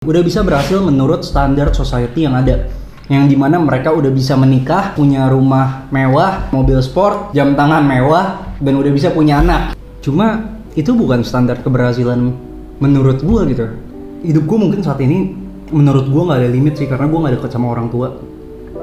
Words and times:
udah 0.00 0.24
bisa 0.24 0.40
berhasil 0.40 0.80
menurut 0.80 1.20
standar 1.20 1.76
society 1.76 2.24
yang 2.24 2.32
ada 2.32 2.72
yang 3.12 3.28
di 3.28 3.36
mana 3.36 3.60
mereka 3.60 3.92
udah 3.92 4.08
bisa 4.08 4.32
menikah, 4.32 4.96
punya 4.96 5.28
rumah 5.28 5.92
mewah, 5.92 6.48
mobil 6.56 6.80
sport, 6.80 7.36
jam 7.36 7.52
tangan 7.52 7.84
mewah, 7.84 8.56
dan 8.64 8.80
udah 8.80 8.88
bisa 8.96 9.12
punya 9.12 9.44
anak. 9.44 9.76
Cuma 10.00 10.56
itu 10.72 10.96
bukan 10.96 11.20
standar 11.20 11.60
keberhasilan 11.60 12.32
menurut 12.80 13.20
gua 13.20 13.44
gitu. 13.44 13.76
Hidup 14.24 14.48
gua 14.48 14.58
mungkin 14.64 14.80
saat 14.80 15.04
ini 15.04 15.36
menurut 15.68 16.08
gua 16.08 16.32
nggak 16.32 16.38
ada 16.38 16.48
limit 16.48 16.80
sih 16.80 16.88
karena 16.88 17.04
gua 17.04 17.28
nggak 17.28 17.34
deket 17.36 17.50
sama 17.52 17.68
orang 17.68 17.92
tua. 17.92 18.08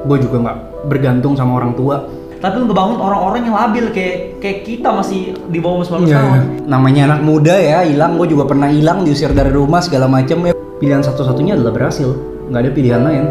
Gua 0.06 0.18
juga 0.22 0.38
nggak 0.38 0.58
bergantung 0.86 1.34
sama 1.34 1.58
orang 1.58 1.74
tua. 1.74 2.06
Tapi 2.38 2.54
lu 2.62 2.70
ngebangun 2.70 3.02
orang-orang 3.02 3.50
yang 3.50 3.56
labil 3.58 3.90
kayak 3.90 4.38
kayak 4.38 4.58
kita 4.62 4.94
masih 4.94 5.34
di 5.50 5.58
bawah 5.58 5.82
umur 5.82 6.06
19 6.06 6.06
Iya, 6.06 6.18
tahun. 6.22 6.42
Namanya 6.70 7.02
anak 7.10 7.22
muda 7.26 7.56
ya, 7.58 7.80
hilang. 7.82 8.14
Gue 8.14 8.30
juga 8.30 8.46
pernah 8.46 8.70
hilang, 8.70 9.02
diusir 9.02 9.34
dari 9.34 9.50
rumah 9.50 9.82
segala 9.82 10.06
macam 10.06 10.46
ya. 10.46 10.54
Pilihan 10.78 11.02
satu-satunya 11.02 11.58
adalah 11.58 11.74
berhasil. 11.74 12.14
Nggak 12.54 12.62
ada 12.62 12.72
pilihan 12.78 13.02
lain. 13.02 13.26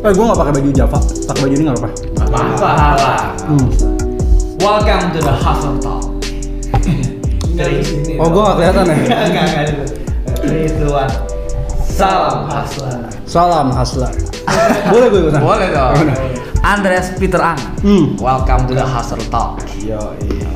Eh, 0.00 0.12
gue 0.16 0.24
nggak 0.24 0.40
pakai 0.40 0.52
baju 0.56 0.70
Java. 0.72 0.98
Pakai 1.28 1.40
baju 1.44 1.54
ini 1.54 1.64
nggak 1.68 1.76
apa-apa. 1.76 1.90
Apa 2.24 2.70
lah. 2.96 3.22
Hmm. 3.44 3.68
Welcome 4.64 5.04
to 5.12 5.20
the 5.20 5.34
Hustle 5.36 5.76
Talk. 5.84 6.04
Dari 7.60 7.84
sini. 7.84 8.16
Oh, 8.16 8.32
gue 8.32 8.40
nggak 8.40 8.56
kelihatan 8.56 8.84
ya. 8.88 8.96
Enggak, 9.04 9.20
enggak 9.28 9.64
itu. 9.68 9.84
Dari 10.40 10.64
duluan. 10.80 11.10
Salam 11.84 12.48
hustler. 12.48 12.96
Salam 13.28 13.68
hustler. 13.76 14.08
Boleh 14.88 15.06
gue 15.12 15.20
ikutan? 15.28 15.40
Boleh 15.44 15.68
dong. 15.68 16.39
Andreas 16.60 17.16
Peter 17.16 17.40
Ang. 17.40 17.56
Hmm. 17.80 18.04
Welcome 18.20 18.68
to 18.68 18.76
the 18.76 18.84
Hustle 18.84 19.20
Talk. 19.32 19.64
Yo, 19.80 19.96
iya. 20.28 20.48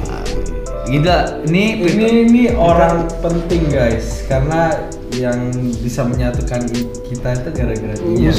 Gila, 0.85 1.49
ini 1.49 1.81
Ini 1.81 2.07
ini 2.29 2.43
orang 2.53 3.09
penting 3.25 3.73
guys, 3.73 4.21
karena 4.29 4.85
yang 5.17 5.49
bisa 5.81 6.05
menyatukan 6.05 6.69
kita 7.09 7.29
itu 7.41 7.49
gara-gara 7.57 7.97
dia. 7.97 8.21
Ya 8.21 8.33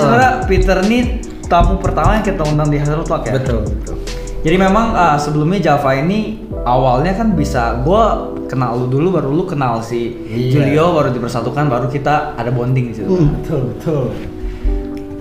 sebenarnya 0.00 0.32
Peter 0.48 0.80
ini 0.88 1.20
tamu 1.44 1.76
pertama 1.76 2.16
yang 2.16 2.24
kita 2.24 2.40
undang 2.48 2.72
di 2.72 2.80
Hustle 2.80 3.04
Talk 3.04 3.28
ya. 3.28 3.36
Betul, 3.36 3.68
betul. 3.68 3.96
Jadi 4.40 4.56
memang 4.56 4.96
ah, 4.96 5.20
sebelumnya 5.20 5.60
Java 5.60 5.92
ini 5.92 6.40
awalnya 6.64 7.12
kan 7.12 7.36
bisa 7.36 7.84
gua 7.84 8.32
kenal 8.48 8.80
lu 8.80 8.88
dulu 8.88 9.20
baru 9.20 9.28
lu 9.28 9.44
kenal 9.44 9.84
si 9.84 10.24
Iya. 10.24 10.56
Julio 10.56 10.96
baru 10.96 11.12
dipersatukan 11.12 11.68
baru 11.68 11.92
kita 11.92 12.32
ada 12.32 12.48
bonding 12.48 12.90
di 12.90 12.94
situ. 12.96 13.12
Hmm. 13.12 13.44
Betul, 13.44 13.60
betul. 13.76 14.04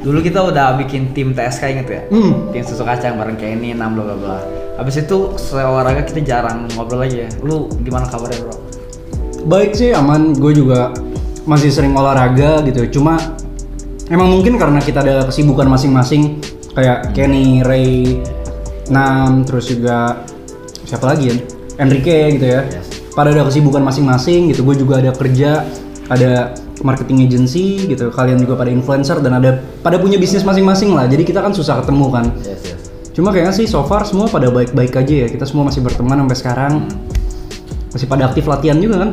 Dulu 0.08 0.24
kita 0.24 0.40
udah 0.40 0.80
bikin 0.80 1.12
tim 1.12 1.36
TSK 1.36 1.64
inget 1.68 1.88
ya? 1.92 2.02
Hmm. 2.08 2.48
Tim 2.56 2.64
susu 2.64 2.88
kacang 2.88 3.20
bareng 3.20 3.36
Kenny, 3.36 3.76
6 3.76 3.92
bla 3.92 4.04
bla 4.08 4.16
bla. 4.16 4.40
Habis 4.80 5.04
itu 5.04 5.36
olahraga 5.52 6.08
kita 6.08 6.24
jarang 6.24 6.64
ngobrol 6.80 7.04
lagi 7.04 7.28
ya. 7.28 7.30
Lu 7.44 7.68
gimana 7.84 8.08
kabarnya, 8.08 8.40
Bro? 8.40 8.56
Baik 9.52 9.76
sih, 9.76 9.92
aman. 9.92 10.32
Gue 10.32 10.56
juga 10.56 10.96
masih 11.44 11.76
sering 11.76 11.92
olahraga 11.92 12.64
gitu. 12.64 12.88
Cuma 12.88 13.20
emang 14.08 14.32
mungkin 14.32 14.56
karena 14.56 14.80
kita 14.80 15.04
ada 15.04 15.28
kesibukan 15.28 15.68
masing-masing. 15.68 16.40
Kayak 16.72 17.12
Kenny, 17.12 17.60
Ray, 17.68 18.24
Nam, 18.88 19.44
terus 19.44 19.68
juga 19.68 20.24
siapa 20.88 21.04
lagi 21.04 21.36
ya? 21.36 21.36
Enrique 21.84 22.40
gitu 22.40 22.48
ya. 22.48 22.64
Pada 23.12 23.36
ada 23.36 23.44
kesibukan 23.44 23.84
masing-masing 23.84 24.56
gitu. 24.56 24.64
Gue 24.64 24.80
juga 24.80 25.04
ada 25.04 25.12
kerja, 25.12 25.68
ada 26.08 26.56
marketing 26.82 27.26
agency 27.26 27.88
gitu. 27.90 28.10
Kalian 28.14 28.42
juga 28.42 28.58
pada 28.58 28.70
influencer 28.74 29.22
dan 29.22 29.38
ada 29.38 29.62
pada 29.82 29.98
punya 29.98 30.18
bisnis 30.18 30.46
masing-masing 30.46 30.94
lah. 30.94 31.06
Jadi 31.10 31.24
kita 31.26 31.42
kan 31.42 31.54
susah 31.54 31.82
ketemu 31.82 32.06
kan. 32.10 32.26
Yes, 32.42 32.62
yes. 32.74 32.82
Cuma 33.18 33.34
kayaknya 33.34 33.54
sih 33.54 33.66
so 33.66 33.82
far 33.86 34.06
semua 34.06 34.30
pada 34.30 34.54
baik-baik 34.54 34.94
aja 34.94 35.14
ya. 35.26 35.28
Kita 35.30 35.46
semua 35.50 35.70
masih 35.70 35.82
berteman 35.82 36.22
sampai 36.22 36.38
sekarang. 36.38 36.74
Masih 37.90 38.06
pada 38.06 38.30
aktif 38.30 38.46
latihan 38.46 38.78
juga 38.78 39.08
kan. 39.08 39.12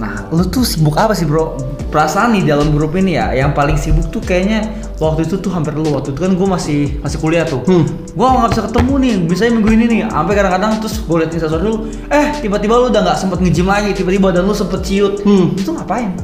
Nah, 0.00 0.32
lu 0.32 0.40
tuh 0.48 0.64
sibuk 0.64 0.96
apa 0.96 1.12
sih, 1.12 1.28
Bro? 1.28 1.60
Perasaan 1.92 2.32
nih 2.32 2.48
dalam 2.48 2.72
grup 2.72 2.96
ini 2.96 3.20
ya, 3.20 3.36
yang 3.36 3.52
paling 3.52 3.76
sibuk 3.76 4.08
tuh 4.08 4.24
kayaknya 4.24 4.64
waktu 4.96 5.28
itu 5.28 5.36
tuh 5.36 5.52
hampir 5.52 5.76
lu. 5.76 5.92
Waktu 5.92 6.16
itu 6.16 6.20
kan 6.24 6.32
gue 6.32 6.48
masih 6.48 6.80
masih 7.04 7.18
kuliah 7.20 7.44
tuh. 7.44 7.60
Hmm. 7.68 7.84
Gue 8.16 8.24
nggak 8.24 8.48
bisa 8.48 8.62
ketemu 8.64 8.92
nih, 8.96 9.14
misalnya 9.28 9.52
minggu 9.60 9.70
ini 9.76 9.84
nih. 9.84 10.00
Sampai 10.08 10.34
kadang-kadang 10.40 10.70
terus 10.80 10.94
gue 11.04 11.16
liat 11.20 11.32
instastory 11.36 11.64
lu, 11.68 11.74
eh 12.08 12.26
tiba-tiba 12.40 12.74
lu 12.80 12.86
udah 12.88 13.00
nggak 13.04 13.18
sempet 13.20 13.38
nge-gym 13.44 13.68
lagi, 13.68 13.90
tiba-tiba 13.92 14.32
dan 14.32 14.48
lu 14.48 14.56
sempet 14.56 14.80
ciut. 14.80 15.20
Hmm. 15.20 15.52
Itu 15.52 15.76
ngapain? 15.76 16.16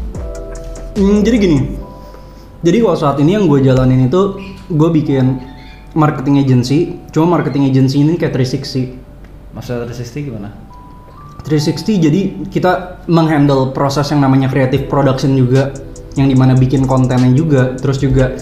Hmm, 0.96 1.20
jadi 1.20 1.36
gini. 1.36 1.58
Jadi 2.64 2.76
kalau 2.80 2.96
saat 2.96 3.20
ini 3.20 3.36
yang 3.36 3.44
gue 3.52 3.60
jalanin 3.60 4.08
itu 4.08 4.40
gue 4.72 4.90
bikin 4.96 5.44
marketing 5.92 6.40
agency. 6.40 6.96
Cuma 7.12 7.36
marketing 7.36 7.68
agency 7.68 8.00
ini 8.00 8.16
kayak 8.16 8.32
360. 8.32 8.96
Maksudnya 9.52 9.92
360 9.92 10.28
gimana? 10.32 10.48
360 11.44 12.00
jadi 12.00 12.20
kita 12.48 13.04
menghandle 13.06 13.70
proses 13.70 14.10
yang 14.10 14.24
namanya 14.24 14.50
creative 14.50 14.90
production 14.90 15.38
juga 15.38 15.70
yang 16.18 16.26
di 16.26 16.34
mana 16.34 16.58
bikin 16.58 16.88
kontennya 16.90 17.30
juga 17.30 17.78
terus 17.78 18.02
juga 18.02 18.34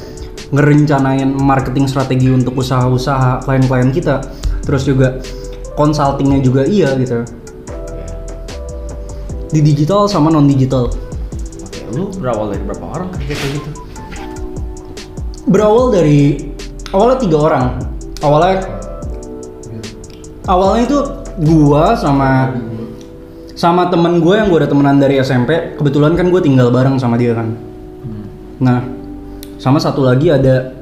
ngerencanain 0.54 1.28
marketing 1.36 1.84
strategi 1.84 2.32
untuk 2.32 2.56
usaha-usaha 2.56 3.44
klien-klien 3.44 3.92
kita 3.92 4.24
terus 4.64 4.88
juga 4.88 5.20
consultingnya 5.76 6.40
juga 6.40 6.64
iya 6.64 6.96
gitu 6.96 7.28
di 9.52 9.60
digital 9.60 10.08
sama 10.08 10.32
non 10.32 10.48
digital 10.48 10.88
lu 11.94 12.10
berawal 12.18 12.50
dari 12.50 12.62
berapa 12.66 12.84
orang 12.84 13.08
kerja 13.14 13.34
kayak 13.38 13.52
gitu? 13.58 13.70
berawal 15.46 15.94
dari 15.94 16.52
awalnya 16.90 17.18
tiga 17.22 17.38
orang 17.38 17.66
awalnya 18.24 18.56
awalnya 20.50 20.82
itu 20.84 20.98
gua 21.44 21.94
sama 21.94 22.54
sama 23.54 23.86
temen 23.86 24.18
gue 24.18 24.34
yang 24.34 24.50
gue 24.50 24.58
udah 24.66 24.70
temenan 24.70 24.98
dari 24.98 25.22
SMP 25.22 25.78
kebetulan 25.78 26.18
kan 26.18 26.26
gue 26.26 26.42
tinggal 26.42 26.74
bareng 26.74 26.98
sama 26.98 27.14
dia 27.14 27.38
kan 27.38 27.54
nah 28.58 28.82
sama 29.62 29.78
satu 29.78 30.02
lagi 30.02 30.34
ada 30.34 30.74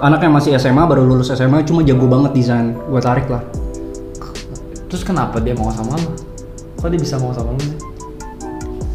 anak 0.00 0.24
yang 0.24 0.32
masih 0.32 0.56
SMA 0.56 0.80
baru 0.88 1.04
lulus 1.04 1.28
SMA 1.28 1.60
cuma 1.68 1.84
jago 1.84 2.08
banget 2.08 2.32
desain 2.32 2.72
gue 2.72 3.00
tarik 3.04 3.28
lah 3.28 3.44
Terus 4.94 5.10
kenapa 5.10 5.42
dia 5.42 5.58
mau 5.58 5.74
sama 5.74 5.98
lu? 5.98 6.14
Kok 6.78 6.86
dia 6.86 7.02
bisa 7.02 7.18
mau 7.18 7.34
sama 7.34 7.50
lu 7.50 7.58
sih? 7.66 7.74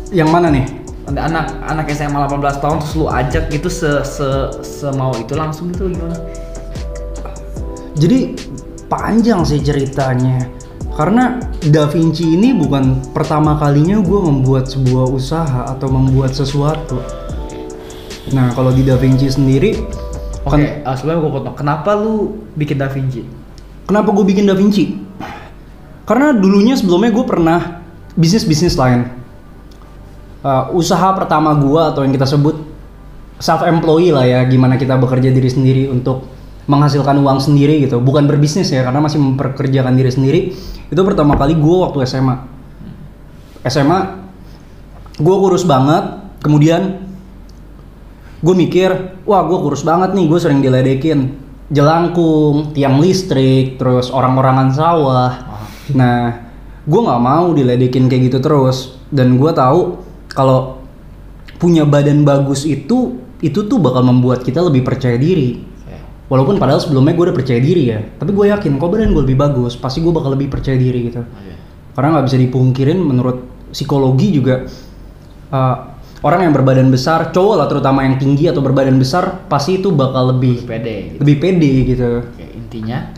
yang 0.09 0.31
mana 0.31 0.49
nih 0.49 0.65
Ada 1.09 1.25
anak 1.25 1.45
anak 1.65 1.85
SMA 1.89 2.17
18 2.29 2.61
tahun 2.61 2.77
terus 2.85 2.93
lu 2.93 3.05
ajak 3.09 3.43
gitu 3.49 3.65
se 3.65 3.89
se 4.05 4.27
semau 4.61 5.09
itu 5.17 5.33
langsung 5.33 5.73
gitu 5.73 5.89
gimana? 5.89 6.13
Jadi 7.97 8.37
panjang 8.85 9.41
sih 9.41 9.59
ceritanya. 9.59 10.45
Karena 10.93 11.39
Da 11.63 11.87
Vinci 11.87 12.27
ini 12.27 12.51
bukan 12.51 12.99
pertama 13.15 13.55
kalinya 13.55 14.03
gue 14.03 14.19
membuat 14.19 14.67
sebuah 14.67 15.07
usaha 15.09 15.65
atau 15.65 15.87
membuat 15.87 16.35
sesuatu. 16.35 16.99
Nah 18.35 18.51
kalau 18.53 18.69
di 18.69 18.83
Da 18.83 18.99
Vinci 18.99 19.31
sendiri, 19.31 19.79
Oke, 20.43 20.59
kan- 20.59 20.83
ah, 20.85 20.93
sebelumnya 20.93 21.19
gue 21.23 21.31
potong. 21.39 21.55
Kenapa 21.55 21.95
lu 21.95 22.43
bikin 22.53 22.77
Da 22.77 22.91
Vinci? 22.91 23.23
kenapa 23.87 24.13
gue 24.13 24.21
bikin 24.21 24.45
Da 24.45 24.53
Vinci? 24.53 24.93
Karena 26.05 26.29
dulunya 26.29 26.77
sebelumnya 26.77 27.09
gue 27.09 27.25
pernah 27.25 27.59
bisnis-bisnis 28.13 28.77
lain. 28.77 29.18
Uh, 30.39 30.71
usaha 30.71 31.11
pertama 31.11 31.51
gue 31.59 31.81
atau 31.83 32.07
yang 32.07 32.15
kita 32.15 32.23
sebut 32.23 32.55
self 33.39 33.63
employee 33.67 34.15
lah 34.15 34.23
ya, 34.23 34.39
gimana 34.47 34.79
kita 34.79 34.95
bekerja 34.95 35.35
diri 35.35 35.51
sendiri 35.51 35.83
untuk 35.91 36.27
menghasilkan 36.69 37.19
uang 37.19 37.39
sendiri 37.43 37.83
gitu. 37.83 37.99
Bukan 37.99 38.27
berbisnis 38.29 38.71
ya, 38.71 38.87
karena 38.87 39.03
masih 39.03 39.19
memperkerjakan 39.19 39.93
diri 39.99 40.11
sendiri. 40.11 40.39
Itu 40.87 41.01
pertama 41.03 41.35
kali 41.35 41.59
gue 41.59 41.77
waktu 41.83 42.07
SMA. 42.07 42.35
SMA 43.67 43.99
gue 45.19 45.35
kurus 45.35 45.67
banget, 45.67 46.23
kemudian 46.39 47.03
gue 48.39 48.55
mikir, 48.55 49.19
wah 49.27 49.43
gue 49.43 49.59
kurus 49.59 49.83
banget 49.83 50.15
nih, 50.15 50.25
gue 50.31 50.39
sering 50.39 50.63
diledekin 50.63 51.49
jelangkung, 51.69 52.73
tiang 52.73 52.97
listrik, 52.97 53.77
terus 53.77 54.09
orang-orangan 54.09 54.73
sawah. 54.73 55.31
Nah, 55.93 56.49
gue 56.85 57.01
nggak 57.01 57.21
mau 57.21 57.53
diledekin 57.53 58.09
kayak 58.09 58.33
gitu 58.33 58.37
terus. 58.41 58.97
Dan 59.13 59.37
gue 59.37 59.51
tahu 59.53 60.01
kalau 60.39 60.79
punya 61.59 61.83
badan 61.83 62.23
bagus 62.23 62.63
itu, 62.63 63.19
itu 63.43 63.67
tuh 63.67 63.75
bakal 63.83 64.07
membuat 64.07 64.47
kita 64.47 64.63
lebih 64.63 64.87
percaya 64.87 65.19
diri. 65.19 65.67
Walaupun 66.29 66.61
padahal 66.61 66.77
sebelumnya 66.77 67.17
gue 67.17 67.25
udah 67.25 67.37
percaya 67.41 67.57
diri 67.57 67.89
ya, 67.89 67.99
tapi 68.21 68.37
gue 68.37 68.53
yakin 68.53 68.77
kalau 68.77 68.93
badan 68.93 69.11
gue 69.17 69.23
lebih 69.25 69.35
bagus, 69.35 69.73
pasti 69.73 69.99
gue 69.99 70.13
bakal 70.13 70.37
lebih 70.37 70.47
percaya 70.47 70.77
diri 70.77 71.09
gitu. 71.09 71.25
Karena 71.97 72.15
nggak 72.15 72.25
bisa 72.29 72.37
dipungkirin 72.37 73.01
menurut 73.01 73.37
psikologi 73.73 74.37
juga 74.37 74.69
uh, 75.49 75.75
orang 76.21 76.45
yang 76.47 76.53
berbadan 76.53 76.93
besar, 76.93 77.33
cowok 77.33 77.55
lah 77.57 77.67
terutama 77.67 78.05
yang 78.05 78.21
tinggi 78.21 78.45
atau 78.45 78.61
berbadan 78.61 79.01
besar, 79.01 79.49
pasti 79.49 79.81
itu 79.81 79.89
bakal 79.89 80.37
lebih 80.37 80.69
Pede 80.69 81.17
gitu. 81.17 81.17
lebih 81.25 81.35
pede 81.41 81.71
gitu. 81.97 82.09
Oke, 82.21 82.45
intinya 82.53 83.09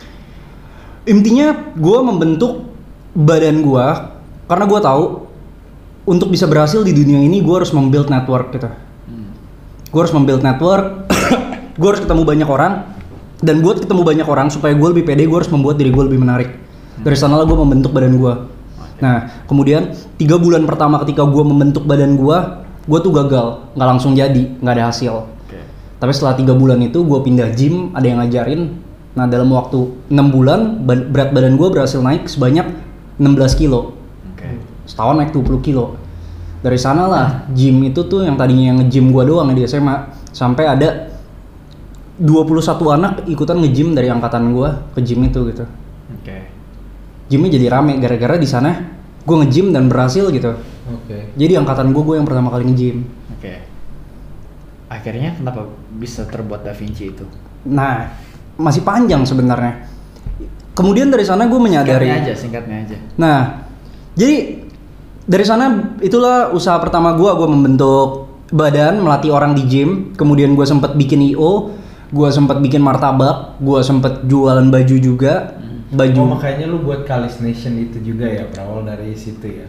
Intinya 1.01 1.73
gue 1.73 1.99
membentuk 2.05 2.71
badan 3.11 3.65
gue 3.65 3.85
karena 4.45 4.65
gue 4.69 4.79
tahu 4.79 5.03
untuk 6.05 6.33
bisa 6.33 6.49
berhasil 6.49 6.81
di 6.81 6.93
dunia 6.95 7.21
ini 7.21 7.41
gue 7.41 7.55
harus 7.55 7.71
membuild 7.73 8.09
network 8.09 8.53
gitu. 8.55 8.69
Gue 9.91 9.99
harus 9.99 10.13
membuild 10.15 10.41
network, 10.41 11.11
gue 11.79 11.87
harus 11.87 12.01
ketemu 12.01 12.23
banyak 12.23 12.49
orang 12.49 12.73
dan 13.41 13.59
buat 13.59 13.81
ketemu 13.81 14.01
banyak 14.05 14.27
orang 14.29 14.47
supaya 14.53 14.71
gue 14.77 14.87
lebih 14.93 15.03
pede 15.03 15.27
gue 15.27 15.37
harus 15.37 15.51
membuat 15.51 15.81
diri 15.81 15.91
gue 15.91 16.03
lebih 16.05 16.21
menarik. 16.21 16.49
Dari 17.01 17.17
sanalah 17.17 17.43
gue 17.43 17.57
membentuk 17.57 17.91
badan 17.91 18.15
gue. 18.15 18.33
Nah, 19.01 19.45
kemudian 19.49 19.97
tiga 20.21 20.37
bulan 20.37 20.69
pertama 20.69 21.01
ketika 21.01 21.25
gue 21.25 21.43
membentuk 21.43 21.83
badan 21.89 22.13
gue, 22.13 22.37
gue 22.85 22.99
tuh 23.01 23.11
gagal, 23.11 23.73
nggak 23.73 23.87
langsung 23.97 24.13
jadi, 24.13 24.61
nggak 24.61 24.73
ada 24.77 24.85
hasil. 24.93 25.15
Tapi 26.01 26.11
setelah 26.17 26.33
tiga 26.33 26.57
bulan 26.57 26.81
itu 26.81 27.05
gue 27.05 27.19
pindah 27.21 27.53
gym, 27.53 27.93
ada 27.93 28.05
yang 28.09 28.17
ngajarin. 28.25 28.73
Nah 29.13 29.29
dalam 29.29 29.53
waktu 29.53 30.09
enam 30.09 30.33
bulan 30.33 30.81
berat 30.87 31.29
badan 31.29 31.61
gue 31.61 31.67
berhasil 31.69 32.01
naik 32.01 32.25
sebanyak 32.25 32.65
16 33.21 33.61
kilo. 33.61 34.00
Setahun 34.85 35.17
naik 35.17 35.31
20 35.33 35.61
kilo. 35.65 35.97
Dari 36.61 36.77
sana 36.77 37.09
lah 37.09 37.27
gym 37.49 37.81
itu 37.81 38.05
tuh 38.05 38.21
yang 38.21 38.37
tadinya 38.37 38.69
yang 38.69 38.77
nge-gym 38.85 39.09
gue 39.09 39.23
doang 39.25 39.49
di 39.49 39.65
SMA 39.65 40.13
sampai 40.29 40.69
ada 40.69 41.09
21 42.21 42.97
anak 43.01 43.25
ikutan 43.25 43.57
nge-gym 43.57 43.97
dari 43.97 44.13
angkatan 44.13 44.53
gue 44.53 44.69
ke 44.93 44.99
gym 45.01 45.25
itu 45.25 45.41
gitu. 45.49 45.65
Oke. 46.21 46.37
Gymnya 47.33 47.49
jadi 47.57 47.65
rame 47.65 47.97
gara-gara 47.97 48.37
di 48.37 48.45
sana 48.45 48.77
gue 49.25 49.35
nge-gym 49.41 49.73
dan 49.73 49.89
berhasil 49.89 50.29
gitu. 50.29 50.53
Oke. 50.85 51.33
Jadi 51.33 51.53
angkatan 51.57 51.89
gue 51.97 52.03
gue 52.05 52.15
yang 52.21 52.29
pertama 52.29 52.53
kali 52.53 52.69
nge-gym. 52.69 53.09
Oke. 53.33 53.65
Akhirnya 54.85 55.33
kenapa 55.33 55.65
bisa 55.97 56.29
terbuat 56.29 56.61
Da 56.61 56.77
Vinci 56.77 57.09
itu? 57.09 57.25
Nah, 57.65 58.05
masih 58.53 58.85
panjang 58.85 59.25
sebenarnya. 59.25 59.89
Kemudian 60.77 61.09
dari 61.09 61.25
sana 61.25 61.49
gue 61.49 61.57
menyadari. 61.57 62.05
Singkatnya 62.05 62.21
aja, 62.21 62.33
singkatnya 62.37 62.77
aja. 62.85 62.97
Nah, 63.17 63.39
jadi 64.13 64.60
dari 65.31 65.45
sana 65.47 65.95
itulah 66.03 66.51
usaha 66.51 66.75
pertama 66.83 67.15
gue. 67.15 67.31
Gue 67.31 67.47
membentuk 67.47 68.27
badan, 68.51 68.99
melatih 68.99 69.31
orang 69.31 69.55
di 69.55 69.63
gym. 69.63 70.11
Kemudian 70.19 70.59
gue 70.59 70.67
sempat 70.67 70.99
bikin 70.99 71.23
IO, 71.31 71.71
gue 72.11 72.29
sempat 72.35 72.59
bikin 72.59 72.83
martabak, 72.83 73.55
gue 73.63 73.79
sempat 73.79 74.27
jualan 74.27 74.67
baju 74.67 74.95
juga. 74.99 75.55
Baju. 75.91 76.19
Oh 76.19 76.35
makanya 76.35 76.67
lu 76.67 76.83
buat 76.83 77.07
Kalis 77.07 77.39
Nation 77.39 77.79
itu 77.79 78.03
juga 78.03 78.27
ya 78.27 78.47
berawal 78.51 78.83
dari 78.83 79.15
situ 79.15 79.47
ya. 79.47 79.67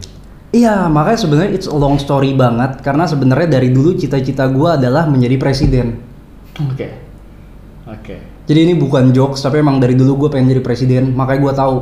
Iya, 0.53 0.85
makanya 0.85 1.17
sebenarnya 1.17 1.51
it's 1.57 1.65
a 1.65 1.73
long 1.73 1.97
story 1.97 2.35
banget. 2.35 2.83
Karena 2.83 3.07
sebenarnya 3.07 3.57
dari 3.57 3.73
dulu 3.73 3.95
cita-cita 3.95 4.45
gue 4.51 4.69
adalah 4.69 5.07
menjadi 5.09 5.39
presiden. 5.39 5.97
Oke. 6.59 6.87
Oke. 7.89 8.15
Jadi 8.43 8.59
ini 8.59 8.73
bukan 8.75 9.15
jokes, 9.15 9.41
tapi 9.41 9.63
emang 9.63 9.79
dari 9.79 9.95
dulu 9.97 10.27
gue 10.27 10.29
pengen 10.29 10.53
jadi 10.53 10.63
presiden. 10.63 11.15
Makanya 11.15 11.39
gue 11.41 11.53
tahu 11.57 11.75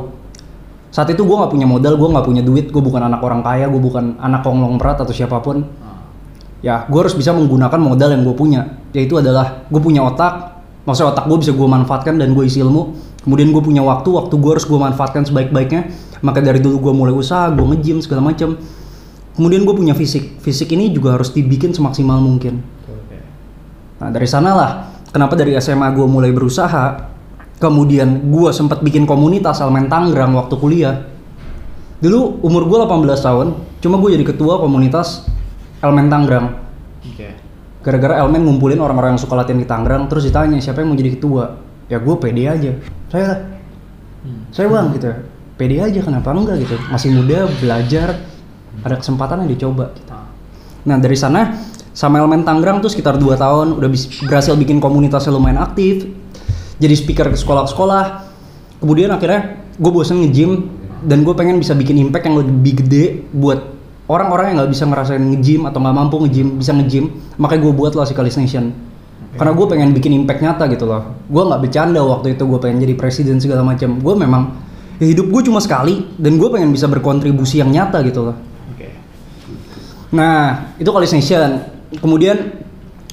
saat 0.92 1.08
itu 1.08 1.24
gue 1.24 1.32
nggak 1.32 1.48
punya 1.48 1.64
modal, 1.64 1.96
gue 1.96 2.04
nggak 2.04 2.26
punya 2.28 2.42
duit, 2.44 2.68
gue 2.68 2.82
bukan 2.84 3.00
anak 3.00 3.24
orang 3.24 3.40
kaya, 3.40 3.64
gue 3.64 3.80
bukan 3.80 4.20
anak 4.20 4.44
konglong 4.44 4.76
berat 4.76 5.00
atau 5.00 5.16
siapa 5.16 5.40
pun. 5.40 5.64
Ah. 5.80 6.04
Ya, 6.60 6.84
gue 6.84 7.00
harus 7.00 7.16
bisa 7.16 7.32
menggunakan 7.32 7.80
modal 7.80 8.12
yang 8.12 8.28
gue 8.28 8.36
punya. 8.36 8.76
Yaitu 8.92 9.16
adalah 9.16 9.64
gue 9.72 9.80
punya 9.80 10.04
otak, 10.04 10.60
maksudnya 10.84 11.16
otak 11.16 11.24
gue 11.32 11.38
bisa 11.40 11.56
gue 11.56 11.64
manfaatkan 11.64 12.20
dan 12.20 12.36
gue 12.36 12.44
isi 12.44 12.60
ilmu. 12.60 12.92
Kemudian 13.24 13.56
gue 13.56 13.62
punya 13.64 13.80
waktu, 13.80 14.12
waktu 14.12 14.36
gue 14.36 14.50
harus 14.52 14.68
gue 14.68 14.76
manfaatkan 14.76 15.24
sebaik-baiknya. 15.24 15.88
Maka 16.20 16.44
dari 16.44 16.60
dulu 16.60 16.76
gue 16.78 16.92
mulai 16.92 17.16
usaha, 17.16 17.48
gue 17.48 17.64
nge-gym 17.72 18.04
segala 18.04 18.28
macam. 18.28 18.60
Kemudian 19.32 19.64
gue 19.64 19.72
punya 19.72 19.96
fisik, 19.96 20.44
fisik 20.44 20.76
ini 20.76 20.92
juga 20.92 21.16
harus 21.16 21.32
dibikin 21.32 21.72
semaksimal 21.72 22.20
mungkin. 22.20 22.60
Nah 23.96 24.10
dari 24.12 24.28
sanalah 24.28 24.92
kenapa 25.08 25.38
dari 25.38 25.54
SMA 25.56 25.88
gue 25.94 26.04
mulai 26.04 26.34
berusaha, 26.34 27.11
kemudian 27.62 28.26
gue 28.26 28.50
sempat 28.50 28.82
bikin 28.82 29.06
komunitas 29.06 29.62
elemen 29.62 29.86
Tangerang 29.86 30.34
waktu 30.34 30.58
kuliah. 30.58 31.06
Dulu 32.02 32.42
umur 32.42 32.66
gue 32.66 32.78
18 32.82 33.06
tahun, 33.22 33.46
cuma 33.78 34.02
gue 34.02 34.18
jadi 34.18 34.26
ketua 34.26 34.58
komunitas 34.58 35.30
elemen 35.78 36.10
Tangerang. 36.10 36.58
Oke. 37.06 37.38
Gara-gara 37.86 38.18
elemen 38.18 38.42
ngumpulin 38.42 38.82
orang-orang 38.82 39.14
yang 39.14 39.22
suka 39.22 39.38
latihan 39.38 39.62
di 39.62 39.68
Tangerang, 39.70 40.10
terus 40.10 40.26
ditanya 40.26 40.58
siapa 40.58 40.82
yang 40.82 40.90
mau 40.90 40.98
jadi 40.98 41.14
ketua. 41.14 41.62
Ya 41.86 42.02
gue 42.02 42.14
pede 42.18 42.50
aja. 42.50 42.72
Saya, 43.06 43.54
Hmm. 44.22 44.46
saya 44.54 44.70
bang 44.70 44.86
gitu. 44.94 45.10
Pede 45.58 45.82
aja 45.82 46.00
kenapa 46.02 46.30
enggak 46.34 46.62
gitu. 46.62 46.78
Masih 46.90 47.10
muda, 47.10 47.46
belajar, 47.58 48.22
ada 48.82 48.94
kesempatan 48.98 49.46
yang 49.46 49.50
dicoba. 49.50 49.94
Ah. 50.10 50.30
Nah 50.86 50.96
dari 50.98 51.14
sana 51.18 51.58
sama 51.90 52.18
elemen 52.22 52.42
Tangerang 52.42 52.82
tuh 52.82 52.90
sekitar 52.90 53.18
2 53.18 53.34
tahun 53.34 53.78
udah 53.78 53.90
berhasil 54.26 54.54
bikin 54.58 54.78
komunitasnya 54.78 55.34
lumayan 55.34 55.60
aktif 55.60 56.06
jadi 56.82 56.94
speaker 56.98 57.30
ke 57.30 57.38
sekolah-sekolah 57.38 58.04
kemudian 58.82 59.14
akhirnya 59.14 59.62
gue 59.78 59.90
bosen 59.94 60.18
nge-gym 60.26 60.66
dan 61.06 61.22
gue 61.22 61.34
pengen 61.38 61.62
bisa 61.62 61.78
bikin 61.78 62.02
impact 62.02 62.26
yang 62.26 62.42
lebih 62.42 62.82
gede 62.82 63.22
buat 63.30 63.62
orang-orang 64.10 64.52
yang 64.52 64.56
nggak 64.66 64.72
bisa 64.74 64.84
ngerasain 64.90 65.22
nge-gym 65.22 65.70
atau 65.70 65.78
nggak 65.78 65.94
mampu 65.94 66.16
nge-gym 66.26 66.58
bisa 66.58 66.74
nge-gym 66.74 67.14
makanya 67.38 67.60
gue 67.70 67.72
buat 67.78 67.92
lah 67.94 68.04
si 68.04 68.14
Kalis 68.18 68.34
Nation 68.42 68.74
karena 69.38 69.52
gue 69.54 69.66
pengen 69.70 69.94
bikin 69.94 70.12
impact 70.12 70.42
nyata 70.42 70.66
gitu 70.66 70.84
loh 70.90 71.14
gue 71.30 71.42
nggak 71.46 71.60
bercanda 71.62 72.02
waktu 72.02 72.34
itu 72.34 72.42
gue 72.42 72.58
pengen 72.58 72.82
jadi 72.82 72.94
presiden 72.98 73.38
segala 73.38 73.62
macam 73.62 74.02
gue 74.02 74.14
memang 74.18 74.42
ya 75.00 75.06
hidup 75.10 75.30
gue 75.30 75.42
cuma 75.48 75.62
sekali 75.62 76.10
dan 76.18 76.36
gue 76.36 76.48
pengen 76.50 76.70
bisa 76.74 76.86
berkontribusi 76.90 77.58
yang 77.58 77.74
nyata 77.74 78.02
gitu 78.06 78.30
loh. 78.30 78.36
Nah, 80.12 80.76
itu 80.76 80.86
Kalis 80.92 81.16
Nation. 81.16 81.64
Kemudian 81.96 82.60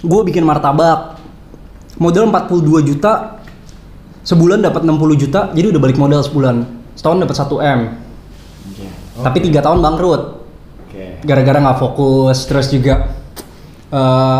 gue 0.03 0.21
bikin 0.27 0.43
martabak. 0.43 1.15
Modal 1.95 2.27
42 2.27 2.83
juta. 2.91 3.38
Sebulan 4.23 4.59
dapat 4.59 4.83
60 4.83 5.15
juta, 5.15 5.49
jadi 5.55 5.71
udah 5.71 5.81
balik 5.81 5.97
modal 5.97 6.19
sebulan. 6.19 6.67
Setahun 6.99 7.23
dapat 7.23 7.35
1 7.39 7.55
M. 7.63 7.79
Oke. 8.69 8.87
Tapi 9.23 9.37
tiga 9.39 9.59
tahun 9.63 9.79
bangkrut. 9.79 10.21
Oke. 10.87 11.23
Gara-gara 11.23 11.57
nggak 11.63 11.79
fokus, 11.79 12.43
terus 12.43 12.67
juga 12.67 13.15
eh, 13.89 14.39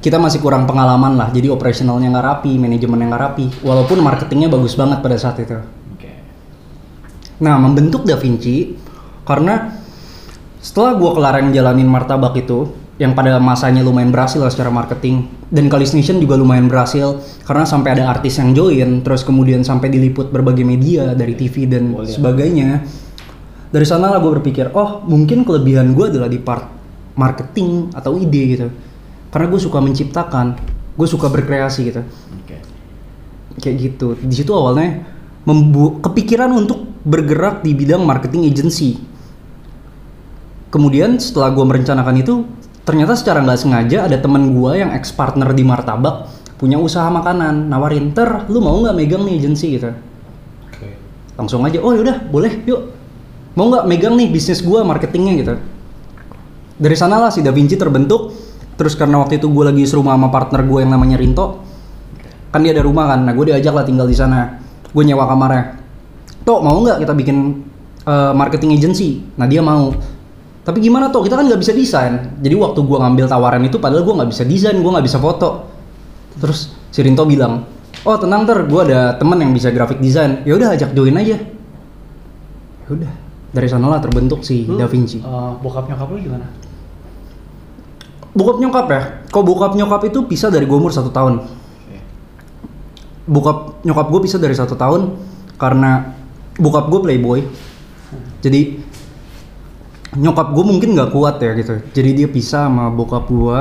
kita 0.00 0.16
masih 0.16 0.40
kurang 0.40 0.64
pengalaman 0.64 1.14
lah. 1.14 1.28
Jadi 1.30 1.52
operasionalnya 1.52 2.08
nggak 2.10 2.26
rapi, 2.26 2.52
manajemennya 2.56 3.06
nggak 3.12 3.22
rapi. 3.22 3.46
Walaupun 3.62 4.00
marketingnya 4.00 4.48
bagus 4.48 4.74
banget 4.74 4.98
pada 5.04 5.16
saat 5.20 5.36
itu. 5.38 5.60
Oke. 5.94 6.10
Nah, 7.44 7.60
membentuk 7.60 8.08
Da 8.08 8.16
Vinci 8.16 8.74
karena 9.28 9.78
setelah 10.58 10.96
gua 10.98 11.14
kelar 11.14 11.38
yang 11.44 11.54
jalanin 11.54 11.88
martabak 11.88 12.34
itu, 12.36 12.72
yang 13.00 13.16
pada 13.16 13.40
masanya 13.40 13.80
lumayan 13.80 14.12
berhasil 14.12 14.36
lah 14.36 14.52
secara 14.52 14.68
marketing, 14.68 15.24
dan 15.48 15.72
Kalis 15.72 15.96
Nation 15.96 16.20
juga 16.20 16.36
lumayan 16.36 16.68
berhasil 16.68 17.16
karena 17.48 17.64
sampai 17.64 17.96
ada 17.96 18.12
artis 18.12 18.36
yang 18.36 18.52
join, 18.52 19.00
terus 19.00 19.24
kemudian 19.24 19.64
sampai 19.64 19.88
diliput 19.88 20.28
berbagai 20.28 20.68
media 20.68 21.16
dari 21.16 21.32
TV 21.32 21.64
dan 21.64 21.96
Boleh. 21.96 22.12
sebagainya. 22.12 22.84
Dari 23.72 23.86
sana 23.88 24.12
lah 24.12 24.20
gue 24.20 24.36
berpikir, 24.36 24.76
oh 24.76 25.00
mungkin 25.08 25.48
kelebihan 25.48 25.96
gue 25.96 26.12
adalah 26.12 26.28
di 26.28 26.36
part 26.36 26.68
marketing 27.16 27.88
atau 27.96 28.20
ide 28.20 28.42
gitu. 28.52 28.68
Karena 29.32 29.46
gue 29.48 29.60
suka 29.62 29.78
menciptakan, 29.80 30.60
gue 31.00 31.08
suka 31.08 31.32
berkreasi 31.32 31.80
gitu 31.88 32.02
Oke. 32.36 32.56
kayak 33.56 33.76
gitu 33.80 34.12
di 34.20 34.34
situ 34.36 34.52
awalnya 34.52 35.00
membu 35.48 35.96
kepikiran 36.04 36.52
untuk 36.52 36.84
bergerak 37.00 37.64
di 37.64 37.72
bidang 37.72 38.04
marketing 38.04 38.44
agency 38.44 39.00
kemudian 40.68 41.16
setelah 41.16 41.56
gue 41.56 41.64
merencanakan 41.64 42.16
itu 42.20 42.44
ternyata 42.90 43.14
secara 43.14 43.38
nggak 43.46 43.54
sengaja 43.54 44.10
ada 44.10 44.18
teman 44.18 44.50
gue 44.50 44.72
yang 44.74 44.90
ex 44.90 45.14
partner 45.14 45.54
di 45.54 45.62
martabak 45.62 46.26
punya 46.58 46.74
usaha 46.74 47.06
makanan 47.06 47.70
nawarin 47.70 48.10
ter 48.10 48.50
lu 48.50 48.58
mau 48.58 48.82
nggak 48.82 48.98
megang 48.98 49.22
nih 49.22 49.38
agency? 49.38 49.78
gitu. 49.78 49.94
Oke. 50.66 50.98
langsung 51.38 51.62
aja 51.62 51.78
oh 51.78 51.94
yaudah 51.94 52.18
boleh 52.26 52.66
yuk. 52.66 52.90
Mau 53.54 53.70
nggak 53.70 53.86
megang 53.86 54.18
nih 54.18 54.26
bisnis 54.26 54.58
gue 54.58 54.82
marketingnya? 54.82 55.34
gitu. 55.38 55.54
Dari 56.82 56.96
sanalah 56.98 57.30
si 57.30 57.46
Da 57.46 57.54
Vinci 57.54 57.78
terbentuk. 57.78 58.34
Terus 58.74 58.98
karena 58.98 59.22
waktu 59.22 59.38
itu 59.38 59.46
gue 59.46 59.64
lagi 59.70 59.86
serumah 59.86 60.18
sama 60.18 60.28
partner 60.34 60.66
gue 60.66 60.82
yang 60.82 60.90
namanya 60.90 61.14
Rinto 61.20 61.62
kan 62.50 62.66
dia 62.66 62.74
ada 62.74 62.82
rumah 62.82 63.06
kan 63.06 63.22
nah 63.22 63.30
gue 63.30 63.54
diajak 63.54 63.70
lah 63.70 63.86
tinggal 63.86 64.10
di 64.10 64.18
sana. 64.18 64.58
Gue 64.90 65.06
nyewa 65.06 65.30
kamarnya. 65.30 65.78
Tok 66.42 66.58
mau 66.58 66.74
nggak 66.82 67.06
kita 67.06 67.14
bikin 67.14 67.36
eh, 68.02 68.32
marketing 68.34 68.74
agency? 68.74 69.22
Nah 69.38 69.46
dia 69.46 69.62
mau 69.62 69.94
tapi 70.70 70.86
gimana 70.86 71.10
toh? 71.10 71.26
Kita 71.26 71.34
kan 71.34 71.50
nggak 71.50 71.58
bisa 71.58 71.74
desain. 71.74 72.38
Jadi 72.38 72.54
waktu 72.54 72.78
gue 72.78 72.98
ngambil 73.02 73.26
tawaran 73.26 73.58
itu 73.66 73.82
padahal 73.82 74.06
gue 74.06 74.14
nggak 74.22 74.30
bisa 74.30 74.46
desain 74.46 74.78
gue 74.78 74.90
nggak 74.94 75.02
bisa 75.02 75.18
foto. 75.18 75.66
Terus 76.38 76.70
si 76.94 77.02
Rinto 77.02 77.26
bilang 77.26 77.66
oh 78.06 78.16
tenang 78.16 78.46
ter 78.46 78.70
gue 78.70 78.80
ada 78.86 79.18
temen 79.18 79.34
yang 79.42 79.50
bisa 79.50 79.74
graphic 79.74 79.98
design. 79.98 80.46
Ya 80.46 80.54
udah 80.54 80.78
ajak 80.78 80.94
join 80.94 81.18
aja. 81.18 81.42
Ya 82.86 82.88
udah. 82.88 83.12
Dari 83.50 83.66
sanalah 83.66 83.98
terbentuk 83.98 84.46
si 84.46 84.62
Lu, 84.62 84.78
Da 84.78 84.86
Vinci. 84.86 85.18
eh, 85.18 85.50
bokap 85.58 85.90
nyokap 85.90 86.06
lu 86.14 86.22
gimana? 86.22 86.46
bokap 88.30 88.62
nyokap 88.62 88.86
ya? 88.86 89.00
Kok 89.26 89.42
bokap 89.42 89.72
nyokap 89.74 90.06
itu 90.06 90.22
pisah 90.22 90.54
dari 90.54 90.62
gue 90.70 90.78
umur 90.78 90.94
satu 90.94 91.10
tahun? 91.10 91.42
Bokap 93.26 93.82
nyokap 93.82 94.06
gue 94.06 94.20
pisah 94.22 94.38
dari 94.38 94.54
satu 94.54 94.78
tahun 94.78 95.18
karena 95.58 96.14
bokap 96.62 96.86
gue 96.86 97.00
playboy. 97.02 97.40
Jadi 98.38 98.80
nyokap 100.18 100.54
gue 100.56 100.64
mungkin 100.66 100.98
nggak 100.98 101.10
kuat 101.14 101.38
ya 101.38 101.54
gitu 101.54 101.78
jadi 101.94 102.10
dia 102.24 102.28
pisah 102.30 102.66
sama 102.66 102.90
bokap 102.90 103.30
gue 103.30 103.58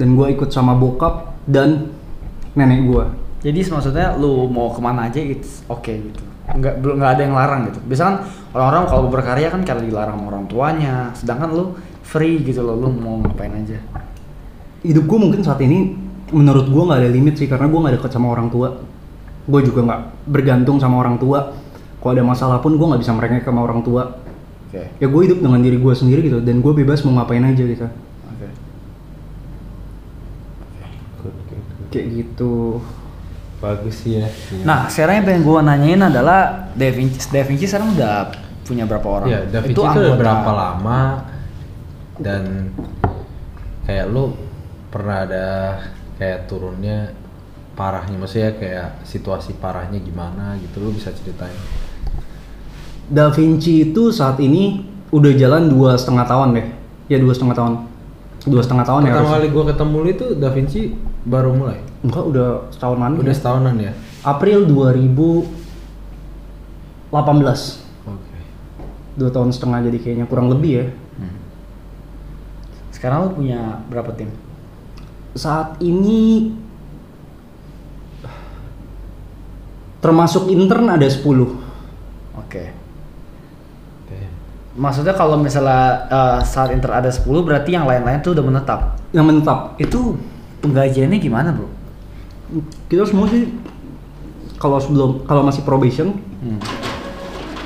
dan 0.00 0.08
gue 0.16 0.26
ikut 0.32 0.48
sama 0.48 0.72
bokap 0.72 1.36
dan 1.44 1.92
nenek 2.56 2.88
gue 2.88 3.04
Jadi 3.40 3.72
maksudnya 3.72 4.20
lu 4.20 4.52
mau 4.52 4.68
ke 4.68 4.80
mana 4.84 5.08
aja 5.08 5.16
it's 5.16 5.64
okay 5.64 5.96
gitu. 5.96 6.20
Nggak 6.60 6.74
belum 6.84 7.00
nggak 7.00 7.12
ada 7.16 7.22
yang 7.24 7.32
larang 7.32 7.72
gitu. 7.72 7.80
Biasa 7.88 8.02
kan 8.04 8.16
orang-orang 8.52 8.84
kalau 8.84 9.02
berkarya 9.08 9.48
kan 9.48 9.64
karena 9.64 9.82
dilarang 9.88 10.20
sama 10.20 10.26
orang 10.28 10.44
tuanya. 10.44 10.94
Sedangkan 11.16 11.48
lu 11.48 11.64
free 12.04 12.44
gitu 12.44 12.60
loh, 12.60 12.76
lu 12.76 12.92
mau 12.92 13.16
ngapain 13.16 13.48
aja. 13.56 13.80
hidup 14.80 15.04
gue 15.08 15.18
mungkin 15.20 15.44
saat 15.44 15.60
ini 15.60 15.92
menurut 16.32 16.68
gue 16.68 16.82
nggak 16.84 17.00
ada 17.04 17.10
limit 17.12 17.36
sih 17.36 17.44
karena 17.44 17.68
gue 17.68 17.80
nggak 17.80 17.94
deket 18.00 18.10
sama 18.16 18.32
orang 18.32 18.48
tua 18.48 18.80
gue 19.44 19.60
juga 19.60 19.80
nggak 19.84 20.00
bergantung 20.24 20.80
sama 20.80 21.04
orang 21.04 21.20
tua 21.20 21.52
kalau 22.00 22.12
ada 22.16 22.24
masalah 22.24 22.64
pun 22.64 22.80
gue 22.80 22.86
nggak 22.88 23.02
bisa 23.04 23.12
merengek 23.12 23.44
sama 23.44 23.60
orang 23.60 23.84
tua 23.84 24.08
Oke. 24.70 24.86
Ya 24.96 25.06
gue 25.06 25.20
hidup 25.20 25.38
dengan 25.40 25.58
diri 25.58 25.76
gue 25.76 25.90
sendiri 25.92 26.22
gitu 26.22 26.38
dan 26.38 26.58
gue 26.58 26.72
bebas 26.72 27.02
mau 27.02 27.14
ngapain 27.16 27.42
aja 27.42 27.58
gitu. 27.60 27.86
Oke. 28.28 28.48
Good, 31.20 31.36
good, 31.44 31.62
good. 31.66 31.88
Kayak 31.90 32.06
gitu. 32.16 32.54
Bagus 33.58 33.94
sih 33.98 34.16
ya. 34.16 34.26
Nah, 34.62 34.88
sekarang 34.88 35.20
yang 35.20 35.26
pengen 35.26 35.42
gue 35.42 35.58
nanyain 35.60 36.00
adalah 36.00 36.70
Da 36.72 36.88
Vinci. 36.88 37.20
Da 37.28 37.42
Vinci 37.42 37.66
sekarang 37.66 37.92
udah 37.92 38.32
punya 38.62 38.86
berapa 38.86 39.04
orang? 39.04 39.28
Ya, 39.28 39.40
Da 39.44 39.60
Vinci 39.60 39.74
itu 39.74 39.82
udah 39.82 39.92
anggota- 39.92 40.16
berapa 40.16 40.50
lama 40.50 41.00
dan 42.16 42.72
kayak 43.84 44.06
lu 44.08 44.32
pernah 44.88 45.26
ada 45.26 45.46
kayak 46.16 46.46
turunnya 46.46 47.12
parahnya 47.72 48.16
maksudnya 48.16 48.52
kayak 48.54 49.02
situasi 49.02 49.56
parahnya 49.56 49.98
gimana 49.98 50.56
gitu 50.56 50.80
lu 50.80 50.92
bisa 50.92 51.10
ceritain. 51.10 51.52
Da 53.10 53.34
Vinci 53.34 53.90
itu 53.90 54.14
saat 54.14 54.38
ini 54.38 54.86
udah 55.10 55.34
jalan 55.34 55.66
dua 55.66 55.98
setengah 55.98 56.24
tahun 56.24 56.54
deh. 56.54 56.66
Ya 57.10 57.18
dua 57.18 57.34
setengah 57.34 57.58
tahun. 57.58 57.72
Dua 58.46 58.62
setengah 58.62 58.86
tahun 58.86 59.10
ya. 59.10 59.12
Pertama 59.18 59.34
kali 59.36 59.48
gua 59.50 59.64
ketemu 59.68 59.96
lu 59.98 60.08
itu 60.14 60.26
Da 60.38 60.48
Vinci 60.54 60.94
baru 61.26 61.50
mulai. 61.50 61.82
Enggak 62.06 62.24
udah 62.30 62.48
setahunan. 62.70 63.18
Udah 63.18 63.34
ya. 63.34 63.36
setahunan 63.36 63.74
ya. 63.82 63.92
April 64.22 64.70
2018. 64.70 67.10
Oke. 68.06 68.38
Dua 69.18 69.30
tahun 69.34 69.50
setengah 69.50 69.78
jadi 69.90 69.98
kayaknya 69.98 70.26
kurang 70.30 70.48
lebih 70.48 70.70
ya. 70.70 70.86
Hmm. 71.18 71.36
Sekarang 72.94 73.26
lu 73.26 73.30
punya 73.34 73.82
berapa 73.90 74.14
tim? 74.14 74.30
Saat 75.34 75.82
ini 75.82 76.54
termasuk 80.00 80.48
intern 80.48 80.88
ada 80.88 81.04
10. 81.04 81.20
Oke. 82.40 82.64
Oke. 84.04 84.20
Maksudnya 84.70 85.12
kalau 85.12 85.34
misalnya 85.34 86.06
eh, 86.06 86.38
saat 86.46 86.70
inter 86.70 86.90
ada 86.90 87.10
10 87.10 87.26
berarti 87.42 87.74
yang 87.74 87.84
lain-lain 87.84 88.22
tuh 88.22 88.32
udah 88.32 88.44
menetap. 88.44 88.80
Yang 89.10 89.26
menetap. 89.26 89.58
Itu 89.76 90.14
penggajiannya 90.62 91.18
gimana, 91.18 91.50
Bro? 91.50 91.68
Kita 92.86 93.06
semua 93.06 93.26
sih 93.26 93.50
kalau 94.56 94.78
sebelum 94.78 95.24
kalau 95.24 95.42
masih 95.42 95.64
probation 95.64 96.14
Hmm. 96.40 96.56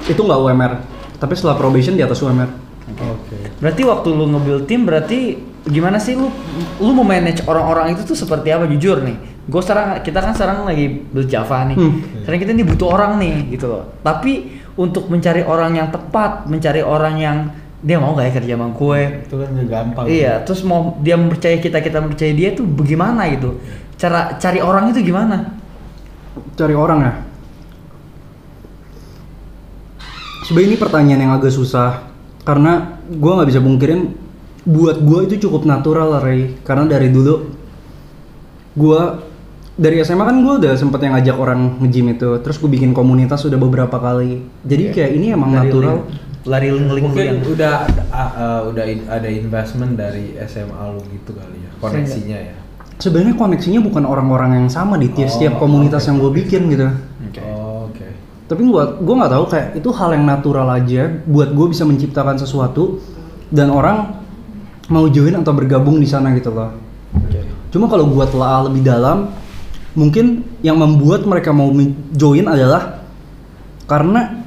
itu 0.05 0.19
nggak 0.19 0.41
UMR. 0.41 0.73
Tapi 1.17 1.33
setelah 1.39 1.55
probation 1.55 1.95
di 1.95 2.03
atas 2.03 2.19
UMR. 2.19 2.51
Oke. 2.91 3.39
Berarti 3.63 3.83
waktu 3.87 4.09
lu 4.11 4.27
nge-build 4.29 4.65
tim 4.67 4.85
berarti 4.85 5.39
gimana 5.65 5.97
sih 5.97 6.13
lu 6.13 6.29
lu 6.77 6.91
mau 6.93 7.07
manage 7.07 7.41
orang-orang 7.49 7.97
itu 7.97 8.05
tuh 8.05 8.19
seperti 8.19 8.53
apa 8.53 8.67
jujur 8.67 9.01
nih. 9.01 9.17
Gue 9.47 9.61
sekarang 9.61 10.01
kita 10.03 10.21
kan 10.21 10.33
sekarang 10.35 10.67
lagi 10.67 11.07
build 11.09 11.31
Java 11.31 11.65
nih. 11.65 11.77
Hmm. 11.79 12.03
Sekarang 12.27 12.39
kita 12.43 12.53
nih 12.53 12.67
butuh 12.67 12.89
orang 12.91 13.17
nih 13.17 13.35
gitu 13.55 13.71
loh. 13.71 13.95
Tapi 14.03 14.64
untuk 14.75 15.07
mencari 15.07 15.47
orang 15.47 15.79
yang 15.79 15.89
tepat, 15.91 16.51
mencari 16.51 16.83
orang 16.83 17.15
yang 17.19 17.37
dia 17.85 18.01
mau 18.01 18.17
gak 18.17 18.33
ya 18.33 18.33
kerja 18.41 18.53
sama 18.57 18.73
gue? 18.73 19.01
Itu 19.29 19.37
kan 19.37 19.51
gampang. 19.69 20.05
Iya, 20.09 20.41
terus 20.43 20.65
mau 20.65 20.97
dia 21.05 21.21
mempercayai 21.21 21.61
kita, 21.61 21.85
kita 21.85 22.01
mempercayai 22.01 22.35
dia 22.35 22.51
tuh 22.57 22.65
bagaimana 22.65 23.29
gitu? 23.29 23.61
Cara 24.01 24.41
cari 24.41 24.59
orang 24.65 24.91
itu 24.91 25.05
gimana? 25.05 25.53
Cari 26.57 26.75
orang 26.75 26.99
ya. 27.05 27.13
Sebenarnya 30.45 30.69
ini 30.75 30.79
pertanyaan 30.81 31.21
yang 31.25 31.35
agak 31.37 31.53
susah 31.53 32.05
karena 32.45 33.01
gua 33.17 33.41
nggak 33.41 33.49
bisa 33.49 33.61
bungkirin 33.65 34.13
buat 34.65 35.01
gua 35.01 35.25
itu 35.25 35.41
cukup 35.49 35.65
natural 35.65 36.21
Ray 36.21 36.61
karena 36.65 36.85
dari 36.85 37.09
dulu 37.09 37.49
gua 38.77 39.25
dari 39.75 39.99
SMA 40.01 40.23
kan 40.23 40.37
gua 40.39 40.55
udah 40.57 40.73
sempet 40.73 41.03
yang 41.03 41.13
ngajak 41.13 41.35
orang 41.35 41.61
nge-gym 41.79 42.07
itu 42.11 42.31
terus 42.41 42.57
gue 42.57 42.71
bikin 42.71 42.91
komunitas 42.91 43.43
udah 43.43 43.59
beberapa 43.59 43.97
kali 43.97 44.39
jadi 44.63 44.85
Oke. 44.85 44.95
kayak 44.95 45.11
ini 45.13 45.27
emang 45.31 45.51
Lari 45.51 45.59
natural 45.61 45.97
link- 45.99 46.23
Lari 46.45 46.69
link-link 46.69 47.05
Mungkin 47.09 47.25
yang 47.25 47.41
udah 47.43 47.73
ada, 47.83 48.03
uh, 48.07 48.21
uh, 48.37 48.61
udah 48.69 48.85
in- 48.85 49.09
ada 49.09 49.27
investment 49.27 49.97
dari 49.97 50.37
SMA 50.41 50.71
lu 50.89 51.01
gitu 51.11 51.33
kali 51.33 51.59
ya, 51.59 51.71
koneksinya 51.81 52.39
ya. 52.39 52.55
sebenarnya 52.95 53.35
koneksinya 53.35 53.81
bukan 53.81 54.05
orang-orang 54.05 54.51
yang 54.57 54.69
sama 54.69 54.95
di 54.95 55.11
tiap 55.11 55.27
Oh, 55.27 55.33
setiap 55.33 55.55
komunitas 55.59 56.01
oke. 56.01 56.07
yang 56.07 56.17
gue 56.19 56.33
bikin 56.37 56.63
gitu 56.69 56.87
Oke. 57.25 57.41
Oh, 57.43 57.89
Oke. 57.89 58.07
tapi 58.45 58.63
gua 58.63 58.95
gua 58.95 59.15
nggak 59.19 59.33
tahu 59.33 59.45
kayak 59.49 59.69
itu 59.75 59.89
hal 59.91 60.11
yang 60.13 60.25
natural 60.25 60.69
aja 60.71 61.03
buat 61.25 61.51
gue 61.51 61.67
bisa 61.67 61.83
menciptakan 61.83 62.37
sesuatu 62.37 63.03
dan 63.49 63.69
orang 63.69 64.23
mau 64.87 65.09
join 65.09 65.35
atau 65.35 65.51
bergabung 65.51 65.97
di 65.97 66.07
sana 66.07 66.31
gitu 66.31 66.53
loh 66.53 66.71
Oke. 67.17 67.43
cuma 67.73 67.89
kalau 67.89 68.07
gua 68.07 68.23
telah 68.25 68.63
lebih 68.63 68.85
dalam 68.85 69.33
mungkin 69.95 70.43
yang 70.61 70.77
membuat 70.79 71.23
mereka 71.25 71.55
mau 71.55 71.71
join 72.15 72.47
adalah 72.51 73.03
karena 73.87 74.43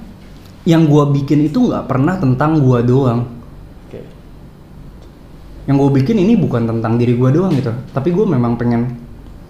yang 0.68 0.84
gua 0.88 1.08
bikin 1.08 1.48
itu 1.48 1.72
nggak 1.72 1.88
pernah 1.88 2.20
tentang 2.20 2.60
gua 2.60 2.84
doang. 2.84 3.24
Oke. 3.88 4.04
yang 5.68 5.76
gue 5.80 5.92
bikin 6.00 6.16
ini 6.20 6.40
bukan 6.40 6.64
tentang 6.64 6.96
diri 7.00 7.16
gua 7.16 7.32
doang 7.32 7.52
gitu. 7.56 7.72
Tapi 7.92 8.12
gue 8.12 8.24
memang 8.28 8.56
pengen 8.56 9.04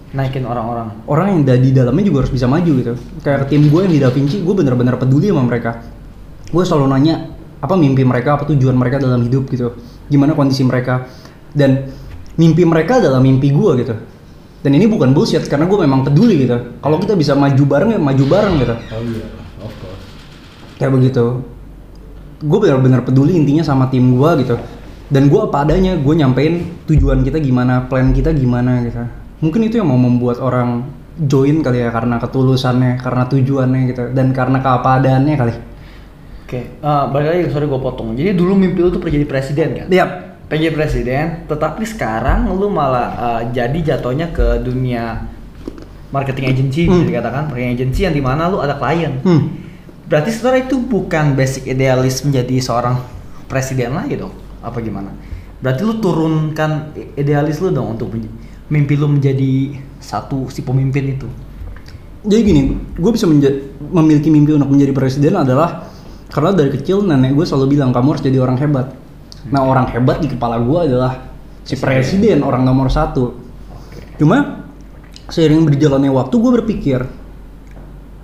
Naikin 0.08 0.48
orang-orang. 0.48 1.04
orang 1.04 1.26
yang 1.36 1.40
di 1.60 1.70
dalamnya 1.70 2.00
juga 2.00 2.24
harus 2.24 2.32
bisa 2.32 2.48
maju 2.48 2.72
gitu. 2.80 2.94
Kayak 3.20 3.52
tim 3.52 3.68
gue 3.68 3.80
yang 3.84 3.92
di 3.92 4.00
Da 4.00 4.08
Vinci 4.08 4.40
gue 4.40 4.54
bener-bener 4.56 4.96
peduli 4.96 5.28
sama 5.28 5.44
mereka. 5.44 5.84
Gue 6.48 6.64
selalu 6.64 6.86
nanya 6.88 7.28
apa 7.60 7.76
mimpi 7.76 8.08
mereka? 8.08 8.40
Apa 8.40 8.48
tujuan 8.48 8.72
mereka 8.72 8.96
dalam 8.96 9.20
hidup? 9.20 9.46
gitu. 9.52 9.76
Gimana 10.08 10.32
kondisi 10.32 10.64
mereka? 10.64 11.04
Dan 11.52 11.92
mimpi 12.40 12.64
mereka 12.64 13.04
adalah 13.04 13.20
mimpi 13.20 13.52
gue 13.52 13.72
gitu 13.84 13.94
dan 14.58 14.70
ini 14.74 14.90
bukan 14.90 15.14
bullshit 15.14 15.46
karena 15.46 15.70
gue 15.70 15.78
memang 15.78 16.02
peduli 16.02 16.46
gitu 16.46 16.78
kalau 16.82 16.98
kita 16.98 17.14
bisa 17.14 17.38
maju 17.38 17.62
bareng 17.62 17.90
ya 17.94 18.00
maju 18.00 18.24
bareng 18.26 18.54
gitu 18.58 18.74
Oh 18.74 19.02
iya, 19.06 19.26
of 19.62 19.72
course. 19.78 20.04
kayak 20.78 20.92
begitu 20.94 21.24
gue 22.38 22.58
benar-benar 22.58 23.02
peduli 23.02 23.34
intinya 23.34 23.62
sama 23.66 23.90
tim 23.90 24.14
gue 24.14 24.30
gitu 24.46 24.54
dan 25.08 25.26
gue 25.26 25.40
apa 25.40 25.64
adanya 25.64 25.96
gue 25.96 26.14
nyampein 26.14 26.68
tujuan 26.86 27.22
kita 27.26 27.38
gimana 27.40 27.86
plan 27.86 28.10
kita 28.12 28.30
gimana 28.34 28.82
gitu 28.86 29.02
mungkin 29.42 29.60
itu 29.66 29.78
yang 29.78 29.88
mau 29.90 29.98
membuat 29.98 30.42
orang 30.42 30.86
join 31.18 31.62
kali 31.62 31.82
ya 31.82 31.90
karena 31.90 32.22
ketulusannya 32.22 32.98
karena 33.02 33.22
tujuannya 33.26 33.80
gitu 33.90 34.02
dan 34.14 34.30
karena 34.30 34.58
keapaadaannya 34.62 35.36
kali 35.38 35.54
Oke, 36.48 36.64
eh, 36.64 37.04
balik 37.12 37.28
lagi 37.28 37.42
sorry 37.52 37.68
gue 37.68 37.76
potong. 37.76 38.16
Jadi 38.16 38.32
dulu 38.32 38.56
mimpi 38.56 38.80
lu 38.80 38.88
tuh 38.88 39.04
jadi 39.04 39.28
presiden 39.28 39.84
kan? 39.84 39.86
Yap. 39.92 40.10
Pengen 40.48 40.72
jadi 40.72 40.74
presiden, 40.74 41.24
tetapi 41.44 41.84
sekarang 41.84 42.48
lu 42.50 42.72
malah 42.72 43.08
eh, 43.12 43.42
jadi 43.52 43.96
jatuhnya 43.96 44.32
ke 44.32 44.64
dunia 44.64 45.28
marketing 46.08 46.46
agency 46.48 46.88
bisa 46.88 47.04
Hmm. 47.04 47.08
dikatakan 47.08 47.42
marketing 47.52 47.72
agency 47.76 48.00
yang 48.08 48.16
di 48.16 48.24
mana 48.24 48.48
lu 48.48 48.58
ada 48.58 48.80
klien. 48.80 49.20
hmm. 49.20 49.68
Berarti 50.08 50.32
sebenarnya 50.32 50.72
itu 50.72 50.76
bukan 50.80 51.36
basic 51.36 51.68
idealis 51.68 52.24
menjadi 52.24 52.56
seorang 52.64 52.96
presiden 53.44 53.92
lagi 53.92 54.16
dong? 54.16 54.32
Apa 54.64 54.80
gimana? 54.80 55.12
Berarti 55.60 55.84
lu 55.84 56.00
turunkan 56.00 56.96
idealis 57.12 57.60
lu 57.60 57.68
dong 57.68 58.00
untuk 58.00 58.08
mimpi 58.68 58.94
lu 58.96 59.04
menjadi 59.04 59.76
satu 60.00 60.48
si 60.48 60.64
pemimpin 60.64 61.12
itu. 61.12 61.28
jadi 62.18 62.42
gini 62.42 62.62
gue 62.98 63.10
bisa 63.14 63.24
memiliki 63.78 64.28
mimpi 64.28 64.50
untuk 64.52 64.68
menjadi 64.68 64.90
presiden 64.90 65.38
adalah 65.38 65.86
karena 66.28 66.50
dari 66.50 66.68
kecil 66.68 67.00
nenek 67.00 67.30
gue 67.32 67.46
selalu 67.46 67.78
bilang 67.78 67.94
kamu 67.94 68.10
harus 68.10 68.24
jadi 68.26 68.38
orang 68.42 68.58
hebat 68.58 68.90
nah 69.46 69.62
orang 69.62 69.86
hebat 69.94 70.18
di 70.18 70.26
kepala 70.26 70.58
gue 70.58 70.90
adalah 70.90 71.30
si 71.62 71.78
presiden. 71.78 72.42
orang 72.42 72.66
nomor 72.66 72.90
satu. 72.90 73.38
Cuma 74.18 74.66
seiring 75.30 75.62
berjalannya 75.68 76.10
waktu 76.10 76.34
gue 76.34 76.52
berpikir 76.62 77.00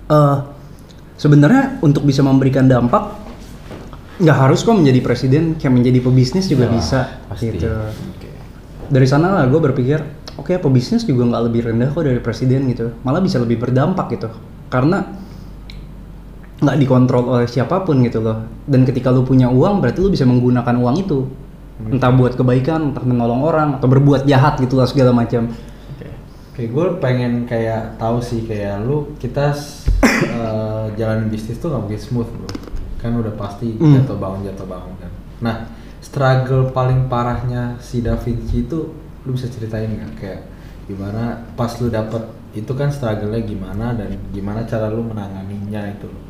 eh 0.05 0.37
sebenarnya 1.15 1.79
untuk 1.79 2.03
bisa 2.03 2.19
memberikan 2.25 2.67
dampak 2.67 3.15
nggak 4.15 4.37
harus 4.47 4.63
kok 4.63 4.75
menjadi 4.75 4.99
presiden 5.03 5.43
kayak 5.59 5.73
menjadi 5.75 5.99
pebisnis 6.03 6.47
juga 6.47 6.67
Ya, 6.67 6.71
bisa 6.71 6.99
pasti. 7.27 7.51
gitu. 7.51 7.67
Dari 8.85 9.07
sana 9.09 9.33
lah 9.33 9.45
gue 9.49 9.59
berpikir 9.59 9.99
oke 10.35 10.55
pebisnis 10.59 11.03
juga 11.03 11.25
nggak 11.25 11.43
lebih 11.51 11.61
rendah 11.71 11.89
kok 11.91 12.03
dari 12.05 12.19
presiden 12.19 12.67
gitu. 12.71 12.95
Malah 13.03 13.19
bisa 13.23 13.39
lebih 13.41 13.59
berdampak 13.59 14.11
gitu. 14.15 14.29
Karena 14.71 15.03
nggak 16.55 16.77
dikontrol 16.77 17.23
oleh 17.29 17.47
siapa 17.47 17.83
pun 17.83 17.99
gitu 17.99 18.19
loh 18.19 18.37
dan 18.63 18.83
ketika 18.83 19.11
lu 19.11 19.21
punya 19.21 19.47
uang 19.47 19.79
berarti 19.79 19.99
lu 19.99 20.09
bisa 20.09 20.23
menggunakan 20.23 20.75
uang 20.75 20.95
itu 20.97 21.27
entah 21.85 22.07
buat 22.09 22.33
kebaikan 22.33 22.91
entah 22.91 23.03
menolong 23.03 23.43
orang 23.43 23.69
atau 23.75 23.87
berbuat 23.87 24.23
jahat 24.23 24.55
gitu 24.57 24.75
lah 24.75 24.87
segala 24.87 25.11
macam 25.11 25.51
Kayak 26.55 26.71
gue 26.71 26.87
pengen 27.03 27.43
kayak 27.43 27.99
tahu 27.99 28.23
sih 28.23 28.47
kayak 28.47 28.79
lu 28.79 29.11
kita 29.19 29.51
s- 29.51 29.91
eh, 30.31 30.85
jalan 30.95 31.27
bisnis 31.27 31.59
tuh 31.59 31.67
nggak 31.67 31.81
mungkin 31.83 31.99
smooth 31.99 32.29
bro. 32.31 32.47
Kan 32.95 33.11
udah 33.11 33.35
pasti 33.35 33.75
Hmm. 33.75 33.99
jatuh 33.99 34.15
bangun 34.15 34.47
jatuh 34.47 34.63
bangun 34.63 34.95
kan. 34.95 35.11
Nah 35.43 35.55
struggle 35.99 36.71
paling 36.71 37.11
parahnya 37.11 37.75
si 37.77 37.99
Da 37.99 38.15
Vinci 38.15 38.63
itu 38.63 38.87
lu 39.27 39.35
bisa 39.35 39.51
ceritain 39.51 39.91
nggak 39.91 40.11
kayak 40.15 40.41
gimana 40.87 41.43
pas 41.59 41.75
lu 41.75 41.91
dapet 41.91 42.23
itu 42.55 42.71
kan 42.71 42.87
struggle-nya 42.87 43.43
gimana 43.43 43.91
dan 43.91 44.15
gimana 44.31 44.63
cara 44.63 44.87
lu 44.87 45.03
menanganinya 45.03 45.91
itu 45.91 46.07
loh. 46.07 46.23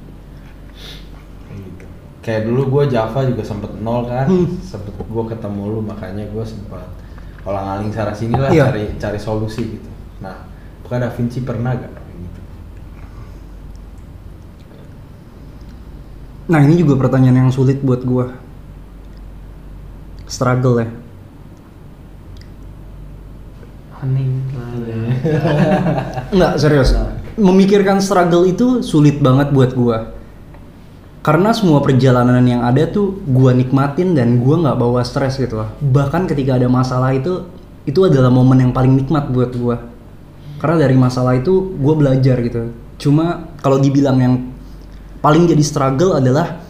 Kayak 1.45 1.59
gitu. 1.61 1.85
Kayak 2.21 2.41
dulu 2.45 2.61
gue 2.69 2.83
Java 2.89 3.19
juga 3.23 3.43
sempet 3.43 3.71
nol 3.79 4.05
kan, 4.05 4.25
Hmm. 4.25 4.57
sempet 4.59 4.93
gue 4.97 5.23
ketemu 5.29 5.61
lu 5.69 5.79
makanya 5.79 6.25
gue 6.25 6.43
sempat 6.43 6.85
olang 7.45 7.77
aling 7.77 7.93
sana 7.93 8.09
sini 8.09 8.33
lah 8.33 8.49
Iya. 8.49 8.73
cari 8.73 8.83
cari 8.97 9.19
solusi 9.19 9.77
gitu. 9.77 9.89
Nah, 10.19 10.49
apakah 10.81 10.97
Da 10.99 11.09
Vinci 11.13 11.41
pernah 11.41 11.71
gak 11.71 11.93
kayak 11.93 12.17
gitu? 12.17 12.41
Nah 16.45 16.59
ini 16.61 16.77
juga 16.77 16.97
pertanyaan 16.97 17.47
yang 17.47 17.53
sulit 17.53 17.81
buat 17.81 18.01
gua. 18.01 18.41
struggle 20.25 20.81
ya 20.81 20.89
hening 24.01 24.41
lah 24.57 24.69
Enggak, 26.33 26.53
serius. 26.61 26.97
Memikirkan 27.37 28.01
struggle 28.01 28.45
itu 28.45 28.81
sulit 28.81 29.21
banget 29.21 29.53
buat 29.53 29.77
gua. 29.77 30.14
Karena 31.25 31.49
semua 31.57 31.81
perjalanan 31.81 32.45
yang 32.45 32.61
ada 32.61 32.85
tuh 32.85 33.17
gua 33.25 33.49
nikmatin 33.49 34.13
dan 34.13 34.37
gua 34.45 34.61
nggak 34.61 34.77
bawa 34.77 35.01
stres 35.01 35.41
gitu 35.41 35.57
loh. 35.57 35.73
Bahkan 35.81 36.29
ketika 36.29 36.61
ada 36.61 36.69
masalah 36.69 37.17
itu 37.17 37.49
itu 37.89 37.97
adalah 38.05 38.29
momen 38.29 38.61
yang 38.61 38.69
paling 38.69 38.93
nikmat 38.93 39.33
buat 39.33 39.49
gua. 39.57 39.89
Karena 40.61 40.85
dari 40.85 40.93
masalah 40.93 41.33
itu 41.33 41.73
gua 41.81 41.97
belajar 41.97 42.37
gitu. 42.45 42.69
Cuma 43.01 43.49
kalau 43.57 43.81
dibilang 43.81 44.21
yang 44.21 44.33
paling 45.25 45.49
jadi 45.49 45.65
struggle 45.65 46.13
adalah 46.13 46.61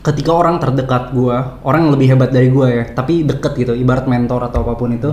ketika 0.00 0.32
orang 0.32 0.56
terdekat 0.56 1.12
gua, 1.12 1.60
orang 1.60 1.84
yang 1.84 1.92
lebih 1.92 2.08
hebat 2.16 2.32
dari 2.32 2.48
gua 2.48 2.72
ya, 2.72 2.84
tapi 2.88 3.20
deket 3.20 3.52
gitu, 3.52 3.76
ibarat 3.76 4.08
mentor 4.08 4.48
atau 4.48 4.64
apa 4.64 4.80
pun 4.80 4.96
itu 4.96 5.12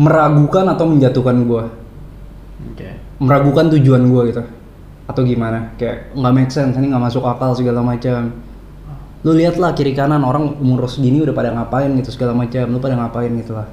meragukan 0.00 0.64
atau 0.72 0.88
menjatuhkan 0.88 1.36
gua 1.44 1.68
oke 2.72 2.88
meragukan 3.20 3.66
tujuan 3.76 4.02
gua 4.08 4.22
gitu 4.32 4.42
atau 5.10 5.26
gimana? 5.26 5.74
Kayak 5.74 6.14
nggak 6.14 6.32
make 6.32 6.52
sense 6.54 6.78
ini 6.78 6.94
nggak 6.94 7.04
masuk 7.10 7.26
akal 7.26 7.50
segala 7.58 7.82
macam. 7.82 8.30
Lu 9.26 9.34
lihat 9.34 9.58
lah 9.58 9.74
kiri 9.74 9.92
kanan 9.92 10.22
orang 10.22 10.56
umur 10.62 10.86
segini 10.86 11.20
udah 11.20 11.34
pada 11.34 11.50
ngapain 11.50 11.90
gitu 11.98 12.14
segala 12.14 12.32
macam. 12.32 12.70
Lu 12.70 12.78
pada 12.78 12.94
ngapain 12.94 13.34
gitu 13.34 13.58
lah. 13.58 13.66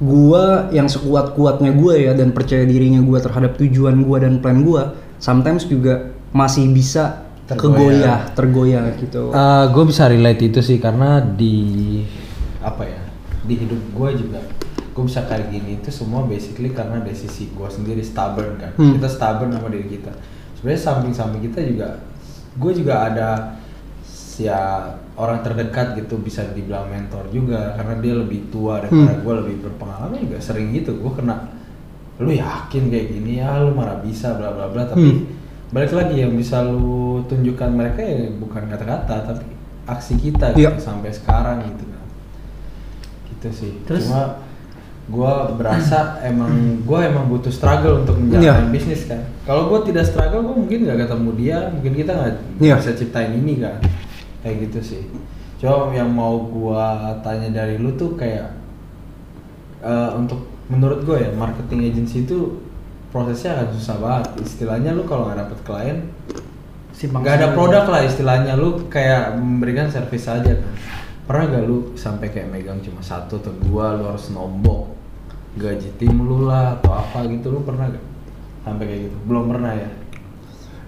Gua 0.00 0.72
yang 0.72 0.88
sekuat 0.88 1.36
kuatnya 1.36 1.76
gua 1.76 1.94
ya 1.94 2.16
dan 2.16 2.32
percaya 2.32 2.64
dirinya 2.64 3.04
gua 3.04 3.20
terhadap 3.20 3.60
tujuan 3.60 4.02
gua 4.02 4.24
dan 4.24 4.40
plan 4.40 4.64
gua 4.64 4.96
sometimes 5.18 5.66
juga 5.66 6.14
masih 6.30 6.70
bisa 6.70 7.28
kegoyah 7.48 8.28
tergoyah 8.36 8.84
gitu. 9.00 9.32
Gue 9.72 9.84
bisa 9.88 10.04
relate 10.04 10.52
itu 10.52 10.60
sih 10.60 10.76
karena 10.76 11.22
di 11.24 12.04
apa 12.60 12.84
ya 12.84 13.00
di 13.48 13.54
hidup 13.56 13.80
gue 13.96 14.08
juga 14.20 14.40
gue 14.68 15.04
bisa 15.06 15.22
kayak 15.30 15.54
gini 15.54 15.78
itu 15.78 15.94
semua 15.94 16.26
basically 16.26 16.74
karena 16.74 16.98
dari 17.00 17.14
sisi 17.14 17.48
gue 17.54 17.68
sendiri 17.70 18.02
stubborn 18.02 18.58
kan. 18.58 18.74
Hmm. 18.74 18.98
kita 18.98 19.08
stubborn 19.08 19.54
sama 19.54 19.70
diri 19.70 19.86
kita 19.94 20.12
sebenarnya 20.58 20.82
samping-samping 20.82 21.42
kita 21.46 21.60
juga 21.64 21.88
gue 22.54 22.72
juga 22.74 22.94
ada 23.06 23.28
ya 24.36 24.58
orang 25.14 25.42
terdekat 25.42 25.94
gitu 25.96 26.18
bisa 26.18 26.46
dibilang 26.48 26.86
mentor 26.86 27.26
juga 27.28 27.74
karena 27.74 27.94
dia 27.98 28.14
lebih 28.14 28.50
tua 28.50 28.78
daripada 28.78 29.12
Hmm. 29.12 29.22
gue 29.22 29.34
lebih 29.42 29.56
berpengalaman 29.64 30.18
juga 30.20 30.38
sering 30.38 30.70
gitu 30.70 30.94
gue 30.94 31.12
kena 31.12 31.36
lu 32.18 32.30
yakin 32.30 32.86
kayak 32.86 33.06
gini 33.12 33.38
ya 33.38 33.62
lu 33.62 33.70
marah 33.72 33.98
bisa 33.98 34.34
bla 34.34 34.50
bla 34.50 34.66
bla 34.66 34.82
tapi 34.84 35.06
Hmm. 35.06 35.22
balik 35.70 35.90
lagi 35.92 36.16
yang 36.18 36.34
bisa 36.34 36.62
lu 36.62 37.22
tunjukkan 37.24 37.70
mereka 37.70 38.00
ya 38.00 38.30
bukan 38.32 38.66
kata-kata 38.66 39.14
tapi 39.24 39.44
aksi 39.86 40.14
kita 40.16 40.52
gitu, 40.52 40.66
Iya. 40.66 40.70
sampai 40.78 41.10
sekarang 41.10 41.62
gitu 41.64 41.84
kan 41.84 42.04
gitu 43.28 43.48
sih 43.52 43.72
Terus? 43.86 44.06
cuma 44.06 44.42
gua 45.08 45.52
berasa 45.56 46.20
emang 46.20 46.84
gua 46.84 47.08
emang 47.08 47.32
butuh 47.32 47.48
struggle 47.48 48.04
untuk 48.04 48.20
menjalankan 48.20 48.68
Iya. 48.68 48.72
bisnis 48.72 49.08
kan. 49.08 49.24
Kalau 49.48 49.72
gua 49.72 49.80
tidak 49.80 50.04
struggle 50.04 50.44
gua 50.44 50.56
mungkin 50.56 50.84
nggak 50.84 51.08
ketemu 51.08 51.30
dia 51.36 51.58
mungkin 51.72 51.92
kita 51.96 52.12
nggak 52.12 52.34
Iya. 52.60 52.74
bisa 52.76 52.92
ciptain 52.92 53.32
ini 53.32 53.54
kan. 53.60 53.80
Kayak 54.44 54.56
gitu 54.68 54.78
sih. 54.94 55.02
Coba 55.58 55.90
yang 55.90 56.12
mau 56.12 56.46
gua 56.46 57.16
tanya 57.24 57.48
dari 57.50 57.80
lu 57.80 57.96
tuh 57.96 58.14
kayak 58.14 58.52
eh, 59.82 60.10
untuk 60.14 60.44
menurut 60.68 61.00
gue 61.06 61.16
ya 61.16 61.30
marketing 61.32 61.88
agency 61.88 62.28
itu 62.28 62.60
prosesnya 63.08 63.56
akan 63.56 63.68
susah 63.72 63.96
banget. 63.96 64.26
Istilahnya 64.44 64.92
lu 64.92 65.08
kalau 65.08 65.30
nggak 65.30 65.40
dapet 65.48 65.58
klien 65.64 65.98
Simpang 66.92 67.22
nggak 67.22 67.36
ada 67.40 67.48
produk 67.54 67.84
lah 67.88 68.02
istilahnya. 68.04 68.52
Lu 68.58 68.90
kayak 68.90 69.38
memberikan 69.38 69.86
service 69.88 70.26
aja. 70.28 70.52
Kan 70.52 70.68
pernah 71.28 71.44
gak 71.44 71.64
lu 71.68 71.92
sampai 71.92 72.32
kayak 72.32 72.48
megang 72.48 72.80
cuma 72.80 73.04
satu 73.04 73.36
atau 73.36 73.52
dua 73.60 74.00
lu 74.00 74.08
harus 74.08 74.32
nombok 74.32 74.88
gaji 75.56 75.88
tim 75.96 76.12
lu 76.12 76.44
lah 76.44 76.76
atau 76.76 76.92
apa 76.92 77.24
gitu 77.30 77.48
lu 77.48 77.64
pernah 77.64 77.88
gak 77.88 78.04
sampai 78.68 78.84
kayak 78.84 79.00
gitu? 79.08 79.16
Belum 79.24 79.48
pernah 79.48 79.72
ya? 79.72 79.88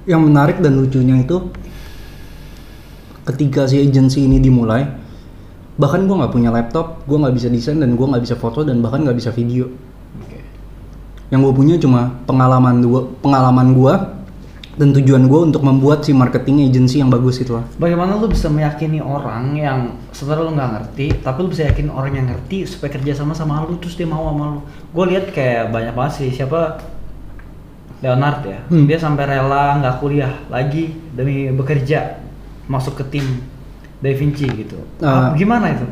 Yang 0.05 0.23
menarik 0.29 0.57
dan 0.61 0.77
lucunya 0.77 1.17
itu 1.23 1.37
ketika 3.25 3.65
si 3.71 3.81
agency 3.81 4.27
ini 4.27 4.43
dimulai 4.43 4.85
bahkan 5.81 6.05
gua 6.05 6.25
nggak 6.25 6.33
punya 6.35 6.51
laptop 6.53 7.07
gua 7.09 7.25
nggak 7.25 7.41
bisa 7.41 7.49
desain 7.49 7.81
dan 7.81 7.97
gua 7.97 8.13
nggak 8.13 8.25
bisa 8.29 8.37
foto 8.37 8.67
dan 8.67 8.85
bahkan 8.85 9.01
nggak 9.01 9.17
bisa 9.17 9.33
video. 9.33 9.71
Oke. 10.21 10.41
yang 11.31 11.47
gue 11.47 11.55
punya 11.55 11.79
cuma 11.79 12.11
pengalaman 12.27 12.83
gua 12.83 13.07
pengalaman 13.23 13.73
gua 13.73 14.20
dan 14.81 14.97
tujuan 14.97 15.29
gua 15.29 15.45
untuk 15.45 15.61
membuat 15.61 16.01
si 16.01 16.17
marketing 16.17 16.65
agency 16.65 17.05
yang 17.05 17.13
bagus 17.13 17.37
itu 17.37 17.53
lah 17.53 17.69
Bagaimana 17.77 18.17
lu 18.17 18.33
bisa 18.33 18.49
meyakini 18.49 19.05
orang 19.05 19.53
yang 19.53 19.79
sebenarnya 20.09 20.45
lu 20.49 20.53
nggak 20.57 20.71
ngerti, 20.73 21.07
tapi 21.21 21.39
lu 21.45 21.49
bisa 21.53 21.69
yakin 21.69 21.93
orang 21.93 22.13
yang 22.17 22.27
ngerti 22.33 22.65
supaya 22.65 22.89
kerja 22.89 23.13
sama 23.13 23.37
sama 23.37 23.61
lu 23.63 23.77
terus 23.77 23.95
dia 23.95 24.09
mau 24.09 24.33
sama 24.33 24.57
lu. 24.57 24.61
Gue 24.91 25.05
lihat 25.13 25.29
kayak 25.31 25.69
banyak 25.69 25.93
banget 25.93 26.13
sih 26.17 26.29
siapa 26.33 26.81
Leonard 28.01 28.41
ya, 28.43 28.65
Hmm. 28.73 28.89
dia 28.89 28.97
sampai 28.97 29.29
rela 29.29 29.77
nggak 29.77 30.01
kuliah 30.01 30.33
lagi 30.49 30.97
demi 31.13 31.53
bekerja 31.53 32.17
masuk 32.65 32.97
ke 32.97 33.05
tim 33.13 33.27
Da 34.01 34.09
Vinci 34.11 34.49
gitu. 34.49 34.81
Apa- 34.99 35.37
gimana 35.37 35.77
itu? 35.77 35.85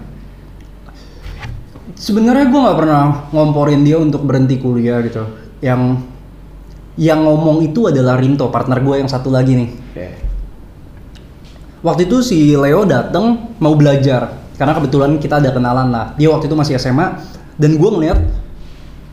sebenarnya 1.93 2.47
gua 2.49 2.61
nggak 2.69 2.79
pernah 2.79 3.03
ngomporin 3.33 3.83
dia 3.83 3.99
untuk 3.99 4.23
berhenti 4.23 4.57
kuliah 4.57 5.03
gitu 5.03 5.25
yang 5.59 5.99
yang 6.99 7.23
ngomong 7.23 7.63
itu 7.63 7.87
adalah 7.87 8.19
Rinto 8.19 8.51
partner 8.51 8.83
gue 8.83 8.99
yang 8.99 9.09
satu 9.09 9.31
lagi 9.31 9.55
nih. 9.55 9.71
Oke. 9.71 10.09
waktu 11.79 12.11
itu 12.11 12.27
si 12.27 12.59
Leo 12.59 12.83
datang 12.83 13.55
mau 13.63 13.79
belajar 13.79 14.35
karena 14.59 14.75
kebetulan 14.75 15.15
kita 15.23 15.39
ada 15.39 15.55
kenalan 15.55 15.95
lah. 15.95 16.07
Dia 16.19 16.35
waktu 16.35 16.51
itu 16.51 16.59
masih 16.59 16.75
SMA 16.75 17.23
dan 17.55 17.79
gue 17.79 17.91
ngeliat 17.95 18.19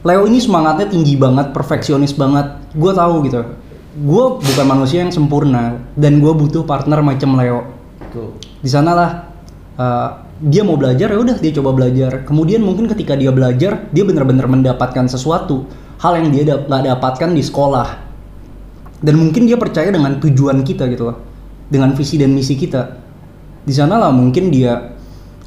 Leo 0.02 0.26
ini 0.26 0.42
semangatnya 0.42 0.90
tinggi 0.90 1.14
banget 1.14 1.54
perfeksionis 1.54 2.18
banget. 2.18 2.58
Gue 2.74 2.92
tahu 2.94 3.26
gitu. 3.30 3.42
Gue 4.02 4.26
bukan 4.42 4.66
manusia 4.66 5.06
yang 5.06 5.14
sempurna 5.14 5.78
dan 5.94 6.18
gue 6.18 6.34
butuh 6.34 6.66
partner 6.66 7.06
macam 7.06 7.38
Leo. 7.38 7.70
Di 8.66 8.70
sanalah 8.70 9.30
uh, 9.78 10.26
dia 10.42 10.66
mau 10.66 10.76
belajar 10.76 11.14
ya 11.14 11.18
udah 11.22 11.38
dia 11.38 11.54
coba 11.62 11.70
belajar. 11.74 12.26
Kemudian 12.26 12.66
mungkin 12.66 12.90
ketika 12.90 13.14
dia 13.14 13.30
belajar 13.30 13.86
dia 13.94 14.04
benar-benar 14.06 14.50
mendapatkan 14.50 15.06
sesuatu 15.06 15.70
hal 16.06 16.22
yang 16.22 16.30
dia 16.30 16.46
nggak 16.46 16.84
dapatkan 16.86 17.34
di 17.34 17.42
sekolah. 17.42 18.06
Dan 19.02 19.18
mungkin 19.18 19.50
dia 19.50 19.58
percaya 19.58 19.90
dengan 19.90 20.22
tujuan 20.22 20.62
kita 20.62 20.86
gitu 20.94 21.10
loh. 21.10 21.18
Dengan 21.66 21.98
visi 21.98 22.22
dan 22.22 22.30
misi 22.38 22.54
kita. 22.54 23.02
Di 23.66 23.74
sanalah 23.74 24.14
mungkin 24.14 24.54
dia 24.54 24.94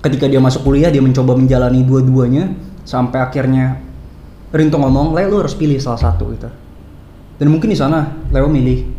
ketika 0.02 0.26
dia 0.26 0.42
masuk 0.42 0.66
kuliah 0.66 0.90
dia 0.90 0.98
mencoba 0.98 1.38
menjalani 1.38 1.86
dua-duanya 1.86 2.50
sampai 2.82 3.18
akhirnya 3.22 3.78
Rinto 4.50 4.78
ngomong 4.78 5.14
Leo 5.14 5.38
harus 5.38 5.54
pilih 5.54 5.78
salah 5.78 6.02
satu 6.02 6.34
gitu. 6.34 6.50
Dan 7.38 7.54
mungkin 7.54 7.70
di 7.70 7.78
sana 7.78 8.18
Leo 8.34 8.50
milih 8.50 8.90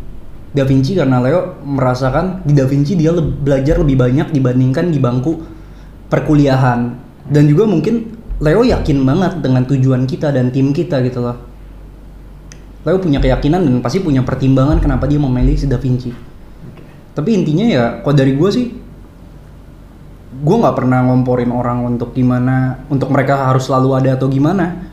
Da 0.56 0.64
Vinci 0.64 0.96
karena 0.96 1.20
Leo 1.20 1.60
merasakan 1.60 2.40
di 2.48 2.56
Da 2.56 2.64
Vinci 2.64 2.96
dia 2.96 3.12
le- 3.12 3.28
belajar 3.28 3.76
lebih 3.84 4.00
banyak 4.00 4.32
dibandingkan 4.32 4.88
di 4.88 4.96
bangku 4.96 5.36
perkuliahan. 6.08 6.96
Dan 7.28 7.44
juga 7.44 7.68
mungkin 7.68 8.16
Leo 8.40 8.64
yakin 8.64 9.04
banget 9.04 9.32
dengan 9.44 9.68
tujuan 9.68 10.08
kita 10.08 10.32
dan 10.32 10.48
tim 10.48 10.72
kita 10.72 11.04
gitu 11.04 11.20
loh 11.20 11.49
Leo 12.80 12.96
punya 12.96 13.20
keyakinan 13.20 13.60
dan 13.60 13.74
pasti 13.84 14.00
punya 14.00 14.24
pertimbangan 14.24 14.80
kenapa 14.80 15.04
dia 15.04 15.20
memilih 15.20 15.52
si 15.52 15.68
Da 15.68 15.76
Vinci. 15.76 16.12
Tapi 17.12 17.30
intinya 17.36 17.66
ya 17.68 17.84
kalau 18.00 18.16
dari 18.16 18.32
gue 18.32 18.48
sih 18.48 18.66
gue 20.30 20.56
nggak 20.56 20.76
pernah 20.78 21.04
ngomporin 21.04 21.50
orang 21.52 21.84
untuk 21.84 22.16
gimana 22.16 22.86
untuk 22.88 23.10
mereka 23.12 23.50
harus 23.50 23.68
selalu 23.68 23.98
ada 24.00 24.16
atau 24.16 24.30
gimana. 24.32 24.88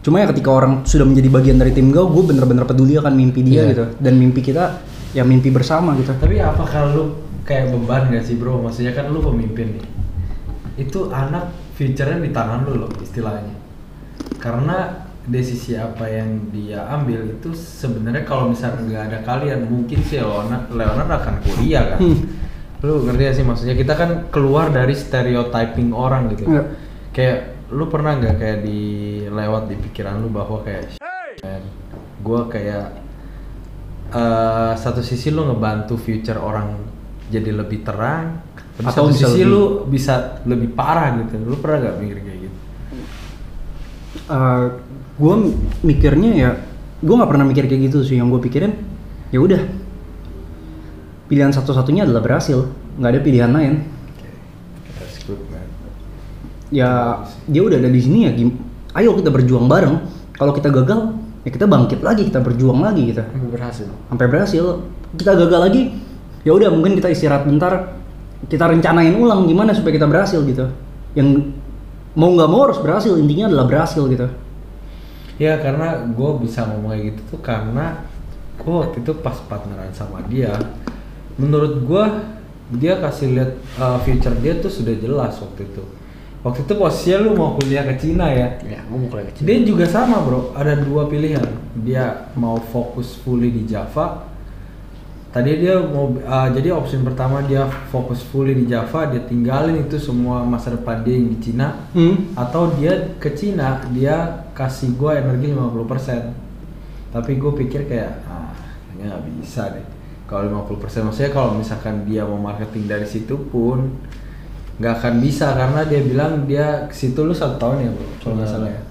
Cuma 0.00 0.20
ya 0.20 0.28
ketika 0.28 0.52
orang 0.52 0.84
sudah 0.84 1.04
menjadi 1.08 1.28
bagian 1.32 1.56
dari 1.56 1.72
tim 1.72 1.88
gue 1.88 2.00
gue 2.04 2.24
bener-bener 2.24 2.64
peduli 2.68 2.96
akan 3.00 3.14
mimpi 3.16 3.40
dia 3.44 3.64
Iya. 3.64 3.70
gitu. 3.72 3.84
Dan 3.96 4.20
mimpi 4.20 4.40
kita 4.44 4.84
ya 5.16 5.24
mimpi 5.24 5.48
bersama 5.48 5.96
gitu. 5.96 6.12
Tapi 6.12 6.36
apakah 6.36 6.92
lu 6.92 7.16
kayak 7.48 7.72
beban 7.72 8.12
gak 8.12 8.28
sih 8.28 8.36
bro? 8.36 8.60
Maksudnya 8.60 8.92
kan 8.92 9.08
lu 9.08 9.24
pemimpin 9.24 9.80
nih. 9.80 9.84
Itu 10.84 11.08
anak 11.08 11.48
future-nya 11.76 12.20
di 12.20 12.28
tangan 12.28 12.68
lu 12.68 12.84
loh 12.84 12.90
istilahnya. 13.00 13.56
Karena 14.36 15.08
desisi 15.26 15.76
apa 15.76 16.08
yang 16.08 16.48
dia 16.48 16.80
ambil 16.88 17.28
itu 17.28 17.52
sebenarnya 17.52 18.24
kalau 18.24 18.48
misalnya 18.48 18.80
nggak 18.82 19.04
ada 19.12 19.18
kalian 19.22 19.60
mungkin 19.68 20.00
si 20.00 20.16
Leonard, 20.16 20.72
Leonard 20.72 21.10
akan 21.10 21.34
kuliah 21.44 21.96
kan? 21.96 22.00
Hmm. 22.00 22.20
lu 22.80 23.04
ngerti 23.04 23.22
gak 23.28 23.36
sih 23.36 23.44
maksudnya? 23.44 23.76
Kita 23.76 23.92
kan 23.92 24.10
keluar 24.32 24.72
dari 24.72 24.96
stereotyping 24.96 25.92
orang 25.92 26.32
gitu. 26.32 26.48
Iya. 26.48 26.64
kayak 27.12 27.38
lu 27.70 27.84
pernah 27.86 28.16
nggak 28.16 28.36
kayak 28.38 28.58
di 28.64 28.80
lewat 29.28 29.68
di 29.68 29.76
pikiran 29.76 30.16
lu 30.18 30.32
bahwa 30.32 30.64
kayak 30.64 30.96
gue 32.20 32.40
kayak 32.48 32.86
eh, 34.10 34.72
satu 34.74 35.04
sisi 35.04 35.28
lu 35.28 35.44
ngebantu 35.44 35.94
future 35.94 36.40
orang 36.40 36.80
jadi 37.28 37.52
lebih 37.52 37.84
terang 37.84 38.40
tapi 38.74 38.88
Atau 38.88 39.06
satu 39.06 39.12
bisa 39.12 39.26
sisi 39.28 39.42
lebih- 39.44 39.52
lu 39.52 39.62
bisa 39.86 40.14
lebih 40.48 40.68
parah 40.72 41.20
gitu. 41.20 41.36
Lu 41.44 41.60
pernah 41.60 41.78
nggak 41.84 41.96
mikir 42.00 42.18
kayak 42.24 42.38
gitu 42.40 42.58
gue 45.20 45.34
mikirnya 45.84 46.32
ya 46.32 46.50
gue 47.04 47.14
nggak 47.16 47.28
pernah 47.28 47.44
mikir 47.44 47.68
kayak 47.68 47.92
gitu 47.92 48.00
sih. 48.00 48.16
Yang 48.16 48.36
gue 48.36 48.40
pikirin 48.48 48.72
ya 49.28 49.38
udah. 49.44 49.60
Pilihan 51.28 51.52
satu-satunya 51.52 52.08
adalah 52.08 52.24
berhasil. 52.24 52.72
Nggak 52.96 53.10
ada 53.12 53.20
pilihan 53.20 53.50
lain. 53.52 53.74
Ya 56.70 57.20
dia 57.44 57.62
udah 57.62 57.78
ada 57.78 57.90
di 57.90 58.00
sini 58.00 58.18
ya 58.26 58.32
ayo 58.96 59.12
kita 59.20 59.28
berjuang 59.28 59.68
bareng. 59.68 60.00
Kalau 60.40 60.56
kita 60.56 60.72
gagal 60.72 61.12
ya 61.44 61.50
kita 61.52 61.68
bangkit 61.68 62.00
lagi 62.00 62.24
kita 62.32 62.40
berjuang 62.40 62.80
lagi 62.80 63.12
gitu. 63.12 63.20
Sampai 63.20 63.50
berhasil. 63.52 63.88
sampai 64.08 64.26
berhasil. 64.26 64.64
Kita 65.20 65.32
gagal 65.36 65.60
lagi 65.60 65.82
ya 66.48 66.56
udah 66.56 66.72
mungkin 66.72 66.96
kita 66.96 67.12
istirahat 67.12 67.44
bentar. 67.44 68.00
Kita 68.40 68.72
rencanain 68.72 69.12
ulang 69.20 69.44
gimana 69.44 69.76
supaya 69.76 70.00
kita 70.00 70.08
berhasil 70.08 70.40
gitu. 70.48 70.72
Yang 71.12 71.52
mau 72.16 72.32
nggak 72.32 72.48
mau 72.48 72.64
harus 72.64 72.80
berhasil. 72.80 73.12
Intinya 73.20 73.52
adalah 73.52 73.68
berhasil 73.68 74.00
gitu 74.08 74.39
Ya 75.40 75.56
karena 75.56 76.04
gue 76.04 76.30
bisa 76.44 76.68
ngomong 76.68 76.92
kayak 76.92 77.04
gitu 77.16 77.20
tuh 77.32 77.40
karena 77.40 78.04
gue 78.60 78.74
waktu 78.76 79.00
itu 79.00 79.16
pas 79.24 79.40
partneran 79.48 79.88
sama 79.96 80.20
dia, 80.28 80.52
menurut 81.40 81.80
gue 81.80 82.04
dia 82.76 83.00
kasih 83.00 83.32
lihat 83.32 83.50
uh, 83.80 83.96
future 84.04 84.36
dia 84.38 84.60
tuh 84.60 84.68
sudah 84.68 84.92
jelas 85.00 85.40
waktu 85.40 85.64
itu. 85.64 85.82
Waktu 86.40 86.64
itu 86.64 86.72
posisinya 86.72 87.16
lu 87.20 87.30
mau 87.36 87.52
kuliah 87.56 87.84
ke 87.84 88.00
Cina 88.00 88.32
ya. 88.32 88.56
Ya, 88.64 88.80
gue 88.84 88.96
mau 88.96 89.08
kuliah 89.12 89.28
kecil. 89.28 89.44
Dia 89.44 89.56
juga 89.64 89.84
sama 89.88 90.24
bro, 90.24 90.52
ada 90.56 90.76
dua 90.76 91.04
pilihan. 91.08 91.44
Dia 91.84 92.32
mau 92.36 92.56
fokus 92.60 93.16
fully 93.20 93.52
di 93.52 93.68
Java. 93.68 94.28
Tadi 95.30 95.62
dia 95.62 95.78
mau, 95.78 96.10
uh, 96.10 96.48
jadi 96.50 96.74
opsi 96.74 96.98
pertama 97.06 97.38
dia 97.46 97.68
fokus 97.92 98.24
fully 98.24 98.50
di 98.56 98.66
Java, 98.66 99.06
dia 99.06 99.22
tinggalin 99.22 99.84
itu 99.84 99.94
semua 99.94 100.42
masa 100.42 100.74
depan 100.74 101.06
dia 101.06 101.14
yang 101.14 101.28
di 101.32 101.38
Cina. 101.38 101.86
hmm. 101.92 102.34
Atau 102.34 102.72
dia 102.74 103.14
ke 103.20 103.30
Cina, 103.36 103.84
dia 103.92 104.48
kasih 104.60 105.00
gua 105.00 105.16
energi 105.16 105.56
50%. 105.56 106.50
Tapi 107.10 107.42
gue 107.42 107.52
pikir 107.64 107.90
kayak, 107.90 108.22
ah 108.28 108.54
kayaknya 108.86 109.16
nggak 109.16 109.22
bisa 109.40 109.72
deh. 109.74 109.86
Kalau 110.30 110.46
50% 110.46 111.10
maksudnya 111.10 111.32
kalau 111.34 111.58
misalkan 111.58 112.06
dia 112.06 112.22
mau 112.22 112.38
marketing 112.38 112.86
dari 112.86 113.02
situ 113.02 113.34
pun 113.50 113.98
nggak 114.78 114.94
akan 115.02 115.14
bisa 115.18 115.52
karena 115.58 115.82
dia 115.84 116.00
bilang 116.06 116.46
dia 116.46 116.86
ke 116.86 116.94
situ 116.94 117.20
lu 117.26 117.34
satu 117.34 117.58
tahun 117.58 117.84
ya 117.84 117.90
bro, 117.90 118.08
kalau 118.22 118.34
nggak 118.38 118.48
salah 118.48 118.70
ya. 118.70 118.82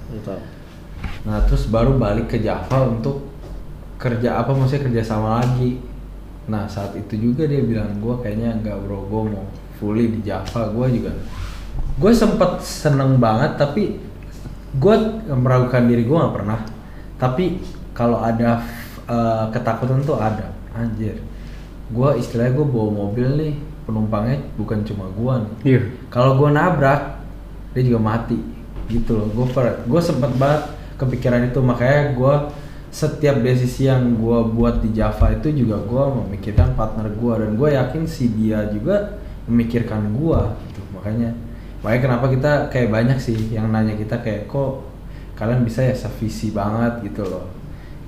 Nah 1.24 1.38
terus 1.48 1.72
baru 1.72 1.96
balik 1.96 2.28
ke 2.28 2.44
Java 2.44 2.92
untuk 2.92 3.24
kerja 3.96 4.36
apa 4.36 4.52
maksudnya 4.52 4.92
kerja 4.92 5.02
sama 5.16 5.40
lagi. 5.40 5.80
Nah 6.52 6.68
saat 6.68 7.00
itu 7.00 7.32
juga 7.32 7.48
dia 7.48 7.64
bilang 7.64 8.04
gue 8.04 8.16
kayaknya 8.20 8.60
nggak 8.60 8.78
bro 8.84 9.08
gue 9.08 9.22
mau 9.32 9.48
fully 9.80 10.12
di 10.12 10.28
Java 10.28 10.76
gue 10.76 10.88
juga. 10.92 11.16
Gue 11.96 12.12
sempet 12.12 12.60
seneng 12.60 13.16
banget 13.16 13.56
tapi 13.56 13.96
gue 14.78 14.96
meragukan 15.34 15.84
diri 15.90 16.06
gue 16.06 16.18
nggak 16.18 16.36
pernah. 16.36 16.60
Tapi 17.18 17.58
kalau 17.98 18.22
ada 18.22 18.62
eh, 19.10 19.46
ketakutan 19.50 20.06
tuh 20.06 20.22
ada. 20.22 20.54
Anjir. 20.78 21.18
Gue 21.90 22.22
istilahnya 22.22 22.54
gue 22.54 22.68
bawa 22.70 22.90
mobil 23.10 23.28
nih 23.34 23.54
penumpangnya 23.90 24.38
bukan 24.54 24.86
cuma 24.86 25.10
gue 25.10 25.34
nih. 25.42 25.54
Iya. 25.66 25.82
Kalau 26.14 26.38
gue 26.38 26.50
nabrak 26.54 27.18
dia 27.74 27.82
juga 27.82 28.00
mati. 28.00 28.38
Gitu 28.86 29.18
loh. 29.18 29.28
Gue 29.34 29.46
gue 29.66 30.02
sempet 30.02 30.32
banget 30.38 30.70
kepikiran 31.02 31.50
itu. 31.50 31.60
Makanya 31.66 32.14
gue 32.14 32.36
setiap 32.90 33.38
desisi 33.42 33.86
yang 33.86 34.18
gue 34.18 34.40
buat 34.50 34.82
di 34.82 34.90
Java 34.94 35.30
itu 35.34 35.54
juga 35.54 35.78
gue 35.82 36.04
memikirkan 36.26 36.74
partner 36.74 37.14
gue 37.14 37.34
dan 37.38 37.52
gue 37.54 37.70
yakin 37.78 38.04
si 38.10 38.34
dia 38.34 38.66
juga 38.70 39.18
memikirkan 39.46 40.14
gue 40.14 40.42
gitu. 40.70 40.82
Makanya 40.98 41.34
makanya 41.80 42.02
kenapa 42.12 42.26
kita 42.28 42.52
kayak 42.68 42.90
banyak 42.92 43.18
sih 43.18 43.38
yang 43.56 43.72
nanya 43.72 43.96
kita 43.96 44.20
kayak 44.20 44.48
kok 44.52 44.84
kalian 45.40 45.64
bisa 45.64 45.80
ya 45.84 45.96
sevisi 45.96 46.52
banget? 46.52 47.00
gitu 47.08 47.24
loh. 47.24 47.48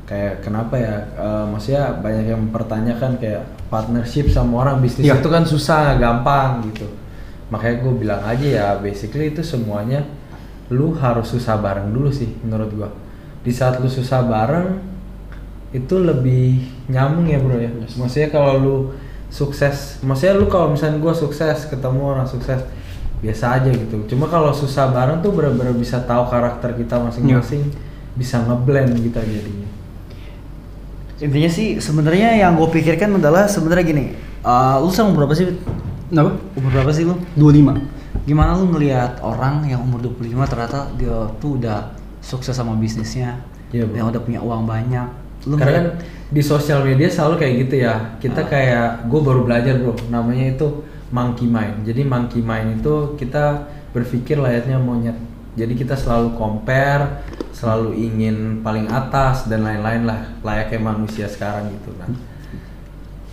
Kayak 0.04 0.44
kenapa 0.44 0.76
ya? 0.76 0.96
Eh, 1.16 1.46
maksudnya 1.48 1.96
banyak 2.04 2.26
yang 2.28 2.40
mempertanyakan 2.52 3.16
kayak 3.16 3.48
partnership 3.72 4.28
sama 4.28 4.68
orang 4.68 4.84
bisnis 4.84 5.08
Iya. 5.08 5.24
itu 5.24 5.30
kan 5.32 5.48
susah 5.48 5.96
gampang 5.96 6.68
gitu. 6.68 6.84
Makanya 7.48 7.76
gue 7.80 7.94
bilang 7.96 8.22
aja 8.28 8.48
ya 8.48 8.68
basically 8.80 9.32
itu 9.32 9.40
semuanya 9.40 10.04
lu 10.72 10.92
harus 10.96 11.32
susah 11.32 11.56
bareng 11.60 11.92
dulu 11.96 12.12
sih 12.12 12.28
menurut 12.44 12.72
gua. 12.76 12.90
Di 13.44 13.52
saat 13.56 13.80
lu 13.80 13.88
susah 13.88 14.24
bareng 14.28 14.80
itu 15.72 15.96
lebih 15.96 16.68
nyambung 16.92 17.32
ya 17.32 17.40
bro 17.40 17.56
ya. 17.56 17.72
Maksudnya 17.72 18.28
kalau 18.28 18.54
lu 18.60 18.76
sukses 19.32 20.04
maksudnya 20.04 20.36
lu 20.36 20.52
kalau 20.52 20.76
misalnya 20.76 21.00
gua 21.00 21.16
sukses 21.16 21.72
ketemu 21.72 22.02
orang 22.04 22.28
sukses 22.28 22.60
biasa 23.22 23.58
aja 23.58 23.70
gitu 23.70 24.02
cuma 24.08 24.26
kalau 24.26 24.50
susah 24.52 24.90
bareng 24.90 25.22
tuh 25.22 25.30
bener-bener 25.30 25.74
bisa 25.74 26.02
tahu 26.02 26.26
karakter 26.28 26.74
kita 26.74 26.98
masing-masing 26.98 27.70
bisa 28.14 28.42
ngeblend 28.42 28.98
kita 29.00 29.22
jadinya 29.22 29.70
Intinya 31.22 31.46
sih 31.48 31.78
sebenarnya 31.78 32.34
yang 32.34 32.58
gue 32.58 32.66
pikirkan 32.68 33.14
adalah 33.14 33.46
sebenarnya 33.46 33.86
gini. 33.86 34.06
eh, 34.42 34.76
lu 34.82 34.90
sama 34.90 35.14
umur 35.14 35.30
berapa 35.30 35.38
sih? 35.38 35.54
kenapa 36.10 36.34
Umur 36.58 36.70
berapa 36.74 36.90
sih 36.90 37.06
lu? 37.06 37.14
25 37.38 38.26
Gimana 38.26 38.58
lu 38.58 38.74
ngelihat 38.74 39.22
orang 39.22 39.70
yang 39.70 39.86
umur 39.86 40.02
25 40.02 40.50
ternyata 40.50 40.90
dia 40.98 41.30
tuh 41.38 41.62
udah 41.62 41.94
sukses 42.22 42.54
sama 42.54 42.74
bisnisnya, 42.74 43.38
Iya, 43.70 43.86
Bro. 43.86 43.96
yang 43.98 44.06
udah 44.10 44.22
punya 44.22 44.40
uang 44.42 44.66
banyak. 44.66 45.08
Lu 45.46 45.58
Karena 45.58 45.74
kan 45.74 45.86
di 46.28 46.42
sosial 46.42 46.82
media 46.82 47.06
selalu 47.06 47.38
kayak 47.38 47.54
gitu 47.66 47.76
ya. 47.82 48.18
Kita 48.18 48.42
Ah. 48.42 48.48
kayak 48.50 48.88
gue 49.06 49.22
baru 49.22 49.42
belajar 49.42 49.78
bro, 49.78 49.94
namanya 50.10 50.54
itu 50.54 50.68
monkey 51.12 51.48
mind. 51.48 51.84
Jadi 51.84 52.02
monkey 52.08 52.42
mind 52.42 52.82
itu 52.82 53.16
kita 53.20 53.68
berpikir 53.92 54.40
layaknya 54.40 54.80
monyet. 54.80 55.16
Jadi 55.54 55.76
kita 55.76 56.00
selalu 56.00 56.40
compare, 56.40 57.28
selalu 57.52 57.92
ingin 58.00 58.64
paling 58.64 58.88
atas 58.88 59.52
dan 59.52 59.68
lain-lain 59.68 60.08
lah, 60.08 60.32
layaknya 60.42 60.80
manusia 60.80 61.28
sekarang 61.28 61.68
gitu 61.76 61.92
kan. 62.00 62.16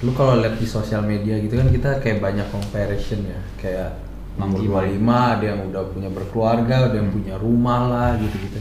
Lu 0.03 0.11
kalau 0.15 0.39
lihat 0.39 0.59
di 0.59 0.67
sosial 0.67 1.07
media 1.07 1.39
gitu 1.39 1.59
kan 1.59 1.71
kita 1.71 2.03
kayak 2.03 2.19
banyak 2.19 2.47
comparison 2.51 3.23
ya, 3.23 3.41
kayak 3.59 3.91
umur 4.39 4.63
Monkey 4.63 4.67
25 5.03 5.03
ada 5.07 5.45
yang 5.47 5.61
udah 5.71 5.83
punya 5.91 6.11
berkeluarga, 6.11 6.91
ada 6.91 6.97
yang 6.99 7.11
punya 7.11 7.35
rumah 7.39 7.81
lah 7.87 8.11
gitu-gitu. 8.19 8.59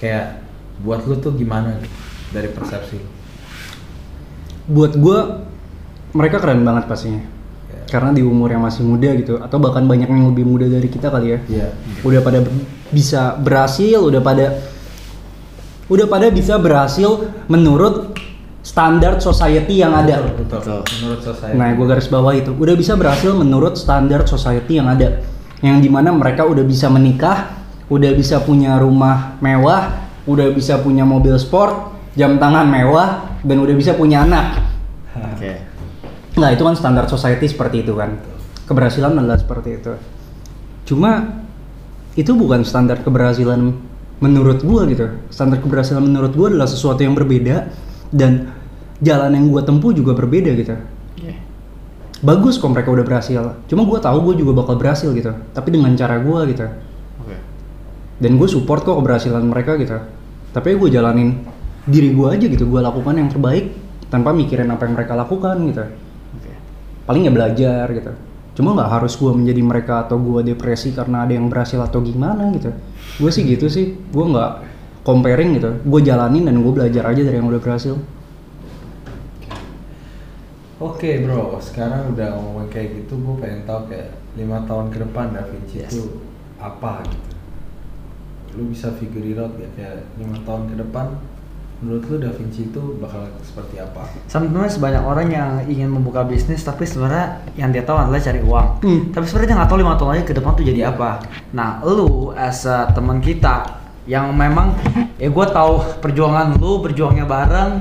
Kayak 0.00 0.44
buat 0.84 1.04
lu 1.08 1.16
tuh 1.20 1.32
gimana 1.36 1.76
gitu, 1.80 1.96
dari 2.32 2.48
persepsi 2.52 3.00
lu? 3.00 3.08
buat 4.66 4.98
gue 4.98 5.18
mereka 6.10 6.42
keren 6.42 6.66
banget 6.66 6.90
pastinya 6.90 7.22
Ya. 7.22 7.35
Karena 7.86 8.10
di 8.10 8.20
umur 8.20 8.48
yang 8.48 8.60
masih 8.60 8.82
muda 8.82 9.14
gitu 9.14 9.38
atau 9.38 9.56
bahkan 9.56 9.82
banyak 9.82 10.06
yang 10.06 10.26
lebih 10.26 10.42
muda 10.42 10.66
dari 10.66 10.86
kita 10.86 11.06
kali 11.06 11.26
ya 11.28 11.38
Iya. 11.46 11.68
udah 12.02 12.20
pada 12.20 12.38
ber- 12.40 12.54
bisa 12.88 13.34
berhasil 13.36 13.98
udah 14.00 14.20
pada 14.20 14.46
udah 15.86 16.06
pada 16.06 16.26
bisa 16.28 16.58
berhasil 16.58 17.10
menurut 17.46 18.18
standar 18.60 19.18
society 19.18 19.78
yang 19.78 19.94
ada 19.94 20.26
Betul, 20.34 20.58
Betul. 20.58 20.80
Menurut 20.98 21.20
saya. 21.22 21.54
nah 21.54 21.70
gue 21.70 21.86
garis 21.86 22.10
bawah 22.10 22.34
itu 22.34 22.50
udah 22.50 22.74
bisa 22.74 22.98
berhasil 22.98 23.30
menurut 23.30 23.78
standar 23.78 24.26
society 24.26 24.76
yang 24.76 24.90
ada 24.90 25.22
yang 25.62 25.78
di 25.78 25.86
mana 25.86 26.10
mereka 26.10 26.42
udah 26.42 26.66
bisa 26.66 26.90
menikah 26.90 27.54
udah 27.86 28.10
bisa 28.12 28.42
punya 28.42 28.74
rumah 28.76 29.38
mewah 29.38 29.94
udah 30.26 30.50
bisa 30.50 30.82
punya 30.82 31.06
mobil 31.06 31.38
sport 31.38 31.94
jam 32.18 32.34
tangan 32.34 32.66
mewah 32.66 33.38
dan 33.46 33.62
udah 33.62 33.76
bisa 33.76 33.94
punya 33.94 34.26
anak. 34.26 34.58
Nah 36.36 36.52
itu 36.52 36.62
kan 36.62 36.76
standar 36.76 37.08
society 37.08 37.48
seperti 37.48 37.80
itu 37.80 37.96
kan. 37.96 38.20
Keberhasilan 38.68 39.16
adalah 39.16 39.40
seperti 39.40 39.80
itu. 39.80 39.92
Cuma 40.84 41.42
itu 42.12 42.32
bukan 42.36 42.60
standar 42.60 43.00
keberhasilan 43.00 43.72
menurut 44.20 44.60
gua 44.60 44.84
gitu. 44.84 45.08
Standar 45.32 45.64
keberhasilan 45.64 46.04
menurut 46.04 46.36
gua 46.36 46.52
adalah 46.52 46.68
sesuatu 46.68 47.04
yang 47.04 47.12
berbeda 47.16 47.68
Dan 48.12 48.52
jalan 49.00 49.32
yang 49.32 49.48
gua 49.48 49.64
tempuh 49.64 49.96
juga 49.96 50.12
berbeda 50.12 50.52
gitu. 50.52 50.76
Oke. 51.16 51.32
Bagus 52.20 52.60
kok 52.60 52.68
mereka 52.68 52.92
udah 52.92 53.04
berhasil. 53.04 53.42
Cuma 53.66 53.88
gua 53.88 53.98
tahu 54.04 54.20
gua 54.30 54.34
juga 54.36 54.52
bakal 54.60 54.76
berhasil 54.76 55.08
gitu 55.16 55.32
Tapi 55.56 55.68
dengan 55.72 55.96
cara 55.96 56.20
gua 56.20 56.44
gitu. 56.44 56.68
Oke. 57.24 57.36
Dan 58.20 58.36
gue 58.36 58.48
support 58.48 58.84
kok 58.84 58.96
keberhasilan 58.96 59.44
mereka 59.44 59.76
gitu. 59.76 60.00
Tapi 60.56 60.72
gue 60.72 60.88
jalanin 60.88 61.44
diri 61.84 62.16
gua 62.16 62.32
aja 62.32 62.48
gitu. 62.48 62.64
Gue 62.64 62.80
lakukan 62.80 63.12
yang 63.12 63.28
terbaik 63.28 63.76
tanpa 64.08 64.32
mikirin 64.32 64.72
apa 64.72 64.88
yang 64.88 64.96
mereka 64.96 65.12
lakukan 65.12 65.56
gitu. 65.68 65.84
Paling 67.06 67.22
ya 67.24 67.32
belajar 67.32 67.86
gitu. 67.94 68.12
Cuma 68.56 68.74
nggak 68.74 68.90
harus 69.00 69.14
gue 69.16 69.32
menjadi 69.32 69.62
mereka 69.62 69.94
atau 70.04 70.18
gue 70.18 70.52
depresi 70.52 70.90
karena 70.92 71.24
ada 71.24 71.32
yang 71.32 71.46
berhasil 71.46 71.78
atau 71.80 72.02
gimana 72.02 72.50
gitu. 72.56 72.74
Gue 73.22 73.30
sih 73.30 73.46
gitu 73.46 73.70
sih. 73.70 73.96
Gue 74.10 74.26
nggak 74.26 74.52
comparing 75.06 75.56
gitu. 75.56 75.70
Gue 75.86 76.00
jalanin 76.02 76.44
dan 76.44 76.58
gue 76.60 76.72
belajar 76.72 77.06
aja 77.06 77.20
dari 77.22 77.36
yang 77.38 77.46
udah 77.46 77.62
berhasil. 77.62 77.94
Oke 80.76 81.24
bro, 81.24 81.56
sekarang 81.56 82.12
udah 82.12 82.36
ngomong 82.36 82.68
kayak 82.68 83.00
gitu, 83.00 83.16
gue 83.16 83.34
pengen 83.40 83.64
tahu 83.64 83.88
kayak 83.88 84.12
lima 84.36 84.60
tahun 84.68 84.92
ke 84.92 85.08
depan 85.08 85.32
Da 85.32 85.48
Vinci 85.48 85.80
Yes. 85.80 85.88
itu 85.88 86.20
apa 86.60 87.00
gitu. 87.08 87.32
Lu 88.60 88.68
bisa 88.68 88.92
figure 89.00 89.24
it 89.24 89.40
out 89.40 89.56
ya 89.56 89.72
kayak 89.72 90.04
lima 90.20 90.36
tahun 90.44 90.68
ke 90.68 90.84
depan, 90.84 91.16
menurut 91.84 92.02
lu 92.08 92.16
Da 92.16 92.32
Vinci 92.32 92.72
itu 92.72 92.82
bakal 92.96 93.28
seperti 93.44 93.76
apa? 93.76 94.08
Sebenarnya 94.26 94.72
sebanyak 94.72 95.02
orang 95.04 95.28
yang 95.28 95.50
ingin 95.68 95.92
membuka 95.92 96.24
bisnis 96.24 96.64
tapi 96.64 96.88
sebenarnya 96.88 97.44
yang 97.54 97.68
dia 97.68 97.84
tahu 97.84 98.00
adalah 98.00 98.16
cari 98.16 98.40
uang. 98.40 98.68
Hmm. 98.80 99.00
Tapi 99.12 99.24
sebenarnya 99.28 99.48
dia 99.52 99.56
nggak 99.60 99.70
tahu 99.70 99.78
lima 99.84 99.94
tahun 100.00 100.10
lagi 100.16 100.24
ke 100.24 100.34
depan 100.40 100.50
tuh 100.56 100.64
jadi 100.64 100.80
apa. 100.88 101.10
Nah, 101.52 101.84
lu 101.84 102.32
as 102.32 102.64
a 102.64 102.88
teman 102.96 103.20
kita 103.20 103.68
yang 104.08 104.32
memang 104.32 104.72
ya 105.20 105.28
gue 105.28 105.46
tahu 105.52 106.00
perjuangan 106.00 106.56
lu 106.56 106.80
berjuangnya 106.80 107.28
bareng. 107.28 107.72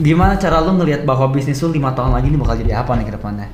Gimana 0.00 0.36
cara 0.36 0.60
lu 0.60 0.76
ngelihat 0.80 1.08
bahwa 1.08 1.28
bisnis 1.32 1.60
lu 1.64 1.72
lima 1.72 1.96
tahun 1.96 2.12
lagi 2.12 2.28
ini 2.28 2.36
bakal 2.36 2.56
jadi 2.60 2.84
apa 2.84 2.92
nih 2.96 3.08
ke 3.08 3.14
depannya? 3.16 3.48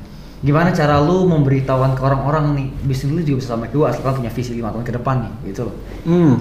gimana 0.45 0.69
cara 0.69 1.01
lu 1.01 1.25
memberitahuan 1.27 1.97
ke 1.97 2.03
orang-orang 2.05 2.53
nih 2.55 2.67
bisnis 2.85 3.09
lu 3.11 3.21
juga 3.25 3.41
bisa 3.41 3.49
sama 3.57 3.67
kayak 3.67 3.73
gue 3.73 3.87
asalkan 3.89 4.15
punya 4.21 4.31
visi 4.31 4.53
lima 4.53 4.69
tahun 4.69 4.85
ke 4.85 4.93
depan 5.01 5.17
nih 5.25 5.33
gitu 5.51 5.61
loh 5.67 5.75
Hmm. 6.05 6.35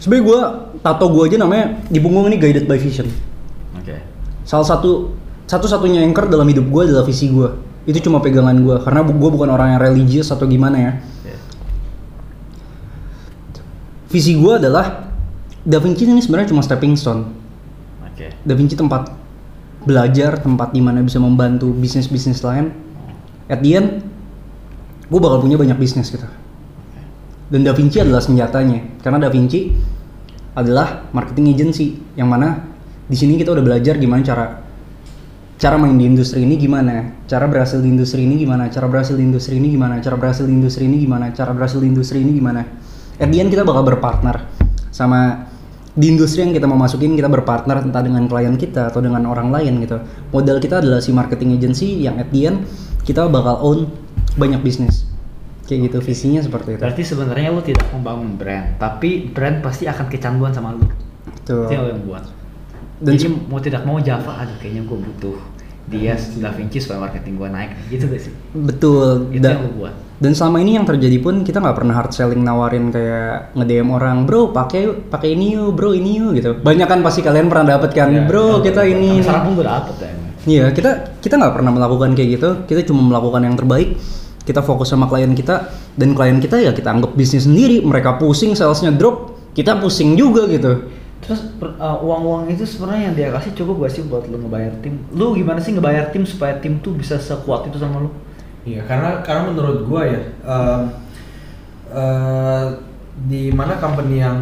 Sebenernya 0.00 0.24
gue, 0.24 0.40
tato 0.80 1.12
gue 1.12 1.22
aja 1.28 1.36
namanya 1.36 1.76
di 1.92 2.00
punggung 2.00 2.24
ini 2.32 2.40
guided 2.40 2.64
by 2.64 2.80
vision. 2.80 3.06
oke 3.76 3.96
Salah 4.48 4.64
satu 4.64 5.12
satu-satunya 5.44 6.00
anchor 6.00 6.26
dalam 6.32 6.48
hidup 6.48 6.66
gue 6.72 6.82
adalah 6.88 7.04
visi 7.04 7.28
gue. 7.28 7.48
Itu 7.84 8.00
cuma 8.08 8.24
pegangan 8.24 8.56
gue 8.56 8.80
karena 8.80 9.04
gue 9.04 9.30
bukan 9.30 9.52
orang 9.52 9.76
yang 9.76 9.80
religius 9.84 10.32
atau 10.32 10.48
gimana 10.48 10.76
ya. 10.80 10.92
Visi 14.10 14.34
gue 14.34 14.52
adalah 14.58 15.06
Da 15.62 15.78
Vinci 15.78 16.02
ini 16.02 16.18
sebenarnya 16.18 16.50
cuma 16.50 16.66
stepping 16.66 16.98
stone. 16.98 17.30
oke 18.02 18.26
Da 18.42 18.54
Vinci 18.58 18.74
tempat 18.74 19.12
belajar, 19.84 20.40
tempat 20.40 20.74
di 20.74 20.82
mana 20.82 21.04
bisa 21.04 21.22
membantu 21.22 21.70
bisnis-bisnis 21.70 22.42
lain. 22.42 22.72
At 23.46 23.62
the 23.62 23.70
end, 23.76 23.88
gue 25.06 25.20
bakal 25.20 25.42
punya 25.42 25.58
banyak 25.58 25.78
bisnis 25.78 26.10
gitu. 26.10 26.26
Dan 27.50 27.66
Da 27.66 27.74
Vinci 27.74 27.98
adalah 27.98 28.22
senjatanya, 28.22 29.02
karena 29.02 29.18
Da 29.18 29.28
Vinci 29.28 29.74
adalah 30.54 31.10
marketing 31.10 31.50
agency 31.50 31.98
yang 32.14 32.30
mana 32.30 32.62
di 33.10 33.18
sini 33.18 33.34
kita 33.34 33.50
udah 33.50 33.64
belajar 33.66 33.98
gimana 33.98 34.22
cara 34.22 34.44
cara 35.60 35.76
main 35.76 35.98
di 35.98 36.08
industri 36.08 36.46
ini 36.46 36.56
gimana, 36.56 37.20
cara 37.28 37.44
berhasil 37.44 37.82
di 37.82 37.90
industri 37.90 38.24
ini 38.24 38.40
gimana, 38.40 38.72
cara 38.72 38.86
berhasil 38.88 39.18
di 39.18 39.26
industri 39.26 39.60
ini 39.60 39.68
gimana, 39.74 40.00
cara 40.00 40.16
berhasil 40.16 40.46
di 40.46 40.54
industri 40.56 40.88
ini 40.88 40.96
gimana, 41.04 41.26
cara 41.36 41.50
berhasil 41.52 41.78
di 41.82 41.88
industri 41.90 42.24
ini 42.24 42.32
gimana. 42.32 42.62
At 43.20 43.28
the 43.28 43.38
end 43.44 43.52
kita 43.52 43.66
bakal 43.68 43.84
berpartner 43.84 44.48
sama 44.88 45.50
di 45.92 46.06
industri 46.08 46.46
yang 46.46 46.56
kita 46.56 46.64
mau 46.64 46.80
masukin 46.80 47.12
kita 47.12 47.28
berpartner 47.28 47.82
entah 47.84 48.00
dengan 48.00 48.24
klien 48.24 48.56
kita 48.56 48.88
atau 48.88 49.04
dengan 49.04 49.26
orang 49.28 49.52
lain 49.52 49.84
gitu. 49.84 50.00
Modal 50.32 50.62
kita 50.64 50.80
adalah 50.80 51.02
si 51.04 51.12
marketing 51.12 51.60
agency 51.60 52.08
yang 52.08 52.16
at 52.16 52.32
the 52.32 52.48
end 52.48 52.64
kita 53.04 53.28
bakal 53.28 53.60
own 53.60 53.90
banyak 54.40 54.64
bisnis. 54.64 55.04
Kayak 55.70 55.86
gitu 55.86 55.98
visinya 56.02 56.42
seperti 56.42 56.74
itu. 56.74 56.82
berarti 56.82 57.02
sebenarnya 57.06 57.48
lu 57.54 57.62
tidak 57.62 57.86
membangun 57.94 58.34
brand 58.34 58.74
tapi 58.82 59.30
brand 59.30 59.62
pasti 59.62 59.86
akan 59.86 60.10
kecanduan 60.10 60.50
sama 60.50 60.74
lu 60.74 60.82
Tuh. 61.46 61.70
itu 61.70 61.78
yang 61.78 61.86
yang 61.94 62.02
buat 62.02 62.26
Dan 62.98 63.14
jadi 63.14 63.30
mau 63.30 63.62
tidak 63.62 63.82
mau 63.86 64.02
Java 64.02 64.42
aduh 64.42 64.58
kayaknya 64.58 64.82
gue 64.82 64.98
butuh 64.98 65.38
dia 65.86 66.18
Da 66.42 66.50
Vinci 66.50 66.82
supaya 66.82 67.06
marketing 67.06 67.38
gue 67.38 67.48
naik 67.54 67.70
gitu 67.86 68.10
gak 68.10 68.18
sih 68.18 68.34
betul. 68.50 69.30
itu 69.30 69.46
yang 69.46 69.62
Dan, 69.62 69.70
lu 69.70 69.86
buat 69.86 69.94
dan 70.20 70.36
selama 70.36 70.60
ini 70.60 70.76
yang 70.76 70.84
terjadi 70.84 71.16
pun 71.16 71.40
kita 71.48 71.64
nggak 71.64 71.76
pernah 71.80 71.96
hard 71.96 72.12
selling 72.12 72.44
nawarin 72.44 72.92
kayak 72.92 73.56
nge-DM 73.56 73.88
orang, 73.88 74.28
bro 74.28 74.52
pakai 74.52 75.08
pakai 75.08 75.32
ini 75.32 75.56
yuk, 75.56 75.72
bro 75.72 75.96
ini 75.96 76.20
yuk 76.20 76.36
gitu. 76.36 76.50
Banyak 76.60 76.84
kan 76.92 77.00
pasti 77.00 77.24
kalian 77.24 77.48
pernah 77.48 77.80
dapet 77.80 77.96
kan, 77.96 78.12
Iya, 78.12 78.28
bro 78.28 78.60
iya, 78.60 78.68
kita 78.68 78.84
iya. 78.84 78.92
ini. 79.00 79.24
Sekarang 79.24 79.48
pun 79.48 79.52
gue 79.56 79.64
dapet 79.64 79.96
ya. 79.96 80.12
Iya, 80.44 80.64
kita 80.76 80.90
kita 81.24 81.34
nggak 81.40 81.54
pernah 81.56 81.72
melakukan 81.72 82.12
kayak 82.12 82.28
gitu. 82.36 82.48
Kita 82.68 82.80
cuma 82.92 83.00
melakukan 83.08 83.48
yang 83.48 83.56
terbaik. 83.56 83.96
Kita 84.40 84.64
fokus 84.64 84.90
sama 84.90 85.06
klien 85.06 85.30
kita 85.36 85.68
dan 85.94 86.16
klien 86.16 86.40
kita 86.40 86.56
ya 86.58 86.72
kita 86.72 86.90
anggap 86.90 87.12
bisnis 87.14 87.44
sendiri. 87.44 87.84
Mereka 87.84 88.16
pusing, 88.16 88.56
salesnya 88.56 88.90
drop, 88.90 89.36
kita 89.52 89.78
pusing 89.78 90.16
juga 90.16 90.48
gitu. 90.48 90.90
Terus 91.20 91.52
uh, 91.60 92.00
uang-uang 92.00 92.48
itu 92.48 92.64
sebenarnya 92.64 93.12
yang 93.12 93.14
dia 93.14 93.28
kasih 93.28 93.52
cukup 93.52 93.84
gak 93.84 93.92
sih 93.92 94.02
buat 94.08 94.24
lu 94.24 94.40
ngebayar 94.40 94.72
tim? 94.80 95.04
Lu 95.12 95.36
gimana 95.36 95.60
sih 95.60 95.76
ngebayar 95.76 96.08
tim 96.08 96.24
supaya 96.24 96.56
tim 96.58 96.80
tuh 96.80 96.96
bisa 96.96 97.20
sekuat 97.20 97.68
itu 97.68 97.76
sama 97.76 98.00
lu? 98.00 98.10
Iya, 98.64 98.84
karena 98.88 99.20
karena 99.20 99.52
menurut 99.52 99.88
gua 99.88 100.04
ya 100.04 100.20
em, 100.44 100.82
eh, 101.92 102.66
di 103.28 103.52
mana 103.52 103.76
company 103.76 104.20
yang 104.20 104.40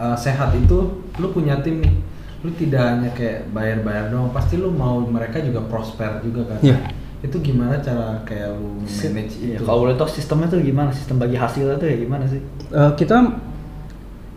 eh, 0.00 0.16
sehat 0.16 0.56
itu 0.56 1.04
lu 1.20 1.28
punya 1.32 1.60
tim 1.60 1.84
nih. 1.84 1.94
Lu 2.42 2.50
tidak 2.56 2.82
hanya 2.82 3.10
kayak 3.14 3.52
bayar-bayar 3.54 4.10
doang, 4.10 4.32
pasti 4.34 4.58
lu 4.58 4.72
mau 4.74 4.98
mereka 4.98 5.38
juga 5.44 5.62
prosper 5.68 6.24
juga 6.24 6.56
kan. 6.56 6.58
Iya. 6.64 6.76
Itu 7.22 7.38
gimana 7.38 7.78
cara 7.78 8.18
kayak 8.26 8.58
lu 8.58 8.82
manage 8.82 9.38
Iya, 9.38 9.56
itu? 9.58 9.62
Kalau 9.62 9.78
boleh 9.86 9.94
tau 9.94 10.10
sistemnya 10.10 10.50
tuh 10.50 10.58
gimana? 10.58 10.90
Sistem 10.90 11.22
bagi 11.22 11.38
hasilnya 11.38 11.78
tuh 11.78 11.86
ya 11.86 11.96
gimana 11.96 12.26
sih? 12.26 12.42
Eh, 12.74 12.92
kita 12.98 13.16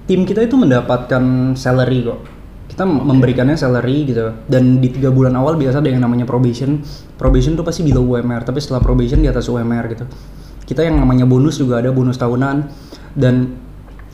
tim 0.06 0.22
kita 0.24 0.46
itu 0.46 0.54
mendapatkan 0.54 1.54
salary 1.58 2.06
kok. 2.06 2.20
Kita 2.70 2.86
memberikannya 2.86 3.58
salary 3.58 4.06
gitu. 4.06 4.30
Dan 4.46 4.78
di 4.78 4.94
tiga 4.94 5.10
bulan 5.10 5.34
awal 5.34 5.58
biasa 5.58 5.82
ada 5.82 5.90
yang 5.90 6.06
namanya 6.06 6.30
probation. 6.30 6.86
Probation 7.18 7.58
tuh 7.58 7.66
pasti 7.66 7.82
below 7.82 8.06
UMR, 8.06 8.46
tapi 8.46 8.62
setelah 8.62 8.86
probation 8.86 9.18
di 9.18 9.30
atas 9.30 9.50
UMR 9.50 9.86
gitu. 9.90 10.06
Kita 10.66 10.86
yang 10.86 11.02
namanya 11.02 11.26
bonus 11.26 11.58
juga 11.58 11.82
ada 11.82 11.90
bonus 11.90 12.22
tahunan 12.22 12.70
dan 13.18 13.54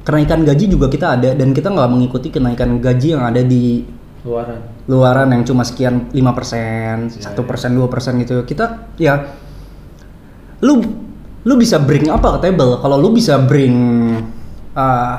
kenaikan 0.04 0.44
gaji 0.48 0.66
juga 0.68 0.88
kita 0.92 1.20
ada 1.20 1.32
dan 1.32 1.56
kita 1.56 1.72
nggak 1.72 1.90
mengikuti 1.92 2.28
kenaikan 2.28 2.80
gaji 2.80 3.16
yang 3.16 3.24
ada 3.24 3.42
di 3.44 3.84
Luaran. 4.22 4.81
Luaran 4.92 5.32
yang 5.32 5.48
cuma 5.48 5.64
sekian 5.64 6.12
5%, 6.12 7.16
satu 7.24 7.48
persen, 7.48 7.72
dua 7.72 7.88
persen 7.88 8.20
gitu. 8.20 8.44
Kita 8.44 8.92
ya 9.00 9.24
lu 10.60 10.84
lu 11.48 11.54
bisa 11.56 11.80
bring 11.80 12.12
apa 12.12 12.38
ke 12.38 12.52
table? 12.52 12.84
Kalau 12.84 13.00
lu 13.00 13.16
bisa 13.16 13.40
bring 13.40 13.76
uh, 14.76 15.18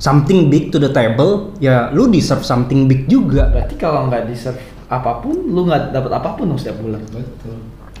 something 0.00 0.48
big 0.48 0.72
to 0.72 0.80
the 0.80 0.88
table, 0.88 1.52
ya 1.60 1.92
lu 1.92 2.08
deserve 2.08 2.42
something 2.42 2.88
big 2.88 3.04
juga. 3.06 3.52
Berarti 3.52 3.76
kalau 3.76 4.08
nggak 4.08 4.24
deserve 4.32 4.58
apa 4.88 5.20
pun, 5.20 5.36
lu 5.36 5.68
nggak 5.68 5.92
dapat 5.92 6.12
apa 6.16 6.28
pun 6.34 6.50
dong 6.50 6.58
setiap 6.58 6.80
bulan. 6.80 7.04
Betul. 7.04 7.56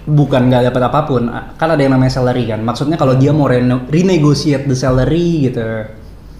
Bukan 0.08 0.48
nggak 0.48 0.72
dapat 0.72 0.82
apa 0.88 1.00
pun, 1.04 1.28
kan 1.30 1.68
ada 1.68 1.78
yang 1.78 1.92
namanya 1.94 2.10
salary 2.16 2.48
kan. 2.48 2.64
Maksudnya 2.64 2.96
kalau 2.96 3.14
dia 3.14 3.30
mau 3.36 3.46
rene- 3.46 3.84
renegotiate 3.92 4.64
the 4.64 4.74
salary 4.74 5.52
gitu. 5.52 5.60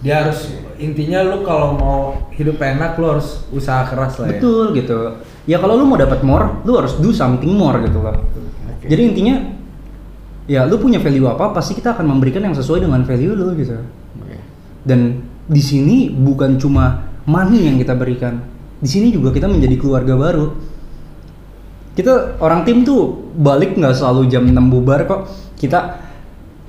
Dia 0.01 0.25
harus 0.25 0.49
intinya 0.81 1.21
lu 1.21 1.45
kalau 1.45 1.77
mau 1.77 1.97
hidup 2.33 2.57
enak 2.57 2.97
lu 2.97 3.05
harus 3.17 3.45
usaha 3.53 3.85
keras 3.85 4.17
lah 4.17 4.33
ya. 4.33 4.41
Betul 4.41 4.65
gitu. 4.73 4.99
Ya 5.45 5.57
kalau 5.61 5.77
lu 5.77 5.85
mau 5.85 5.97
dapat 5.97 6.25
more, 6.25 6.61
lu 6.65 6.73
harus 6.77 6.97
do 6.97 7.13
something 7.13 7.53
more 7.53 7.77
gitu 7.85 8.01
loh. 8.01 8.17
Oke. 8.17 8.89
Jadi 8.89 9.01
intinya 9.13 9.35
ya 10.49 10.65
lu 10.65 10.81
punya 10.81 10.97
value 10.97 11.29
apa 11.29 11.53
pasti 11.53 11.77
kita 11.77 11.93
akan 11.93 12.17
memberikan 12.17 12.41
yang 12.41 12.57
sesuai 12.57 12.81
dengan 12.81 13.05
value 13.05 13.33
lu 13.37 13.53
gitu. 13.53 13.77
Oke. 14.25 14.37
Dan 14.81 15.21
di 15.45 15.61
sini 15.61 16.09
bukan 16.09 16.57
cuma 16.57 17.05
money 17.29 17.69
yang 17.69 17.77
kita 17.77 17.93
berikan. 17.93 18.41
Di 18.81 18.89
sini 18.89 19.13
juga 19.13 19.29
kita 19.29 19.45
menjadi 19.45 19.77
keluarga 19.77 20.17
baru. 20.17 20.57
Kita 21.93 22.41
orang 22.41 22.65
tim 22.65 22.81
tuh 22.81 23.29
balik 23.37 23.77
nggak 23.77 23.93
selalu 23.93 24.25
jam 24.33 24.49
6 24.49 24.57
bubar 24.73 25.05
kok. 25.05 25.29
Kita 25.61 26.09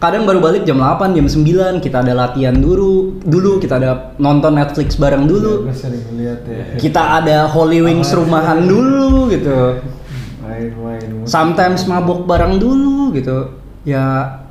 kadang 0.03 0.27
baru 0.27 0.43
balik 0.43 0.67
jam 0.67 0.83
8, 0.83 1.15
jam 1.15 1.31
9, 1.31 1.79
kita 1.79 2.03
ada 2.03 2.11
latihan 2.11 2.59
dulu, 2.59 3.23
dulu 3.23 3.63
kita 3.63 3.79
ada 3.79 4.11
nonton 4.19 4.59
Netflix 4.59 4.99
bareng 4.99 5.31
dulu. 5.31 5.71
Sering 5.71 6.03
lihat 6.19 6.43
ya. 6.43 6.75
Kita 6.75 7.23
ada 7.23 7.47
Holy 7.47 7.79
Wings 7.87 8.11
rumahan 8.11 8.67
dulu 8.67 9.31
gitu. 9.31 9.79
Main-main. 10.43 11.23
Sometimes 11.23 11.87
mabok 11.87 12.27
bareng 12.27 12.59
dulu 12.59 13.15
gitu. 13.15 13.55
Ya 13.87 14.43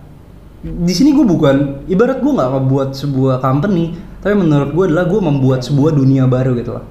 di 0.64 0.94
sini 0.96 1.12
gue 1.12 1.28
bukan 1.28 1.84
ibarat 1.92 2.24
gue 2.24 2.32
nggak 2.32 2.50
ngebuat 2.56 2.90
sebuah 2.96 3.44
company, 3.44 4.00
tapi 4.24 4.40
menurut 4.40 4.72
gue 4.72 4.84
adalah 4.88 5.04
gue 5.04 5.20
membuat 5.20 5.68
sebuah 5.68 5.92
dunia 5.92 6.32
baru 6.32 6.56
gitu 6.56 6.80
loh. 6.80 6.88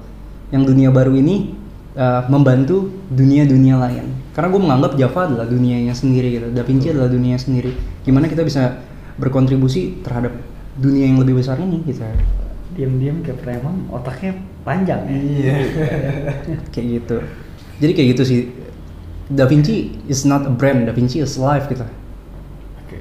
Yang 0.53 0.63
dunia 0.69 0.93
baru 0.93 1.17
ini 1.17 1.57
uh, 1.95 2.27
membantu 2.27 2.89
dunia-dunia 3.11 3.75
lain. 3.79 4.05
Karena 4.31 4.47
gue 4.47 4.61
menganggap 4.61 4.91
Java 4.95 5.27
adalah 5.27 5.47
dunianya 5.47 5.91
sendiri 5.91 6.39
gitu. 6.39 6.47
Da 6.55 6.63
Vinci 6.63 6.91
adalah 6.91 7.11
dunia 7.11 7.35
sendiri. 7.35 7.75
Gimana 8.03 8.31
kita 8.31 8.43
bisa 8.43 8.79
berkontribusi 9.19 10.01
terhadap 10.01 10.31
dunia 10.79 11.07
yang 11.07 11.19
lebih 11.19 11.39
besar 11.39 11.59
ini 11.59 11.83
gitu. 11.83 12.03
Diam-diam 12.71 13.19
kayak 13.19 13.43
preman, 13.43 13.91
otaknya 13.91 14.39
panjang 14.61 15.01
ya. 15.09 15.17
Iya. 15.17 15.55
kayak 16.73 16.87
gitu 17.01 17.17
jadi 17.81 17.91
kayak 17.97 18.07
gitu 18.17 18.23
sih 18.23 18.39
Da 19.31 19.49
Vinci 19.49 19.97
is 20.05 20.21
not 20.27 20.45
a 20.45 20.53
brand 20.53 20.85
Da 20.85 20.93
Vinci 20.93 21.17
is 21.23 21.33
life 21.41 21.65
gitu 21.65 21.81
Oke. 22.85 22.99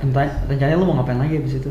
Renta- 0.00 0.40
rencananya 0.48 0.76
lu 0.80 0.88
mau 0.88 0.96
ngapain 0.98 1.20
lagi 1.20 1.36
abis 1.36 1.60
itu? 1.60 1.70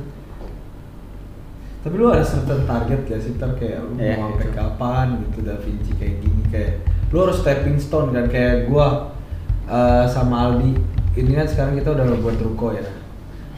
Tapi 1.81 1.95
lu 1.97 2.07
ada 2.07 2.21
certain 2.21 2.61
target 2.63 3.09
gak 3.09 3.19
sih? 3.19 3.33
Ntar 3.35 3.57
kayak 3.57 3.81
lu 3.81 3.97
Iya, 3.97 4.21
mau 4.21 4.37
sampai 4.37 4.47
itu. 4.47 4.53
kapan 4.53 5.05
gitu 5.25 5.37
Da 5.41 5.55
Vinci 5.57 5.91
kayak 5.97 6.15
gini 6.21 6.41
kayak 6.53 6.73
lu 7.09 7.17
harus 7.25 7.37
stepping 7.41 7.77
stone 7.81 8.13
kan 8.13 8.29
kayak 8.29 8.69
gua 8.69 9.09
eh, 9.65 10.05
sama 10.05 10.47
Aldi 10.47 10.77
ini 11.17 11.31
kan 11.33 11.43
sekarang 11.43 11.73
kita 11.75 11.91
udah 11.91 12.05
buat 12.21 12.37
ruko 12.39 12.71
ya. 12.71 12.85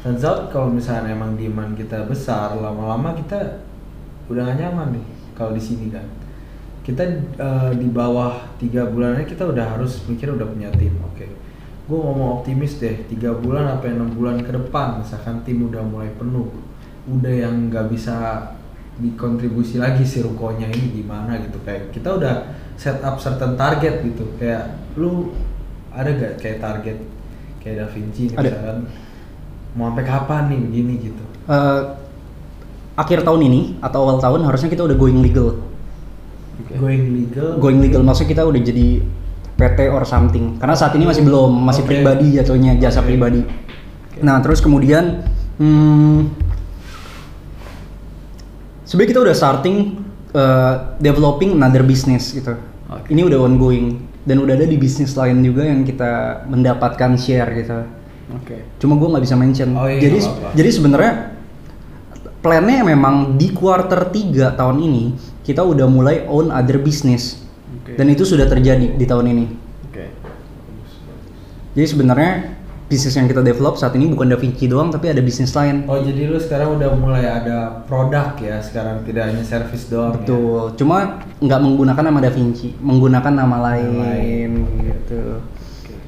Turns 0.01 0.23
out 0.23 0.51
kalau 0.51 0.67
misalnya 0.67 1.12
emang 1.12 1.36
demand 1.36 1.75
kita 1.75 2.03
besar 2.07 2.55
lama-lama 2.55 3.12
kita 3.13 3.59
udah 4.27 4.41
gak 4.47 4.57
nyaman 4.57 4.95
nih 4.95 5.05
kalau 5.36 5.51
di 5.51 5.59
sini 5.59 5.91
kan. 5.91 6.07
Kita 6.81 7.03
eh, 7.36 7.71
di 7.75 7.88
bawah 7.88 8.39
tiga 8.55 8.88
bulannya 8.88 9.23
kita 9.23 9.43
udah 9.43 9.75
harus 9.75 10.03
mikir 10.07 10.31
udah 10.31 10.47
punya 10.47 10.71
tim. 10.75 10.95
Oke. 11.03 11.27
Gue 11.83 11.99
ngomong 11.99 12.39
optimis 12.39 12.79
deh, 12.79 13.03
tiga 13.12 13.36
bulan 13.36 13.67
apa 13.67 13.91
enam 13.91 14.07
bulan 14.15 14.39
ke 14.39 14.55
depan, 14.55 15.03
misalkan 15.03 15.43
tim 15.43 15.67
udah 15.67 15.83
mulai 15.83 16.07
penuh, 16.15 16.47
udah 17.03 17.33
yang 17.33 17.67
nggak 17.67 17.91
bisa 17.91 18.47
dikontribusi 18.93 19.81
lagi 19.81 20.05
si 20.05 20.21
rukonya 20.21 20.69
ini 20.69 21.01
gimana 21.01 21.41
gitu 21.41 21.57
kayak 21.65 21.89
kita 21.89 22.13
udah 22.13 22.35
set 22.77 23.01
up 23.01 23.17
certain 23.17 23.57
target 23.57 24.05
gitu 24.05 24.23
kayak 24.37 24.69
lu 24.95 25.33
ada 25.89 26.13
gak 26.13 26.33
kayak 26.37 26.61
target 26.61 26.97
kayak 27.57 27.75
Da 27.81 27.87
Vinci 27.89 28.29
nih 28.29 28.37
Ada. 28.37 28.43
misalkan 28.45 28.77
mau 29.73 29.89
sampai 29.89 30.05
kapan 30.05 30.43
nih 30.49 30.59
begini 30.61 30.93
gitu 31.01 31.23
Eh, 31.43 31.81
akhir 32.95 33.27
tahun 33.27 33.41
ini 33.51 33.61
atau 33.83 34.07
awal 34.07 34.17
tahun 34.23 34.47
harusnya 34.47 34.71
kita 34.71 34.87
udah 34.87 34.95
going 34.95 35.19
legal 35.19 35.59
Oke. 36.55 36.77
Going 36.77 37.03
legal. 37.11 37.57
going 37.59 37.81
legal 37.81 37.99
maksudnya 37.99 38.31
kita 38.31 38.43
udah 38.45 38.61
jadi 38.61 38.87
PT 39.53 39.79
or 39.89 40.05
something 40.05 40.55
karena 40.55 40.77
saat 40.77 40.93
ini 40.95 41.03
masih 41.03 41.25
belum 41.25 41.51
masih 41.65 41.83
Oke. 41.83 41.89
pribadi 41.89 42.37
jatuhnya 42.37 42.77
jasa 42.79 43.01
Oke. 43.01 43.11
pribadi 43.11 43.41
nah 44.21 44.37
terus 44.39 44.61
kemudian 44.61 45.25
hmm, 45.57 46.42
sebenarnya 48.83 49.09
kita 49.11 49.21
udah 49.23 49.35
starting 49.35 49.77
uh, 50.33 50.73
developing 50.99 51.55
another 51.55 51.83
business 51.83 52.31
gitu 52.31 52.55
Oke. 52.87 53.09
ini 53.11 53.23
udah 53.23 53.39
ongoing 53.43 53.99
dan 54.23 54.39
udah 54.39 54.55
ada 54.55 54.67
di 54.67 54.79
bisnis 54.79 55.15
lain 55.15 55.43
juga 55.43 55.67
yang 55.67 55.83
kita 55.83 56.43
mendapatkan 56.47 57.15
share 57.15 57.49
gitu 57.55 57.79
Oke. 58.39 58.63
cuma 58.79 58.95
gue 58.95 59.07
nggak 59.11 59.23
bisa 59.23 59.35
mention 59.35 59.75
Oh 59.75 59.87
iya, 59.87 59.99
jadi 59.99 60.17
nggak 60.19 60.31
apa-apa. 60.31 60.55
jadi 60.55 60.69
sebenarnya 60.71 61.13
plannya 62.43 62.83
memang 62.83 63.39
di 63.39 63.51
quarter 63.55 64.11
3 64.11 64.59
tahun 64.59 64.77
ini 64.79 65.03
kita 65.43 65.63
udah 65.63 65.87
mulai 65.87 66.23
own 66.27 66.51
other 66.51 66.79
business 66.79 67.39
Oke. 67.79 67.95
dan 67.95 68.07
itu 68.11 68.23
sudah 68.23 68.47
terjadi 68.47 68.95
di 68.95 69.05
tahun 69.07 69.31
ini 69.31 69.45
Oke. 69.91 70.05
jadi 71.75 71.87
sebenarnya 71.87 72.31
bisnis 72.85 73.13
yang 73.13 73.25
kita 73.25 73.39
develop 73.39 73.73
saat 73.73 73.93
ini 73.93 74.07
bukan 74.07 74.27
Da 74.27 74.35
Vinci 74.35 74.65
doang 74.65 74.87
tapi 74.87 75.07
ada 75.07 75.19
bisnis 75.19 75.51
lain 75.51 75.83
Oh 75.85 75.97
jadi 75.97 76.27
lu 76.27 76.37
sekarang 76.37 76.75
udah 76.75 76.89
mulai 76.93 77.23
ada 77.23 77.81
produk 77.83 78.35
ya 78.35 78.59
sekarang 78.59 79.01
tidak 79.01 79.27
hanya 79.27 79.41
service 79.41 79.87
doang. 79.87 80.13
ya? 80.13 80.17
betul 80.19 80.61
cuma 80.75 80.97
nggak 81.37 81.59
menggunakan 81.59 82.03
nama 82.05 82.19
Da 82.19 82.29
Vinci 82.29 82.75
menggunakan 82.77 83.33
nama 83.33 83.57
lain, 83.65 83.91
lain. 83.97 84.51
gitu 84.83 85.21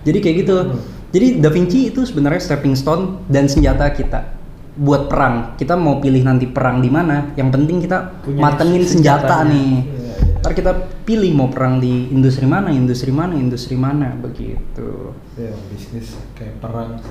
jadi 0.03 0.17
kayak 0.19 0.35
gitu 0.37 0.55
Hmm. 0.57 0.77
jadi 1.11 1.27
Da 1.39 1.49
Vinci 1.49 1.79
itu 1.87 2.01
sebenarnya 2.01 2.39
stepping 2.39 2.75
stone 2.75 3.23
dan 3.25 3.45
senjata 3.45 3.87
kita 3.89 4.35
buat 4.75 5.07
perang 5.07 5.55
kita 5.55 5.73
mau 5.73 5.97
pilih 5.97 6.21
nanti 6.21 6.45
perang 6.45 6.79
di 6.79 6.91
mana 6.91 7.31
yang 7.33 7.47
penting 7.47 7.79
kita 7.79 8.19
Punya 8.19 8.43
matengin 8.43 8.83
senjata 8.83 9.41
senjatanya. 9.41 9.47
nih 9.47 9.71
iya. 9.79 10.04
Ntar 10.45 10.53
kita 10.53 10.73
pilih 11.09 11.33
mau 11.33 11.49
perang 11.49 11.81
di 11.81 12.13
industri 12.13 12.45
mana 12.45 12.69
industri 12.69 13.09
mana 13.09 13.33
industri 13.33 13.73
mana 13.73 14.13
begitu 14.13 15.09
Ya, 15.33 15.49
bisnis 15.73 16.13
kayak 16.37 16.61
perang. 16.61 17.01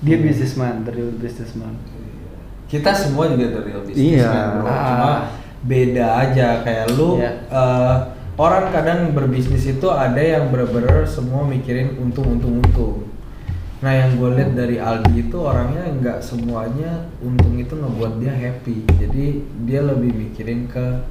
Dia 0.00 0.22
businessman, 0.22 0.86
the 0.86 0.94
real 0.94 1.10
businessman. 1.18 1.74
Kita 2.70 2.94
semua 2.94 3.26
juga 3.34 3.58
the 3.58 3.62
real 3.66 3.82
business 3.82 4.22
Iya. 4.22 4.30
bro. 4.54 4.70
Ah. 4.70 4.86
Cuma 4.86 5.12
beda 5.66 6.06
aja 6.22 6.62
kayak 6.62 6.94
lu 6.94 7.18
Iya. 7.18 7.30
eh, 7.50 7.94
orang 8.38 8.70
kadang 8.70 9.10
berbisnis 9.18 9.66
itu 9.66 9.90
ada 9.90 10.22
yang 10.22 10.54
bener-bener 10.54 11.02
semua 11.10 11.42
mikirin 11.42 11.98
untung 11.98 12.38
untung 12.38 12.62
untung. 12.62 13.10
Nah 13.82 13.92
yang 13.92 14.14
gue 14.16 14.30
lihat 14.30 14.54
dari 14.54 14.78
Aldi 14.78 15.28
itu 15.28 15.36
orangnya 15.42 15.90
nggak 15.90 16.18
semuanya 16.22 17.10
untung 17.18 17.58
itu 17.58 17.74
ngebuat 17.74 18.22
dia 18.22 18.30
happy. 18.30 18.86
Jadi 18.94 19.42
dia 19.66 19.82
lebih 19.82 20.14
mikirin 20.14 20.70
ke 20.70 21.02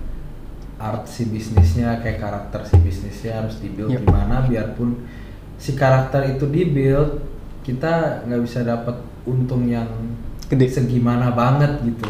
art 0.84 1.08
si 1.08 1.24
bisnisnya 1.26 1.96
kayak 1.98 2.20
karakter 2.20 2.62
si 2.64 2.76
bisnisnya 2.78 3.40
harus 3.40 3.56
dibuild 3.58 3.88
Yep. 3.90 4.04
gimana 4.04 4.44
biarpun 4.44 4.90
si 5.56 5.72
karakter 5.74 6.28
itu 6.30 6.44
dibuild 6.46 7.24
kita 7.64 8.28
nggak 8.28 8.42
bisa 8.44 8.60
dapat 8.62 9.00
untung 9.24 9.64
yang 9.66 9.88
Gede. 10.46 10.68
segimana 10.68 11.32
banget 11.32 11.80
gitu. 11.82 12.04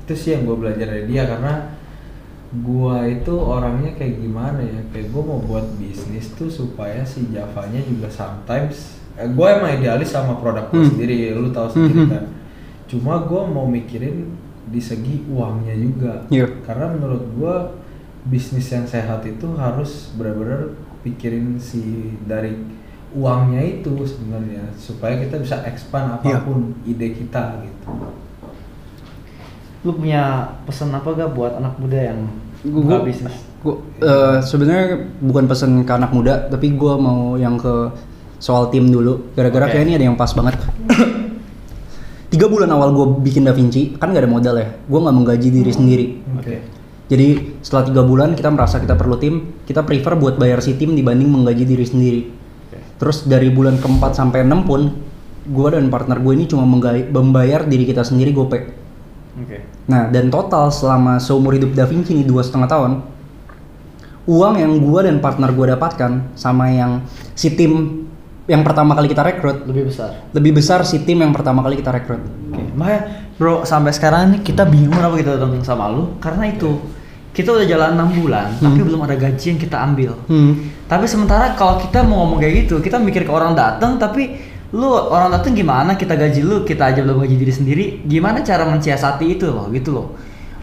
Itu 0.00 0.14
sih 0.14 0.30
yang 0.32 0.46
gue 0.46 0.54
belajar 0.56 0.86
dari 0.86 1.04
dia 1.04 1.26
karena 1.26 1.74
gua 2.56 3.02
itu 3.04 3.34
orangnya 3.34 3.92
kayak 3.92 4.16
gimana 4.16 4.62
ya 4.62 4.80
kayak 4.88 5.10
gue 5.10 5.18
mau 5.20 5.42
buat 5.42 5.66
bisnis 5.76 6.30
tuh 6.32 6.46
supaya 6.46 7.02
si 7.02 7.26
Javanya 7.28 7.82
juga 7.82 8.06
sometimes 8.06 8.96
eh, 9.12 9.26
gue 9.26 9.46
emang 9.50 9.74
idealis 9.74 10.08
sama 10.08 10.38
produk 10.38 10.70
gue 10.70 10.78
Hmm. 10.78 10.88
sendiri 10.88 11.34
lu 11.34 11.50
tahu 11.50 11.68
sendiri 11.68 12.00
Hmm, 12.00 12.12
kan 12.12 12.24
cuma 12.86 13.18
gue 13.20 13.42
mau 13.44 13.66
mikirin 13.66 14.30
di 14.64 14.78
segi 14.78 15.26
uangnya 15.26 15.74
juga 15.74 16.12
Iya. 16.28 16.46
karena 16.62 16.86
menurut 16.88 17.22
gue 17.28 17.54
bisnis 18.26 18.66
yang 18.68 18.84
sehat 18.84 19.22
itu 19.22 19.46
harus 19.54 20.10
benar-benar 20.14 20.74
pikirin 21.00 21.56
si 21.56 21.82
dari 22.26 22.58
uangnya 23.14 23.62
itu 23.62 24.02
sebenarnya 24.02 24.74
supaya 24.74 25.22
kita 25.22 25.38
bisa 25.38 25.62
expand 25.64 26.18
Iya. 26.20 26.42
apa 26.42 26.44
pun 26.44 26.74
ide 26.82 27.14
kita 27.14 27.62
gitu 27.62 27.86
Lu 29.86 29.94
punya 29.94 30.50
pesan 30.66 30.90
apa 30.90 31.14
gak 31.14 31.30
buat 31.30 31.62
anak 31.62 31.78
muda 31.78 32.10
yang 32.10 32.26
buka 32.66 33.06
bisnis? 33.06 33.38
Gua 33.62 33.78
eh, 34.02 34.42
sebenarnya 34.42 34.98
bukan 35.22 35.46
pesan 35.46 35.86
ke 35.86 35.92
anak 35.94 36.10
muda, 36.10 36.50
tapi 36.50 36.74
gua 36.74 36.98
mau 36.98 37.38
yang 37.38 37.54
ke 37.54 37.94
soal 38.42 38.66
tim 38.68 38.90
dulu. 38.90 39.30
Gara-gara 39.38 39.70
Oke. 39.70 39.78
kayak 39.78 39.84
ini 39.86 39.94
ada 39.94 40.04
yang 40.10 40.18
pas 40.18 40.34
banget. 40.34 40.58
Tiga 42.26 42.50
bulan 42.50 42.66
awal 42.68 42.90
gue 42.90 43.06
bikin 43.22 43.46
Da 43.46 43.54
Vinci, 43.54 43.94
kan 43.94 44.10
nggak 44.10 44.26
ada 44.26 44.30
modal 44.30 44.54
ya. 44.58 44.66
Gue 44.90 44.98
nggak 44.98 45.14
menggaji 45.14 45.48
diri 45.54 45.70
sendiri. 45.72 46.06
oke 46.34 46.56
Jadi 47.06 47.58
setelah 47.62 47.86
tiga 47.86 48.02
bulan 48.02 48.34
kita 48.34 48.50
merasa 48.50 48.82
kita 48.82 48.98
perlu 48.98 49.14
tim, 49.16 49.54
kita 49.62 49.86
prefer 49.86 50.18
buat 50.18 50.38
bayar 50.38 50.58
si 50.58 50.74
tim 50.74 50.98
dibanding 50.98 51.30
menggaji 51.30 51.62
diri 51.62 51.86
sendiri. 51.86 52.20
Oke. 52.66 52.78
Terus 52.98 53.26
dari 53.30 53.46
bulan 53.50 53.78
keempat 53.78 54.18
sampai 54.18 54.42
enam 54.42 54.66
pun, 54.66 54.90
gue 55.46 55.68
dan 55.70 55.86
partner 55.86 56.18
gue 56.18 56.32
ini 56.34 56.44
cuma 56.50 56.66
membayar 56.66 57.62
diri 57.62 57.86
kita 57.86 58.02
sendiri 58.02 58.34
gope. 58.34 58.58
Oke. 59.36 59.62
Nah, 59.86 60.08
dan 60.10 60.32
total 60.32 60.72
selama 60.72 61.20
seumur 61.22 61.54
hidup 61.54 61.76
Da 61.76 61.86
Vinci 61.86 62.16
ini 62.16 62.24
dua 62.24 62.42
setengah 62.42 62.66
tahun, 62.66 62.92
uang 64.26 64.54
yang 64.58 64.72
gua 64.82 65.06
dan 65.06 65.22
partner 65.22 65.52
gua 65.54 65.76
dapatkan 65.76 66.34
sama 66.34 66.72
yang 66.72 67.04
si 67.36 67.54
tim 67.54 68.02
yang 68.46 68.62
pertama 68.62 68.94
kali 68.94 69.10
kita 69.10 69.26
rekrut 69.26 69.66
Lebih 69.66 69.90
besar. 69.90 70.10
lebih 70.30 70.52
besar 70.54 70.86
si 70.86 71.02
tim 71.02 71.18
yang 71.18 71.34
pertama 71.34 71.62
kali 71.66 71.78
kita 71.78 71.90
rekrut. 71.94 72.22
Oke, 72.22 72.62
makanya 72.78 73.00
bro 73.36 73.66
sampai 73.66 73.92
sekarang 73.92 74.32
ini 74.32 74.38
kita 74.40 74.64
bingung 74.64 74.94
kenapa 74.94 75.18
kita 75.18 75.36
datang 75.36 75.60
sama 75.66 75.90
lu 75.90 76.16
karena 76.22 76.48
itu 76.48 76.78
kita 77.36 77.52
udah 77.52 77.66
jalan 77.68 78.00
enam 78.00 78.08
bulan 78.16 78.48
tapi 78.56 78.80
Hmm. 78.80 78.86
belum 78.88 79.00
ada 79.04 79.16
gaji 79.20 79.46
yang 79.52 79.60
kita 79.60 79.76
ambil. 79.76 80.16
Hmm. 80.24 80.72
Tapi 80.88 81.04
sementara 81.04 81.52
kalau 81.52 81.76
kita 81.76 82.00
mau 82.00 82.24
ngomong 82.24 82.40
kayak 82.40 82.64
gitu, 82.64 82.80
kita 82.80 82.96
mikir 82.96 83.28
ke 83.28 83.32
orang 83.32 83.52
datang 83.52 84.00
tapi 84.00 84.40
lu 84.72 84.88
orang 84.88 85.28
datang 85.28 85.52
gimana 85.52 85.94
kita 86.00 86.16
gaji 86.16 86.40
lu, 86.40 86.64
kita 86.64 86.96
aja 86.96 87.04
belum 87.04 87.22
gaji 87.22 87.36
diri 87.36 87.52
sendiri, 87.52 87.84
gimana 88.08 88.40
cara 88.40 88.64
mensiasati 88.64 89.36
itu 89.36 89.46
loh, 89.52 89.68
gitu 89.68 89.92
loh. 89.92 90.16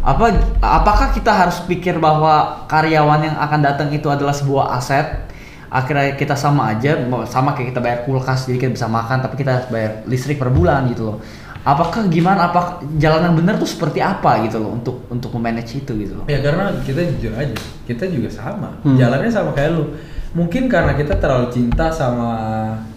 Apa 0.03 0.35
apakah 0.59 1.15
kita 1.15 1.31
harus 1.31 1.63
pikir 1.63 1.95
bahwa 2.01 2.65
karyawan 2.67 3.21
yang 3.23 3.37
akan 3.39 3.59
datang 3.63 3.87
itu 3.93 4.09
adalah 4.11 4.33
sebuah 4.35 4.75
aset? 4.75 5.29
Akhirnya 5.73 6.13
kita 6.19 6.35
sama 6.37 6.75
aja, 6.75 6.99
sama 7.31 7.55
kayak 7.57 7.73
kita 7.73 7.81
bayar 7.81 7.99
kulkas 8.05 8.45
jadi 8.45 8.59
kita 8.61 8.71
bisa 8.75 8.87
makan, 8.91 9.23
tapi 9.23 9.39
kita 9.39 9.49
harus 9.61 9.67
bayar 9.71 10.05
listrik 10.05 10.37
per 10.37 10.51
bulan 10.51 10.85
gitu 10.91 11.07
loh. 11.07 11.17
Apakah 11.63 12.11
gimana? 12.11 12.51
Apa 12.51 12.83
jalan 12.99 13.23
yang 13.23 13.35
benar 13.39 13.55
tuh 13.55 13.65
seperti 13.65 14.03
apa 14.03 14.43
gitu 14.43 14.59
loh 14.59 14.75
untuk 14.75 15.07
untuk 15.07 15.31
memanage 15.33 15.79
itu 15.79 15.91
gitu 15.95 16.19
loh? 16.19 16.25
Ya 16.27 16.43
karena 16.43 16.75
kita 16.83 16.99
jujur 17.15 17.31
aja, 17.33 17.55
kita 17.87 18.03
juga 18.07 18.27
sama. 18.27 18.75
Hmm. 18.83 18.99
Jalannya 18.99 19.31
sama 19.31 19.55
kayak 19.55 19.71
lu. 19.71 19.95
Mungkin 20.35 20.67
karena 20.67 20.91
kita 20.91 21.15
terlalu 21.17 21.47
cinta 21.49 21.87
sama 21.87 22.29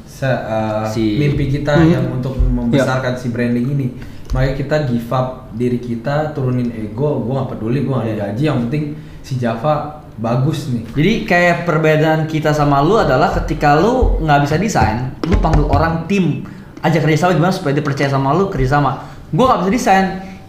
se- 0.03 0.27
uh, 0.27 0.83
Si- 0.89 1.15
mimpi 1.15 1.47
kita 1.49 1.79
Hmm. 1.79 1.89
yang 1.89 2.05
untuk 2.11 2.35
membesarkan 2.35 3.15
si 3.15 3.31
branding 3.31 3.67
ini. 3.71 3.87
Makanya 4.35 4.55
kita 4.57 4.77
give 4.85 5.07
up 5.09 5.47
diri 5.53 5.79
kita, 5.79 6.35
turunin 6.35 6.75
ego. 6.75 7.23
Gua 7.23 7.47
nggak 7.47 7.51
peduli, 7.55 7.87
gua 7.87 8.03
nggak 8.03 8.07
Iya. 8.07 8.15
digaji. 8.19 8.43
Yang 8.43 8.59
penting 8.67 8.85
si 9.23 9.33
Java 9.39 9.75
bagus 10.17 10.73
nih. 10.73 10.83
Jadi 10.91 11.13
kayak 11.25 11.57
perbedaan 11.63 12.25
kita 12.25 12.51
sama 12.51 12.81
lu 12.81 12.97
adalah 12.97 13.31
ketika 13.37 13.77
lu 13.77 14.19
nggak 14.19 14.41
bisa 14.43 14.57
desain, 14.57 14.99
lu 15.23 15.37
panggil 15.39 15.69
orang 15.69 16.09
tim 16.09 16.41
aja 16.87 16.99
kerjasama 16.99 17.35
gimana 17.35 17.53
supaya 17.53 17.73
dia 17.73 17.83
percaya 17.83 18.09
sama 18.09 18.31
lu 18.31 18.47
kerjasama. 18.47 18.91
Gua 19.29 19.45
nggak 19.47 19.59
bisa 19.61 19.73
desain, 19.75 20.07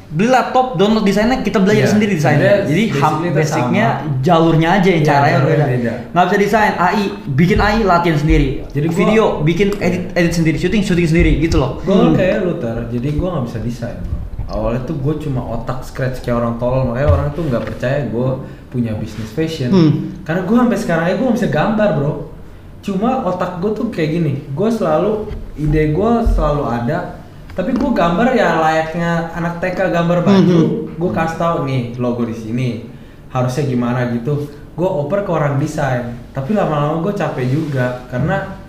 beli 0.07 0.29
laptop, 0.29 0.77
download 0.77 1.03
desainnya, 1.03 1.41
kita 1.41 1.59
belajar 1.59 1.83
Iya. 1.83 1.91
sendiri 1.91 2.11
desainnya. 2.15 2.63
Jadi 2.63 2.81
itu 2.87 2.99
basicnya 3.33 3.87
sama. 3.99 4.21
jalurnya 4.21 4.69
aja 4.73 4.87
yang 4.87 5.03
Iya, 5.03 5.09
caranya 5.09 5.39
beda. 5.43 5.93
Nggak 6.13 6.25
bisa 6.25 6.37
desain, 6.39 6.73
AI, 6.77 7.03
bikin 7.27 7.57
AI 7.59 7.81
latihan 7.83 8.15
sendiri. 8.15 8.47
Jadi 8.69 8.87
gua- 8.87 8.95
video, 8.95 9.23
bikin 9.41 9.67
edit 9.77 10.03
edit 10.13 10.31
sendiri, 10.31 10.55
syuting 10.55 10.81
syuting 10.81 11.07
sendiri 11.07 11.31
gitu 11.37 11.57
loh. 11.57 11.81
Gue 11.81 11.91
kan 11.93 12.11
kayak 12.15 12.37
lu 12.41 12.53
Tar, 12.55 12.87
jadi 12.87 13.07
gue 13.11 13.27
nggak 13.27 13.45
bisa 13.45 13.59
desain. 13.59 13.99
Awalnya 14.47 14.87
tuh 14.87 14.95
gue 14.95 15.13
cuma 15.19 15.43
otak 15.43 15.83
scratch 15.83 16.23
kayak 16.23 16.39
orang 16.39 16.55
tolol, 16.55 16.87
makanya 16.87 17.09
orang 17.11 17.27
tuh 17.35 17.43
nggak 17.43 17.67
percaya 17.67 18.07
gue 18.07 18.27
punya 18.69 18.95
bisnis 18.95 19.27
fashion. 19.27 19.67
Hmm. 19.67 19.91
Karena 20.23 20.47
gue 20.47 20.55
sampai 20.55 20.77
sekarang 20.77 21.03
aja 21.03 21.15
gue 21.15 21.25
nggak 21.25 21.35
bisa 21.35 21.49
gambar 21.51 21.89
bro. 21.99 22.11
Cuma 22.79 23.27
otak 23.27 23.59
gue 23.59 23.71
tuh 23.75 23.91
kayak 23.91 24.09
gini, 24.13 24.33
gue 24.47 24.69
selalu 24.71 25.27
ide 25.57 25.91
gue 25.91 26.11
selalu 26.37 26.63
ada, 26.69 27.19
tapi 27.57 27.73
gue 27.73 27.91
gambar 27.91 28.37
ya 28.37 28.61
layaknya 28.61 29.33
anak 29.33 29.57
TK 29.57 29.89
gambar 29.89 30.21
baju, 30.21 30.59
gue 30.93 31.11
kasih 31.11 31.37
tau 31.41 31.55
nih 31.65 31.97
logo 31.97 32.23
di 32.23 32.37
sini, 32.37 32.85
harusnya 33.33 33.65
gimana 33.65 34.13
gitu. 34.13 34.53
Gue 34.77 34.85
oper 34.85 35.25
ke 35.25 35.31
orang 35.33 35.57
desain, 35.57 36.13
tapi 36.37 36.53
lama-lama 36.53 37.01
gue 37.01 37.13
capek 37.17 37.49
juga 37.49 38.05
karena 38.13 38.61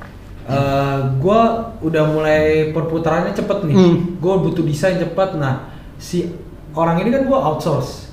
eh 0.48 0.98
gue 1.20 1.40
udah 1.84 2.04
mulai 2.08 2.72
perputarannya 2.72 3.36
cepet 3.36 3.68
nih. 3.68 3.76
Hmm. 3.76 3.96
Gue 4.16 4.34
butuh 4.40 4.64
desain 4.64 4.96
cepet. 4.96 5.36
Nah, 5.36 5.68
si 6.00 6.32
orang 6.72 7.04
ini 7.04 7.12
kan 7.12 7.28
gue 7.28 7.36
outsource 7.36 8.08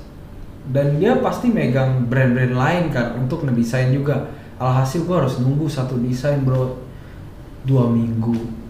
dan 0.68 1.00
dia 1.00 1.16
pasti 1.24 1.48
megang 1.48 2.04
brand-brand 2.12 2.52
lain 2.52 2.84
kan 2.92 3.16
untuk 3.16 3.48
ngedesain 3.48 3.96
juga. 3.96 4.28
Alhasil 4.60 5.08
gue 5.08 5.16
harus 5.16 5.40
nunggu 5.40 5.72
satu 5.72 5.96
desain 5.96 6.44
bro 6.44 6.76
dua 7.64 7.88
minggu. 7.88 8.65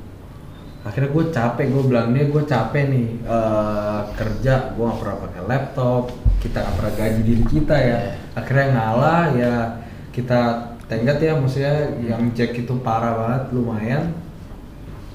Akhirnya 0.86 1.10
gue 1.10 1.26
capek, 1.34 1.66
gue 1.74 1.84
bilang 1.90 2.14
dia 2.14 2.30
gue 2.30 2.44
capek 2.46 2.84
nih 2.94 3.10
eh, 3.26 4.00
kerja, 4.14 4.78
gue 4.78 4.86
gak 4.86 5.00
pernah 5.02 5.18
pakai 5.26 5.42
laptop, 5.50 6.04
kita 6.46 6.62
nggak 6.62 6.76
pernah 6.78 6.94
gaji 6.94 7.22
diri 7.26 7.46
kita 7.50 7.76
ya. 7.76 8.00
Akhirnya 8.38 8.68
ngalah 8.78 9.24
ya 9.34 9.54
kita 10.14 10.42
tenggat 10.86 11.18
ya 11.18 11.34
maksudnya 11.34 11.98
yang 11.98 12.30
cek 12.38 12.54
itu 12.54 12.74
parah 12.86 13.18
banget 13.18 13.44
lumayan. 13.58 14.04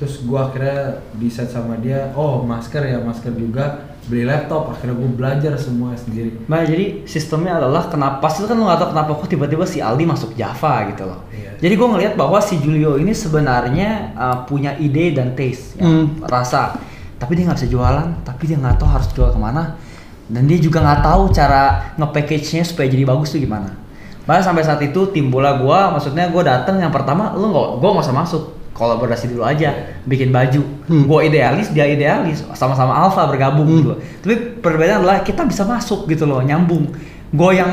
Terus 0.00 0.24
gua 0.24 0.48
akhirnya 0.48 1.04
bisa 1.20 1.44
sama 1.44 1.76
dia 1.76 2.10
oh 2.16 2.40
masker 2.42 2.88
ya 2.88 2.98
masker 3.04 3.36
juga 3.36 3.89
beli 4.08 4.24
laptop 4.24 4.72
akhirnya 4.72 4.96
gua 4.96 5.10
belajar 5.12 5.52
semua 5.60 5.92
sendiri 5.92 6.40
Nah 6.48 6.64
jadi 6.64 7.04
sistemnya 7.04 7.60
adalah 7.60 7.92
kenapa 7.92 8.26
sih 8.32 8.48
kan 8.48 8.56
lo 8.56 8.64
nggak 8.66 8.80
tahu 8.80 8.88
kenapa 8.96 9.10
kok 9.18 9.28
tiba-tiba 9.28 9.64
si 9.68 9.78
Aldi 9.84 10.04
masuk 10.08 10.32
Java 10.34 10.88
gitu 10.88 11.04
loh. 11.04 11.20
Iya. 11.30 11.50
Jadi 11.60 11.74
gue 11.76 11.88
ngelihat 11.92 12.14
bahwa 12.16 12.40
si 12.40 12.56
Julio 12.56 12.96
ini 12.96 13.12
sebenarnya 13.12 14.16
uh, 14.16 14.38
punya 14.48 14.72
ide 14.80 15.12
dan 15.12 15.36
taste, 15.36 15.76
ya, 15.76 15.84
Hmm. 15.84 16.24
rasa. 16.24 16.80
Tapi 17.20 17.36
dia 17.36 17.44
nggak 17.44 17.58
bisa 17.60 17.68
jualan, 17.68 18.08
tapi 18.24 18.48
dia 18.48 18.56
nggak 18.56 18.80
tahu 18.80 18.88
harus 18.88 19.08
jual 19.12 19.28
ke 19.28 19.36
mana. 19.36 19.76
Dan 20.24 20.48
dia 20.48 20.56
juga 20.56 20.80
nggak 20.80 21.00
tahu 21.04 21.22
cara 21.36 21.92
nge-package-nya 22.00 22.64
supaya 22.64 22.88
jadi 22.88 23.04
bagus 23.04 23.36
tuh 23.36 23.44
gimana. 23.44 23.76
Bahkan 24.24 24.40
sampai 24.40 24.64
saat 24.64 24.80
itu 24.80 25.12
timbullah 25.12 25.60
gua, 25.60 25.92
maksudnya 25.92 26.32
gua 26.32 26.40
datang 26.46 26.80
yang 26.80 26.88
pertama 26.88 27.36
lu 27.36 27.52
nggak, 27.52 27.68
gua 27.76 27.88
nggak 27.92 28.06
usah 28.08 28.16
masuk 28.16 28.42
kolaborasi 28.80 29.36
dulu 29.36 29.44
aja, 29.44 30.00
bikin 30.08 30.32
baju. 30.32 30.64
Hmm. 30.88 31.04
Gua 31.04 31.20
idealis, 31.20 31.68
dia 31.76 31.84
idealis, 31.84 32.40
sama-sama 32.56 32.96
alpha 32.96 33.28
bergabung 33.28 33.68
Hmm. 33.68 33.78
gitu. 33.84 33.92
Tapi 34.24 34.34
perbedaan 34.64 35.04
adalah 35.04 35.20
kita 35.20 35.44
bisa 35.44 35.68
masuk 35.68 36.08
gitu 36.08 36.24
loh, 36.24 36.40
nyambung. 36.40 36.88
Gue 37.28 37.60
yang 37.60 37.68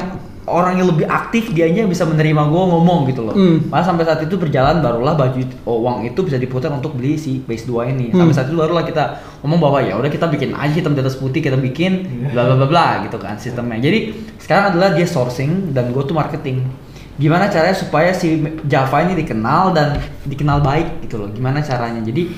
orang 0.47 0.79
yang 0.79 0.87
lebih 0.87 1.07
aktif, 1.11 1.51
dianya 1.51 1.83
bisa 1.83 2.07
menerima 2.07 2.39
gue 2.47 2.63
ngomong 2.71 3.03
gitu 3.11 3.23
loh. 3.23 3.35
Hmm. 3.35 3.67
Malah 3.67 3.83
sampai 3.83 4.03
saat 4.07 4.23
itu 4.23 4.39
berjalan 4.39 4.79
barulah 4.79 5.15
baju 5.15 5.43
oh, 5.67 5.83
uang 5.83 6.07
itu 6.07 6.19
bisa 6.23 6.39
diputar 6.39 6.71
untuk 6.71 6.95
beli 6.95 7.19
si 7.19 7.43
base 7.43 7.67
2 7.67 7.91
ini. 7.91 8.11
Hmm. 8.11 8.23
Sampai 8.23 8.33
saat 8.35 8.47
itu 8.47 8.55
barulah 8.55 8.87
kita 8.87 9.03
ngomong 9.43 9.59
bahwa 9.59 9.79
ya 9.83 9.99
udah 9.99 10.07
kita 10.07 10.31
bikin 10.31 10.55
aja 10.55 10.71
hitam 10.71 10.95
di 10.95 11.03
atas 11.03 11.19
putih 11.19 11.43
kita 11.43 11.59
bikin 11.59 12.07
bla 12.31 12.47
bla 12.47 12.55
bla 12.63 12.67
bla 12.67 12.87
gitu 13.03 13.19
kan 13.19 13.35
sistemnya. 13.35 13.79
Jadi 13.79 14.15
sekarang 14.39 14.71
adalah 14.71 14.95
dia 14.95 15.03
sourcing 15.03 15.75
dan 15.75 15.91
gue 15.91 16.03
tuh 16.07 16.15
marketing. 16.15 16.63
Gimana 17.18 17.49
caranya 17.49 17.74
supaya 17.74 18.13
si 18.13 18.38
Java 18.65 19.01
ini 19.01 19.18
dikenal 19.18 19.74
dan 19.74 19.97
dikenal 20.24 20.61
baik 20.61 21.01
gitu 21.03 21.18
loh. 21.18 21.30
Gimana 21.30 21.59
caranya? 21.59 21.99
Jadi 21.99 22.30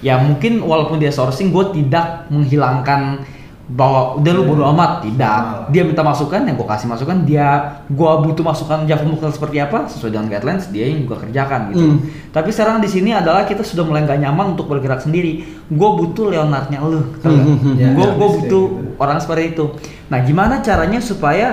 ya 0.00 0.20
mungkin 0.20 0.60
walaupun 0.60 1.00
dia 1.00 1.08
sourcing 1.08 1.48
gue 1.48 1.72
tidak 1.72 2.28
menghilangkan 2.28 3.24
bahwa 3.66 4.14
udah 4.22 4.30
lu 4.30 4.46
bodo 4.46 4.62
amat 4.70 5.02
tidak 5.02 5.26
Malah. 5.42 5.66
dia 5.74 5.82
minta 5.82 5.98
masukan 5.98 6.38
yang 6.46 6.54
gue 6.54 6.68
kasih 6.70 6.86
masukan 6.86 7.26
dia 7.26 7.46
gua 7.90 8.22
butuh 8.22 8.46
masukan 8.46 8.86
Java 8.86 9.02
Mobile 9.02 9.34
seperti 9.34 9.58
apa 9.58 9.90
sesuai 9.90 10.14
dengan 10.14 10.30
guidelines 10.30 10.70
dia 10.70 10.86
yang 10.86 11.02
juga 11.02 11.26
kerjakan 11.26 11.74
gitu 11.74 11.82
Hmm. 11.82 11.98
tapi 12.30 12.54
sekarang 12.54 12.78
di 12.78 12.86
sini 12.86 13.10
adalah 13.10 13.42
kita 13.42 13.66
sudah 13.66 13.82
mulai 13.82 14.06
nggak 14.06 14.22
nyaman 14.22 14.54
untuk 14.54 14.70
bergerak 14.70 15.02
sendiri 15.02 15.42
gue 15.66 15.88
butuh 15.98 16.30
Leonardnya 16.30 16.78
lu 16.78 17.10
tau 17.18 17.34
Hmm, 17.34 17.42
hmm, 17.42 17.58
hmm. 17.58 17.74
Ya, 17.74 17.88
gue 17.90 18.06
ya, 18.06 18.14
gue 18.14 18.28
bisa 18.30 18.38
butuh 18.38 18.64
orang 19.02 19.18
seperti 19.18 19.44
itu 19.50 19.64
nah 20.06 20.18
gimana 20.22 20.62
caranya 20.62 21.02
supaya 21.02 21.46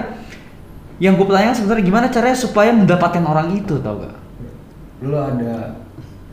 yang 0.98 1.16
gue 1.16 1.26
pertanyakan 1.26 1.56
sebenarnya 1.56 1.86
gimana 1.86 2.06
caranya 2.08 2.38
supaya 2.38 2.70
mendapatkan 2.70 3.24
orang 3.24 3.56
itu 3.56 3.78
tau 3.80 3.98
gak 4.00 4.16
lu 5.02 5.14
ada 5.14 5.78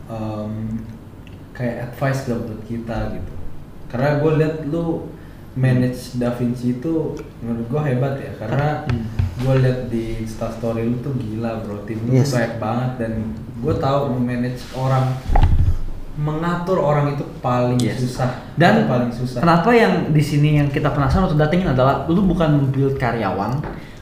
um, 0.06 0.78
kayak 1.50 1.90
advice 1.90 2.24
gak 2.24 2.40
buat 2.40 2.60
kita 2.64 2.98
gitu 3.14 3.32
karena 3.88 4.10
gue 4.18 4.32
liat 4.36 4.56
lu 4.66 5.10
manage 5.52 6.14
Da 6.14 6.30
Vinci 6.30 6.78
itu 6.78 7.18
menurut 7.40 7.66
gue 7.66 7.80
hebat 7.84 8.14
ya 8.16 8.32
karena 8.38 8.86
Hmm. 8.86 9.06
gue 9.40 9.54
liat 9.58 9.80
di 9.88 10.20
instastory 10.20 10.84
lu 10.84 11.00
tuh 11.00 11.16
gila 11.16 11.64
bro 11.64 11.82
tim 11.84 11.98
lu 12.04 12.14
Yes. 12.14 12.30
banyak 12.30 12.54
banget 12.56 12.90
dan 12.98 13.12
gue 13.34 13.74
tahu 13.76 14.14
memanage 14.14 14.60
orang 14.72 15.10
mengatur 16.14 16.78
orang 16.78 17.16
itu 17.16 17.24
paling 17.40 17.80
Yes. 17.80 17.98
susah 17.98 18.30
Dan 18.54 18.84
paling 18.84 19.08
susah 19.08 19.40
Kenapa 19.40 19.72
yang 19.72 20.12
di 20.12 20.20
sini 20.20 20.60
yang 20.60 20.68
kita 20.68 20.92
penasaran 20.92 21.26
untuk 21.26 21.40
datengin 21.40 21.66
adalah 21.66 22.04
lu 22.06 22.20
bukan 22.22 22.68
build 22.68 22.94
karyawan, 22.94 23.56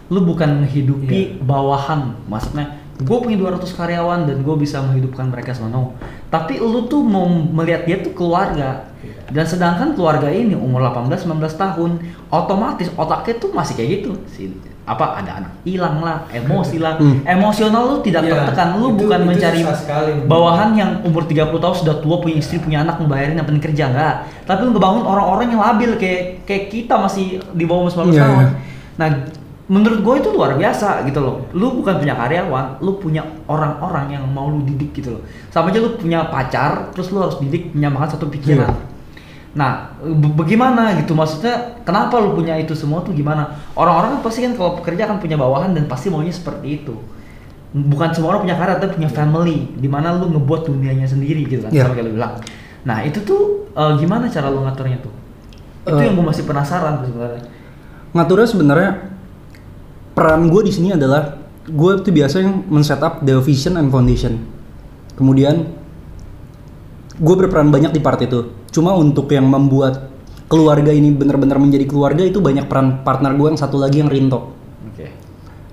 lu 0.09 0.21
bukan 0.23 0.65
menghidupi 0.65 1.37
Iya. 1.37 1.45
bawahan. 1.45 2.17
Maksudnya, 2.25 2.67
gue 2.97 3.19
punya 3.19 3.37
200 3.37 3.71
karyawan 3.71 4.25
dan 4.25 4.41
gue 4.41 4.57
bisa 4.57 4.81
menghidupkan 4.81 5.29
mereka 5.29 5.53
semua. 5.53 5.69
No. 5.71 5.83
Tapi 6.29 6.57
lu 6.57 6.85
tuh 6.85 7.01
mau 7.01 7.29
melihat 7.29 7.85
dia 7.85 8.01
tuh 8.01 8.13
keluarga. 8.13 8.89
Iya. 8.99 9.15
Dan 9.29 9.45
sedangkan 9.45 9.93
keluarga 9.93 10.27
ini 10.27 10.53
umur 10.53 10.81
18-19 10.83 11.29
tahun, 11.55 11.91
otomatis 12.29 12.89
otaknya 12.93 13.35
tuh 13.37 13.51
masih 13.53 13.75
kayak 13.75 13.91
gitu. 14.01 14.11
Si, 14.27 14.49
apa 14.89 15.21
ada 15.21 15.45
anak 15.45 15.53
hilang 15.69 16.01
lah, 16.01 16.25
emosi 16.33 16.81
lah, 16.81 16.97
Hmm. 16.97 17.21
emosional 17.23 17.93
lu 17.93 17.97
tidak 18.01 18.25
Iya, 18.25 18.33
tertekan. 18.41 18.81
Lu 18.81 18.97
itu- 18.97 19.05
bukan 19.05 19.21
itu 19.21 19.29
mencari 19.29 19.61
sekali. 19.61 20.13
bawahan 20.25 20.71
yang 20.73 20.91
umur 21.05 21.29
30 21.29 21.61
tahun 21.61 21.77
sudah 21.77 22.01
tua 22.01 22.17
punya 22.19 22.41
istri 22.41 22.57
punya 22.57 22.81
anak 22.81 22.97
yang 22.97 23.45
penting 23.45 23.61
kerja 23.63 23.93
enggak 23.93 24.15
tapi 24.49 24.65
lu 24.65 24.73
ngebangun 24.73 25.05
orang-orang 25.05 25.53
yang 25.53 25.61
labil 25.61 25.93
kayak 26.01 26.41
kayak 26.49 26.73
kita 26.73 26.97
masih 26.97 27.37
di 27.53 27.69
bawah 27.69 27.85
umur 27.85 27.93
19 27.93 28.17
Iya, 28.17 28.21
tahun 28.25 28.33
iya. 28.41 28.49
nah 28.97 29.09
menurut 29.69 30.01
gue 30.01 30.15
itu 30.19 30.29
luar 30.33 30.57
biasa 30.57 31.05
gitu 31.05 31.21
loh 31.21 31.45
lu 31.53 31.77
bukan 31.77 32.01
punya 32.01 32.17
karyawan 32.17 32.81
lu 32.81 32.97
punya 32.97 33.21
orang-orang 33.45 34.17
yang 34.17 34.25
mau 34.25 34.49
lu 34.49 34.65
didik 34.65 34.97
gitu 34.97 35.13
loh 35.15 35.23
sama 35.49 35.69
aja 35.69 35.79
lu 35.79 35.93
punya 35.95 36.25
pacar 36.27 36.89
terus 36.91 37.13
lu 37.13 37.21
harus 37.21 37.37
didik 37.39 37.73
menyamakan 37.73 38.09
satu 38.11 38.27
pikiran 38.27 38.69
Iya. 38.69 38.97
Nah, 39.49 39.91
be- 39.99 40.37
bagaimana 40.37 40.93
gitu 41.01 41.17
maksudnya? 41.17 41.81
Kenapa 41.83 42.21
lu 42.21 42.37
punya 42.37 42.55
itu 42.55 42.77
semua 42.77 43.01
tuh 43.01 43.11
gimana? 43.11 43.49
Orang-orang 43.75 44.21
kan 44.21 44.29
pasti 44.29 44.45
kan 44.45 44.53
kalau 44.55 44.77
pekerja 44.79 45.09
kan 45.09 45.19
punya 45.19 45.35
bawahan 45.35 45.73
dan 45.73 45.89
pasti 45.89 46.13
maunya 46.13 46.31
seperti 46.31 46.79
itu. 46.79 46.95
Bukan 47.73 48.13
semua 48.13 48.37
orang 48.37 48.45
punya 48.47 48.55
karya 48.55 48.77
tapi 48.77 49.01
punya 49.01 49.11
family, 49.11 49.73
di 49.75 49.89
mana 49.89 50.15
lu 50.15 50.31
ngebuat 50.31 50.69
dunianya 50.69 51.05
sendiri 51.05 51.43
gitu 51.45 51.65
kan, 51.65 51.73
Iya. 51.73 51.91
kayak 51.91 52.07
lu 52.07 52.13
bilang. 52.15 52.39
Nah 52.85 53.03
itu 53.03 53.19
tuh 53.25 53.67
eh, 53.73 53.93
gimana 53.99 54.29
cara 54.29 54.47
lu 54.49 54.63
ngaturnya 54.63 55.01
tuh? 55.01 55.13
Itu 55.85 55.97
Eh. 55.97 56.07
yang 56.07 56.15
gue 56.15 56.27
masih 56.29 56.45
penasaran 56.45 57.03
sebenarnya. 57.03 57.43
ngaturnya 58.09 58.47
sebenarnya 58.47 58.91
peran 60.19 60.51
gue 60.51 60.67
di 60.67 60.73
sini 60.75 60.99
adalah 60.99 61.39
gue 61.63 61.93
tuh 62.03 62.11
biasa 62.11 62.43
yang 62.43 62.67
men-setup 62.67 63.23
the 63.23 63.39
vision 63.39 63.79
and 63.79 63.95
foundation. 63.95 64.43
Kemudian 65.15 65.71
gue 67.15 67.35
berperan 67.39 67.71
banyak 67.71 67.95
di 67.95 68.03
part 68.03 68.19
itu. 68.19 68.51
Cuma 68.75 68.99
untuk 68.99 69.31
yang 69.31 69.47
membuat 69.47 70.11
keluarga 70.51 70.91
ini 70.91 71.15
benar-benar 71.15 71.63
menjadi 71.63 71.87
keluarga 71.87 72.27
itu 72.27 72.43
banyak 72.43 72.67
peran 72.67 73.07
partner 73.07 73.39
gue 73.39 73.47
yang 73.55 73.61
satu 73.61 73.79
lagi 73.79 74.03
yang 74.03 74.11
Rinto. 74.11 74.59
Oke. 74.91 75.07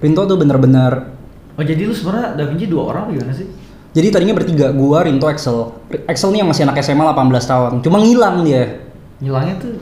Rinto 0.06 0.22
tuh 0.30 0.38
benar-benar 0.38 1.18
Oh 1.56 1.64
jadi 1.64 1.88
lu 1.88 1.96
sebenarnya 1.96 2.36
Da 2.36 2.44
Vinci 2.52 2.68
dua 2.68 2.92
orang 2.92 3.16
gimana 3.16 3.32
sih? 3.32 3.48
jadi 3.96 4.12
tadinya 4.12 4.36
bertiga, 4.36 4.76
gua, 4.76 5.08
Rinto, 5.08 5.24
Excel. 5.32 5.72
Excel 6.04 6.36
nih 6.36 6.44
yang 6.44 6.52
masih 6.52 6.68
anak 6.68 6.84
SMA 6.84 7.00
18 7.16 7.48
tahun. 7.48 7.74
Cuma 7.80 8.04
ngilang 8.04 8.44
dia. 8.44 8.84
Ngilangnya 9.24 9.56
tuh 9.56 9.80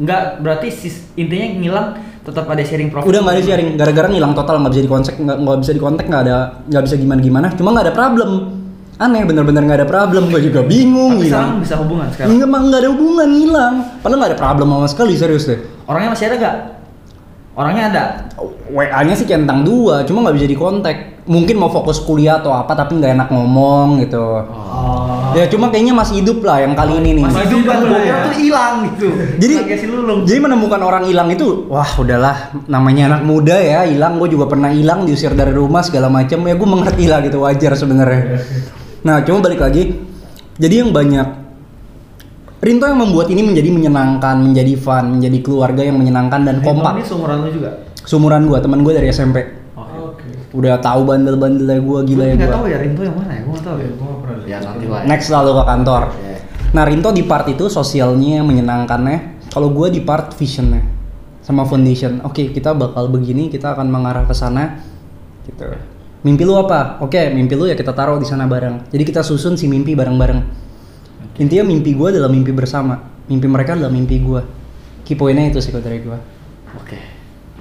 nggak 0.00 0.40
berarti 0.40 0.72
sis, 0.72 1.04
intinya 1.12 1.46
ngilang 1.60 1.88
tetap 2.28 2.44
ada 2.46 2.62
sharing 2.62 2.92
profit. 2.92 3.08
Udah 3.08 3.20
nggak 3.24 3.34
ada 3.40 3.42
sharing, 3.42 3.68
gara-gara 3.80 4.06
ngilang 4.12 4.32
total 4.36 4.60
nggak 4.60 4.72
bisa 4.76 4.82
dikontak, 4.84 5.14
nggak 5.16 5.38
nggak 5.40 5.58
bisa 5.64 5.72
dikontak, 5.72 6.04
nggak 6.04 6.22
ada 6.28 6.36
nggak 6.68 6.82
bisa 6.84 6.94
gimana 7.00 7.20
gimana. 7.24 7.46
Cuma 7.56 7.68
nggak 7.72 7.86
ada 7.88 7.94
problem. 7.96 8.30
Aneh, 8.98 9.22
bener-bener 9.22 9.62
nggak 9.62 9.78
ada 9.84 9.88
problem. 9.88 10.26
Gue 10.28 10.42
juga 10.42 10.60
bingung. 10.66 11.16
Tapi 11.16 11.30
hilang. 11.30 11.38
sekarang 11.38 11.62
bisa 11.62 11.74
hubungan 11.78 12.06
sekarang. 12.10 12.28
Nggak, 12.34 12.48
emang 12.50 12.62
nggak 12.68 12.80
ada 12.82 12.90
hubungan 12.90 13.28
hilang. 13.30 13.74
Padahal 14.02 14.18
nggak 14.18 14.30
ada 14.34 14.40
problem 14.42 14.68
sama 14.74 14.88
sekali 14.90 15.12
serius 15.14 15.44
deh. 15.46 15.58
Orangnya 15.88 16.10
masih 16.12 16.26
ada 16.28 16.36
gak? 16.36 16.56
Orangnya 17.58 17.84
ada. 17.90 18.04
WA-nya 18.70 19.14
sih 19.18 19.26
centang 19.26 19.66
dua, 19.66 20.06
cuma 20.06 20.22
nggak 20.26 20.36
bisa 20.38 20.46
dikontak. 20.46 20.96
Mungkin 21.26 21.58
mau 21.58 21.70
fokus 21.70 22.02
kuliah 22.02 22.38
atau 22.42 22.54
apa, 22.54 22.74
tapi 22.74 22.98
nggak 22.98 23.12
enak 23.18 23.28
ngomong 23.30 24.02
gitu. 24.02 24.22
Oh. 24.46 25.17
Ya 25.38 25.46
cuma 25.46 25.70
kayaknya 25.70 25.94
masih 25.94 26.18
hidup 26.18 26.42
lah 26.42 26.58
yang 26.66 26.74
kali 26.74 26.98
ini 26.98 27.22
nih. 27.22 27.24
Masih 27.30 27.42
hidup 27.46 27.62
kan 27.70 27.78
gua 27.86 28.00
ya. 28.02 28.16
tuh 28.26 28.34
hilang 28.34 28.74
gitu. 28.90 29.08
Jadi 29.38 29.54
jadi 30.26 30.38
menemukan 30.42 30.80
orang 30.82 31.06
hilang 31.06 31.30
itu, 31.30 31.70
wah 31.70 31.86
udahlah 31.94 32.58
namanya 32.66 33.14
anak 33.14 33.22
muda 33.22 33.54
ya 33.54 33.86
hilang. 33.86 34.18
Gue 34.18 34.34
juga 34.34 34.50
pernah 34.50 34.74
hilang 34.74 35.06
diusir 35.06 35.30
dari 35.38 35.54
rumah 35.54 35.86
segala 35.86 36.10
macam 36.10 36.42
ya 36.42 36.54
gue 36.58 36.68
mengerti 36.68 37.04
lah 37.06 37.22
gitu 37.22 37.46
wajar 37.46 37.78
sebenarnya. 37.78 38.42
Nah 39.06 39.22
cuma 39.22 39.38
balik 39.38 39.62
lagi, 39.62 39.94
jadi 40.58 40.82
yang 40.82 40.90
banyak 40.90 41.46
Rinto 42.58 42.90
yang 42.90 42.98
membuat 42.98 43.30
ini 43.30 43.46
menjadi 43.46 43.70
menyenangkan, 43.70 44.42
menjadi 44.42 44.74
fun, 44.74 45.14
menjadi 45.14 45.38
keluarga 45.46 45.78
yang 45.86 45.94
menyenangkan 45.94 46.42
dan 46.42 46.56
Ini 46.58 46.66
kompak. 46.66 47.06
seumuran 47.06 47.46
lu 47.46 47.50
juga. 47.54 47.70
Sumuran 48.02 48.50
gue, 48.50 48.58
teman 48.58 48.82
gue 48.82 48.92
dari 48.98 49.06
SMP. 49.14 49.57
Udah 50.56 50.80
tahu 50.80 51.04
bandel-bandelnya 51.04 51.80
gue 51.84 51.98
gila 52.08 52.24
ya 52.24 52.34
Gue 52.34 52.40
nggak 52.40 52.56
tahu 52.56 52.66
ya 52.72 52.78
Rinto 52.80 53.02
yang 53.04 53.16
mana 53.20 53.32
ya, 53.36 53.40
gue 53.44 53.52
nggak 53.52 53.66
tahu 53.68 53.76
ya. 53.76 53.88
Gue 53.92 54.06
nggak 54.08 54.20
pernah 54.24 54.38
lihat. 54.40 54.48
Ya 54.48 54.58
nanti 54.64 54.84
lah. 54.88 55.00
ya. 55.04 55.06
Next 55.08 55.28
lalu 55.28 55.50
ke 55.52 55.62
kantor. 55.68 56.02
Oke. 56.08 56.32
Nah 56.68 56.82
Rinto 56.88 57.10
di 57.12 57.22
part 57.24 57.46
itu 57.52 57.64
sosialnya 57.68 58.40
menyenangkannya. 58.44 59.18
Kalau 59.52 59.68
gue 59.72 59.88
di 59.92 60.00
part 60.00 60.32
visionnya 60.36 60.82
sama 61.44 61.64
foundation. 61.68 62.24
Oke 62.24 62.52
kita 62.52 62.72
bakal 62.72 63.12
begini, 63.12 63.52
kita 63.52 63.76
akan 63.76 63.88
mengarah 63.88 64.24
ke 64.24 64.32
sana. 64.32 64.80
Gitu. 65.44 65.64
Mimpi 66.18 66.42
lu 66.42 66.58
apa? 66.58 66.98
Oke, 66.98 67.30
mimpi 67.30 67.54
lu 67.54 67.70
ya 67.70 67.78
kita 67.78 67.94
taruh 67.94 68.18
di 68.18 68.26
sana 68.26 68.50
bareng. 68.50 68.90
Jadi 68.90 69.02
kita 69.06 69.22
susun 69.22 69.54
si 69.54 69.70
mimpi 69.70 69.94
bareng-bareng. 69.94 70.40
Intinya 71.38 71.64
mimpi 71.70 71.94
gue 71.94 72.08
adalah 72.10 72.26
mimpi 72.26 72.50
bersama. 72.50 72.98
Mimpi 73.30 73.46
mereka 73.46 73.78
adalah 73.78 73.88
mimpi 73.88 74.18
gue. 74.18 74.42
Key 75.06 75.14
pointnya 75.14 75.54
itu 75.54 75.62
sih 75.62 75.70
kalau 75.70 75.86
dari 75.86 76.02
gue. 76.02 76.18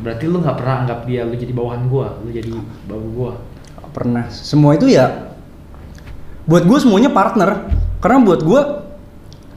Berarti 0.01 0.25
lu 0.29 0.41
nggak 0.41 0.57
pernah 0.57 0.75
anggap 0.85 0.99
dia 1.09 1.25
lu 1.25 1.33
jadi 1.33 1.53
bawahan 1.53 1.89
gua, 1.89 2.17
lu 2.21 2.29
jadi 2.29 2.53
babu 2.85 3.07
gua. 3.13 3.31
Pernah. 3.93 4.29
Semua 4.29 4.77
itu 4.77 4.85
ya. 4.89 5.33
Buat 6.45 6.63
gue 6.69 6.77
semuanya 6.79 7.09
partner. 7.09 7.65
Karena 7.97 8.21
buat 8.21 8.45
gue 8.45 8.61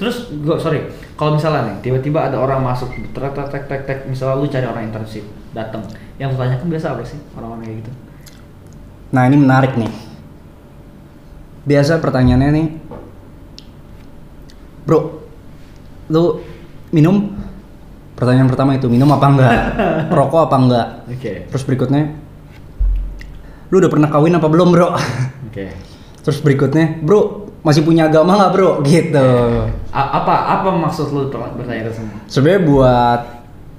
Terus 0.00 0.32
gua 0.40 0.56
sorry, 0.56 0.88
kalau 1.12 1.36
misalnya 1.36 1.68
nih 1.68 1.76
tiba-tiba 1.84 2.32
ada 2.32 2.40
orang 2.40 2.64
masuk 2.64 2.88
tek 3.12 3.36
tek 3.36 3.52
tek 3.52 3.64
tek 3.68 3.82
tek 3.84 3.98
misalnya 4.08 4.40
lu 4.40 4.48
cari 4.48 4.64
orang 4.64 4.88
internship 4.88 5.28
datang 5.52 5.84
yang 6.16 6.32
lu 6.32 6.40
tanyakan 6.40 6.72
biasa 6.72 6.96
apa 6.96 7.04
sih 7.04 7.20
orang-orang 7.36 7.68
kayak 7.68 7.76
gitu 7.84 7.92
Nah 9.10 9.26
ini 9.26 9.36
menarik 9.38 9.74
nih. 9.74 9.90
Biasa 11.66 12.00
pertanyaannya 12.00 12.50
nih, 12.56 12.66
bro, 14.86 15.20
lu 16.08 16.40
minum? 16.94 17.36
Pertanyaan 18.20 18.48
pertama 18.52 18.76
itu 18.76 18.86
minum 18.92 19.08
apa 19.08 19.26
enggak? 19.32 19.52
Rokok 20.16 20.40
apa 20.44 20.56
enggak? 20.60 20.86
oke 21.08 21.32
Terus 21.48 21.64
berikutnya, 21.64 22.02
lu 23.72 23.80
udah 23.80 23.88
pernah 23.88 24.08
kawin 24.12 24.36
apa 24.36 24.44
belum 24.44 24.68
bro? 24.76 24.92
oke 25.48 25.66
Terus 26.20 26.38
berikutnya, 26.44 27.00
bro 27.00 27.48
masih 27.64 27.80
punya 27.80 28.12
agama 28.12 28.36
nggak 28.36 28.52
bro? 28.52 28.70
Gitu. 28.84 29.28
A- 29.88 30.12
apa 30.20 30.34
apa 30.60 30.68
maksud 30.68 31.16
lu 31.16 31.32
bertanya 31.32 31.88
itu 31.88 31.92
semua 31.96 32.20
Sebenarnya 32.28 32.60
buat 32.68 33.20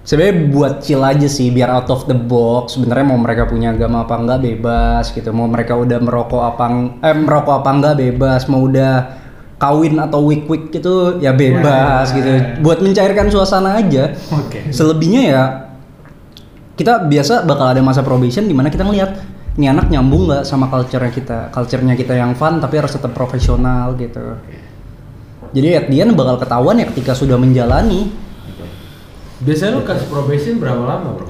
sebenarnya 0.01 0.35
buat 0.49 0.73
chill 0.81 1.01
aja 1.05 1.29
sih 1.29 1.53
biar 1.53 1.69
out 1.69 1.89
of 1.93 2.09
the 2.09 2.17
box 2.17 2.73
sebenarnya 2.73 3.13
mau 3.13 3.21
mereka 3.21 3.45
punya 3.45 3.69
agama 3.69 4.01
apa 4.01 4.17
enggak 4.17 4.41
bebas 4.41 5.13
gitu 5.13 5.29
mau 5.29 5.45
mereka 5.45 5.77
udah 5.77 6.01
merokok 6.01 6.41
apa 6.41 6.65
eh 7.05 7.13
merokok 7.13 7.61
apa 7.61 7.69
enggak 7.69 7.95
bebas 8.01 8.49
mau 8.49 8.65
udah 8.65 9.20
kawin 9.61 9.93
atau 10.01 10.25
week 10.25 10.49
week 10.49 10.73
gitu 10.73 11.21
ya 11.21 11.37
bebas 11.37 12.09
gitu. 12.17 12.57
buat 12.65 12.81
mencairkan 12.81 13.29
suasana 13.29 13.77
aja. 13.77 14.17
Oke. 14.33 14.73
Selebihnya 14.73 15.21
ya 15.29 15.43
kita 16.73 17.05
biasa 17.05 17.45
bakal 17.45 17.69
ada 17.69 17.81
masa 17.85 18.01
probation 18.01 18.49
di 18.49 18.57
mana 18.57 18.73
kita 18.73 18.81
ngelihat 18.81 19.21
ini 19.61 19.69
anak 19.69 19.93
nyambung 19.93 20.25
nggak 20.25 20.49
sama 20.49 20.65
culture 20.65 21.05
kita? 21.13 21.53
Culture-nya 21.53 21.93
kita 21.93 22.17
yang 22.17 22.33
fun 22.33 22.57
tapi 22.57 22.81
harus 22.81 22.89
tetap 22.89 23.13
profesional 23.13 23.93
gitu. 24.01 24.41
Jadi 25.53 25.67
at 25.77 25.85
the 25.93 25.97
end 26.01 26.17
bakal 26.17 26.41
ketahuan 26.41 26.81
ya 26.81 26.89
ketika 26.89 27.13
sudah 27.13 27.37
menjalani. 27.37 28.09
Biasanya 29.45 29.77
lu 29.77 29.85
kasih 29.85 30.09
probation 30.09 30.57
berapa 30.57 30.81
lama 30.81 31.21
bro? 31.21 31.27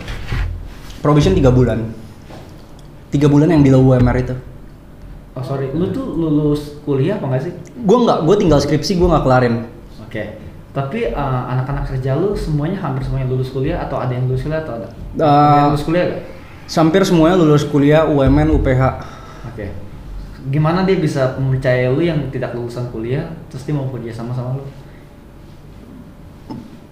probation 1.03 1.35
tiga 1.35 1.51
bulan. 1.51 1.83
Tiga 3.11 3.27
bulan 3.27 3.51
yang 3.51 3.59
di 3.59 3.71
low 3.75 3.83
UMR 3.83 4.17
itu 4.23 4.50
oh 5.41 5.43
sorry. 5.43 5.73
Lu 5.73 5.89
tuh 5.89 6.05
lulus 6.13 6.77
kuliah 6.85 7.17
apa 7.17 7.25
nggak 7.25 7.41
sih? 7.41 7.53
Gue 7.81 7.97
nggak 8.05 8.29
gue 8.29 8.35
tinggal 8.37 8.59
skripsi 8.61 9.01
gue 9.01 9.07
nggak 9.09 9.25
kelarin. 9.25 9.65
Oke. 10.05 10.37
Tapi 10.71 11.11
uh, 11.11 11.43
anak-anak 11.51 11.89
kerja 11.89 12.15
lu 12.15 12.31
semuanya 12.37 12.79
hampir 12.79 13.03
semuanya 13.03 13.27
lulus 13.27 13.51
kuliah 13.51 13.83
atau 13.83 13.99
ada 13.99 14.13
yang 14.15 14.29
lulus 14.29 14.45
kuliah 14.45 14.63
atau 14.63 14.79
ada? 14.79 14.87
Uh, 15.17 15.25
Ada 15.25 15.57
yang 15.57 15.69
lulus 15.73 15.85
kuliah 15.85 16.05
gak? 16.07 16.23
hampir 16.71 17.03
semuanya 17.03 17.35
lulus 17.35 17.67
kuliah 17.67 18.07
UMN 18.07 18.47
UPH 18.55 18.81
Oke. 19.51 19.67
Gimana 20.47 20.87
dia 20.87 20.95
bisa 20.95 21.35
mempercayai 21.35 21.91
lu 21.91 22.01
yang 22.01 22.31
tidak 22.31 22.55
lulusan 22.55 22.87
kuliah, 22.89 23.29
terus 23.51 23.67
dia 23.67 23.75
mau 23.75 23.91
kerja 23.91 24.15
sama 24.15 24.31
sama 24.31 24.57
lu? 24.57 24.65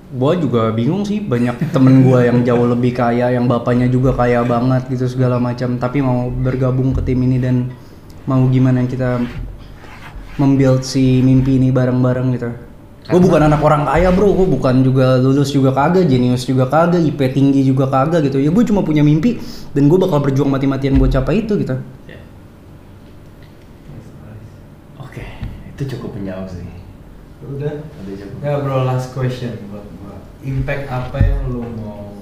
gue 0.10 0.34
juga 0.42 0.74
bingung 0.74 1.06
sih. 1.06 1.22
Banyak 1.22 1.70
temen 1.70 2.02
gue 2.02 2.20
yang 2.26 2.42
jauh 2.42 2.66
lebih 2.66 2.98
kaya 2.98 3.30
yang 3.30 3.46
bapaknya 3.46 3.86
juga 3.86 4.14
kaya 4.18 4.42
banget 4.42 4.90
gitu 4.90 5.06
segala 5.06 5.38
macam. 5.38 5.78
Tapi 5.78 6.02
mau 6.02 6.30
bergabung 6.34 6.94
ke 6.98 7.02
tim 7.06 7.22
ini 7.22 7.38
dan 7.38 7.70
mau 8.26 8.44
gimana 8.52 8.84
kita 8.88 9.22
membuild 10.40 10.88
si 10.88 11.20
mimpi 11.20 11.60
ini 11.60 11.70
bareng-bareng 11.70 12.28
gitu 12.36 12.50
gue 13.10 13.18
bukan 13.20 13.42
anak 13.50 13.62
orang 13.66 13.90
kaya 13.90 14.14
bro 14.14 14.38
gue 14.38 14.48
bukan 14.48 14.86
juga 14.86 15.18
lulus 15.18 15.50
juga 15.50 15.74
kagak 15.74 16.06
jenius 16.06 16.46
juga 16.46 16.70
kagak 16.70 17.02
IP 17.02 17.20
tinggi 17.34 17.66
juga 17.66 17.90
kagak 17.90 18.30
gitu 18.30 18.38
ya 18.38 18.54
gue 18.54 18.64
cuma 18.70 18.86
punya 18.86 19.02
mimpi 19.02 19.42
dan 19.74 19.90
gue 19.90 19.98
bakal 19.98 20.22
berjuang 20.22 20.54
mati-matian 20.54 20.94
buat 20.96 21.10
capai 21.10 21.42
itu 21.42 21.58
gitu 21.58 21.74
Oke, 25.00 25.26
itu 25.74 25.96
cukup 25.96 26.22
menjawab 26.22 26.46
sih. 26.46 26.70
Udah. 27.42 27.82
Udah 27.82 28.14
cukup. 28.14 28.38
Ya 28.46 28.54
bro, 28.62 28.86
last 28.86 29.10
question 29.16 29.58
buat 29.74 29.88
gua. 30.04 30.22
Impact 30.46 30.86
apa 30.86 31.18
yang 31.18 31.50
lu 31.50 31.66
mau 31.82 32.14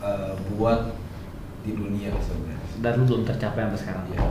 uh, 0.00 0.32
buat 0.56 0.96
di 1.66 1.76
dunia 1.76 2.16
sebenarnya? 2.22 2.64
Dan 2.80 2.92
lu 2.96 3.02
belum 3.04 3.22
tercapai 3.28 3.68
sampai 3.68 3.80
sekarang. 3.82 4.04
Ya. 4.14 4.24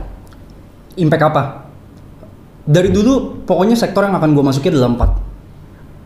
Impact 0.98 1.24
apa? 1.26 1.42
Dari 2.66 2.90
dulu 2.90 3.42
pokoknya 3.46 3.74
sektor 3.74 4.06
yang 4.06 4.14
akan 4.14 4.30
gue 4.34 4.44
masukin 4.44 4.72
adalah 4.74 4.90
empat 4.94 5.10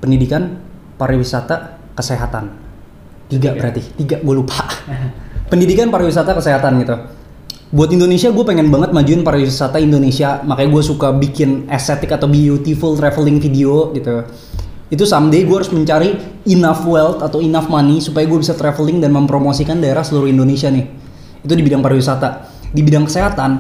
pendidikan, 0.05 0.61
pariwisata, 1.01 1.80
kesehatan. 1.97 2.53
Tiga 3.32 3.57
Oke. 3.57 3.59
berarti, 3.64 3.82
tiga 3.97 4.20
gue 4.20 4.35
lupa. 4.37 4.61
pendidikan, 5.51 5.89
pariwisata, 5.89 6.37
kesehatan 6.37 6.85
gitu. 6.85 6.97
Buat 7.74 7.91
Indonesia 7.91 8.30
gue 8.30 8.45
pengen 8.47 8.68
banget 8.70 8.95
majuin 8.95 9.24
pariwisata 9.24 9.80
Indonesia, 9.80 10.45
makanya 10.45 10.70
gue 10.78 10.82
suka 10.85 11.11
bikin 11.11 11.66
estetik 11.72 12.12
atau 12.12 12.28
beautiful 12.28 12.95
traveling 12.95 13.41
video 13.41 13.91
gitu. 13.97 14.22
Itu 14.93 15.09
someday 15.09 15.43
gue 15.43 15.57
harus 15.59 15.72
mencari 15.72 16.14
enough 16.47 16.87
wealth 16.87 17.24
atau 17.24 17.43
enough 17.43 17.66
money 17.66 17.99
supaya 17.99 18.28
gue 18.28 18.39
bisa 18.39 18.55
traveling 18.55 19.03
dan 19.03 19.11
mempromosikan 19.11 19.80
daerah 19.80 20.07
seluruh 20.07 20.30
Indonesia 20.30 20.70
nih. 20.70 20.87
Itu 21.43 21.57
di 21.57 21.64
bidang 21.66 21.82
pariwisata. 21.82 22.53
Di 22.70 22.85
bidang 22.85 23.11
kesehatan, 23.11 23.51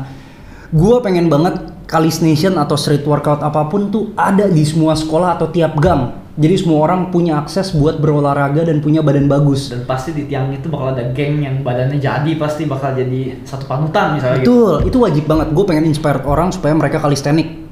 gue 0.72 0.96
pengen 1.04 1.28
banget 1.28 1.74
Kalis 1.84 2.24
Nation 2.24 2.56
atau 2.56 2.80
street 2.80 3.04
workout 3.04 3.44
apa 3.44 3.68
pun 3.68 3.92
tuh 3.92 4.16
ada 4.16 4.48
di 4.48 4.64
semua 4.64 4.96
sekolah 4.96 5.36
atau 5.36 5.52
tiap 5.52 5.76
gang. 5.76 6.24
Jadi 6.34 6.66
semua 6.66 6.82
orang 6.82 7.14
punya 7.14 7.38
akses 7.38 7.70
buat 7.78 8.02
berolahraga 8.02 8.66
dan 8.66 8.82
punya 8.82 9.06
badan 9.06 9.30
bagus. 9.30 9.70
Dan 9.70 9.86
pasti 9.86 10.10
di 10.10 10.26
tiang 10.26 10.50
itu 10.50 10.66
bakal 10.66 10.90
ada 10.90 11.14
geng 11.14 11.46
yang 11.46 11.62
badannya 11.62 12.02
jadi 12.02 12.26
pasti 12.34 12.66
bakal 12.66 12.90
jadi 12.98 13.38
satu 13.46 13.70
panutan 13.70 14.18
misalnya 14.18 14.42
gitu. 14.42 14.50
Betul, 14.50 14.72
itu 14.90 14.96
wajib 14.98 15.24
banget. 15.30 15.54
Gue 15.54 15.64
pengen 15.68 15.86
inspire 15.86 16.18
orang 16.26 16.50
supaya 16.50 16.74
mereka 16.74 16.98
kalistenik. 16.98 17.70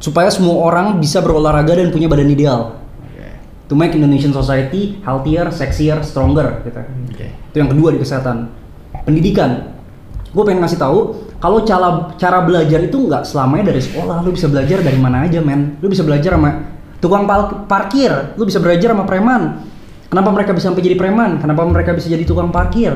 Supaya 0.00 0.32
semua 0.32 0.64
orang 0.64 0.96
bisa 0.96 1.20
berolahraga 1.20 1.76
dan 1.76 1.92
punya 1.92 2.08
badan 2.08 2.32
ideal. 2.32 2.80
Oke. 3.04 3.28
To 3.68 3.76
make 3.76 3.92
Indonesian 3.92 4.32
society 4.32 4.96
healthier, 5.04 5.52
sexier, 5.52 6.00
stronger 6.00 6.64
gitu. 6.64 6.80
Oke. 7.12 7.28
Itu 7.52 7.56
yang 7.60 7.68
kedua 7.68 7.92
di 7.92 8.00
kesehatan. 8.00 8.48
Pendidikan. 9.04 9.76
Gue 10.32 10.48
pengen 10.48 10.64
ngasih 10.64 10.80
tahu 10.80 11.28
kalau 11.40 11.64
cara 11.64 12.12
cara 12.20 12.44
belajar 12.44 12.84
itu 12.84 13.08
nggak 13.08 13.24
selamanya 13.24 13.72
dari 13.72 13.80
sekolah. 13.80 14.20
Lu 14.20 14.36
bisa 14.36 14.46
belajar 14.46 14.84
dari 14.84 15.00
mana 15.00 15.24
aja, 15.24 15.40
men. 15.40 15.80
Lu 15.80 15.88
bisa 15.88 16.04
belajar 16.04 16.36
sama 16.36 16.68
tukang 17.00 17.24
parkir. 17.64 18.36
Lu 18.36 18.44
bisa 18.44 18.60
belajar 18.60 18.92
sama 18.92 19.08
preman. 19.08 19.64
Kenapa 20.12 20.28
mereka 20.36 20.52
bisa 20.52 20.68
sampai 20.68 20.84
jadi 20.84 21.00
preman? 21.00 21.40
Kenapa 21.40 21.64
mereka 21.64 21.96
bisa 21.96 22.12
jadi 22.12 22.28
tukang 22.28 22.52
parkir? 22.52 22.92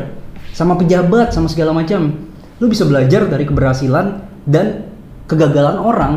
Sama 0.53 0.77
pejabat, 0.77 1.33
sama 1.33 1.49
segala 1.49 1.73
macam. 1.73 2.13
Lu 2.61 2.69
bisa 2.69 2.85
belajar 2.85 3.27
dari 3.33 3.49
keberhasilan 3.49 4.23
dan 4.45 4.93
kegagalan 5.25 5.81
orang. 5.81 6.13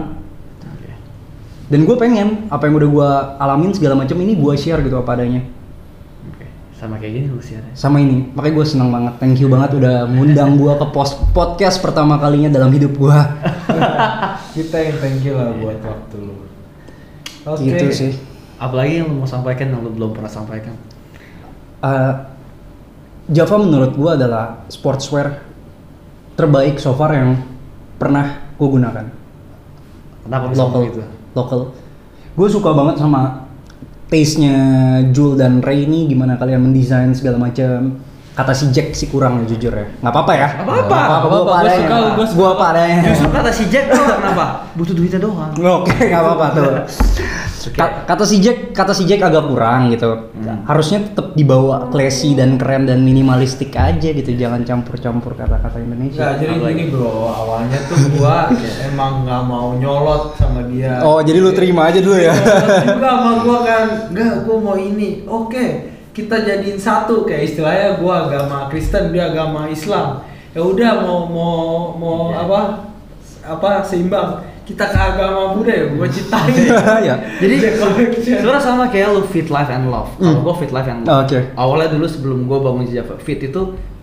Dan 1.68 1.84
gue 1.84 1.96
pengen 2.00 2.48
apa 2.48 2.68
yang 2.68 2.76
udah 2.80 2.90
gue 2.92 3.10
alamin 3.44 3.72
segala 3.76 3.96
macam 4.00 4.16
ini 4.20 4.36
gue 4.36 4.54
share 4.60 4.84
gitu 4.84 5.00
apa 5.00 5.16
adanya. 5.16 5.44
Sama 6.78 7.02
kayak 7.02 7.10
gini 7.12 7.28
lu 7.28 7.42
sih 7.42 7.58
ada. 7.58 7.66
sama 7.74 7.98
ini 7.98 8.30
makanya 8.32 8.54
gue 8.54 8.66
senang 8.68 8.90
banget 8.90 9.14
thank 9.18 9.38
you 9.38 9.50
banget 9.50 9.74
udah 9.74 10.06
ngundang 10.06 10.56
gue 10.56 10.70
ke 10.72 10.86
pos 10.88 11.18
podcast 11.34 11.82
pertama 11.82 12.18
kalinya 12.18 12.54
dalam 12.54 12.70
hidup 12.70 12.94
gue 12.94 13.18
Kita 14.56 14.78
yang 14.78 14.98
thank 14.98 15.22
you 15.22 15.34
lah 15.34 15.54
buat 15.54 15.78
waktu 15.80 16.18
lu. 16.20 16.36
Oke. 17.44 17.62
gitu 17.64 17.86
sih 17.90 18.14
Apalagi 18.58 19.02
yang 19.02 19.10
lu 19.10 19.18
mau 19.18 19.26
sampaikan 19.26 19.70
yang 19.70 19.82
lu 19.82 19.90
belum 19.90 20.12
pernah 20.12 20.28
sampaikan. 20.28 20.74
Eh, 21.80 22.14
Java 23.28 23.56
menurut 23.58 23.94
gue 23.94 24.12
adalah 24.12 24.66
sportswear 24.68 25.46
terbaik 26.34 26.78
so 26.78 26.94
far 26.94 27.10
yang 27.12 27.42
pernah 27.96 28.54
gue 28.54 28.68
gunakan 28.68 29.06
Kenapa 30.22 30.46
bisa 30.48 30.60
lokal 30.60 30.74
ngomong 30.78 30.90
gitu? 30.90 31.02
lokal 31.34 31.60
gue 32.34 32.48
suka 32.48 32.70
banget 32.72 32.96
sama 32.98 33.47
taste 34.08 34.38
nya 34.38 34.56
Jul 35.10 35.36
dan 35.36 35.60
Ray 35.60 35.84
ini 35.84 36.06
gimana 36.06 36.36
kalian 36.36 36.64
mendesain 36.64 37.12
segala 37.12 37.36
macam 37.38 38.00
kata 38.34 38.54
si 38.54 38.70
Jack 38.70 38.94
sih 38.94 39.08
kurang 39.08 39.42
ya 39.42 39.50
jujur 39.50 39.74
ya 39.74 39.86
nggak 39.98 40.10
apa-apa 40.10 40.32
ya 40.32 40.48
Nggak 40.56 40.68
apa-apa. 40.86 41.00
gue 41.18 41.28
apa 41.28 41.38
gua 41.42 41.56
adanya 41.58 41.78
suka, 41.82 41.98
gua 42.14 42.26
suka. 42.26 42.38
gue 42.38 42.48
apa 42.48 42.66
adanya 42.70 42.98
Justru 43.04 43.28
kata 43.30 43.50
si 43.52 43.64
Jack 43.68 43.86
tuh 43.90 44.04
kenapa? 44.06 44.46
Butuh 44.74 44.94
duitnya 44.94 45.20
doang. 45.20 45.52
Oke, 45.58 45.96
nggak 45.98 46.22
apa-apa 46.22 46.46
tuh. 46.54 46.72
Ka- 47.70 48.06
Kata 48.06 48.24
si 48.24 48.38
Jack, 48.38 48.72
kata 48.72 48.92
si 48.92 49.04
Jack 49.04 49.22
agak 49.22 49.46
kurang 49.46 49.90
gitu. 49.90 50.32
Hmm. 50.32 50.64
Harusnya 50.64 51.02
tetap 51.02 51.34
dibawa 51.34 51.88
classy 51.88 52.32
dan 52.32 52.56
keren 52.56 52.84
dan 52.84 53.02
minimalistik 53.02 53.72
aja 53.72 54.10
gitu. 54.10 54.30
Jangan 54.30 54.62
campur-campur 54.62 55.34
kata-kata 55.34 55.78
Indonesia. 55.78 56.22
Enggak, 56.22 56.34
jadi 56.38 56.54
Apalagi? 56.54 56.74
gini 56.74 56.84
bro, 56.90 57.12
awalnya 57.26 57.80
tuh 57.84 58.00
gua 58.14 58.38
emang 58.88 59.14
nggak 59.24 59.44
mau 59.44 59.68
nyolot 59.74 60.36
sama 60.36 60.62
dia. 60.66 61.02
Oh, 61.02 61.20
jadi 61.20 61.38
lu 61.38 61.52
terima 61.52 61.88
aja 61.88 61.98
dulu 61.98 62.16
ya. 62.16 62.32
Nyolot 62.32 62.86
juga 62.88 63.10
sama 63.10 63.32
gua 63.42 63.58
kan, 63.62 63.86
enggak 64.10 64.34
gua 64.44 64.58
mau 64.58 64.76
ini. 64.76 65.10
Oke, 65.24 65.66
kita 66.12 66.36
jadiin 66.40 66.78
satu 66.78 67.24
kayak 67.24 67.44
istilahnya 67.46 67.98
gua 67.98 68.26
agama 68.26 68.68
Kristen, 68.68 69.10
dia 69.10 69.28
agama 69.28 69.66
Islam. 69.68 70.24
Ya 70.52 70.62
udah 70.62 70.92
mau 71.00 71.26
mau 71.26 71.58
mau 71.94 72.20
Iya. 72.30 72.42
apa 72.44 72.60
apa 73.46 73.70
seimbang. 73.82 74.42
Kita 74.68 74.84
ke 74.84 75.00
agama 75.00 75.56
Buddha 75.56 75.72
ya, 75.72 75.86
gua 75.90 76.04
ciptain. 76.06 76.52
ya. 77.08 77.16
Jadi 77.40 77.56
The 77.58 77.72
collection. 77.74 78.36
sebenarnya 78.36 78.60
sama 78.60 78.84
kayak 78.88 79.08
lu 79.10 79.24
fit 79.24 79.48
life 79.48 79.72
and 79.72 79.88
love. 79.88 80.12
Kalau 80.14 80.28
Hmm. 80.34 80.44
gue 80.44 80.56
fit 80.60 80.72
life 80.72 80.86
and 80.86 81.02
Oh, 81.02 81.12
love. 81.14 81.24
oke. 81.24 81.40
Awalnya 81.56 81.90
dulu 81.90 82.06
sebelum 82.06 82.40
gue 82.46 82.60
bangun 82.60 82.84
Java 82.86 83.16
fit 83.18 83.40
itu 83.40 83.62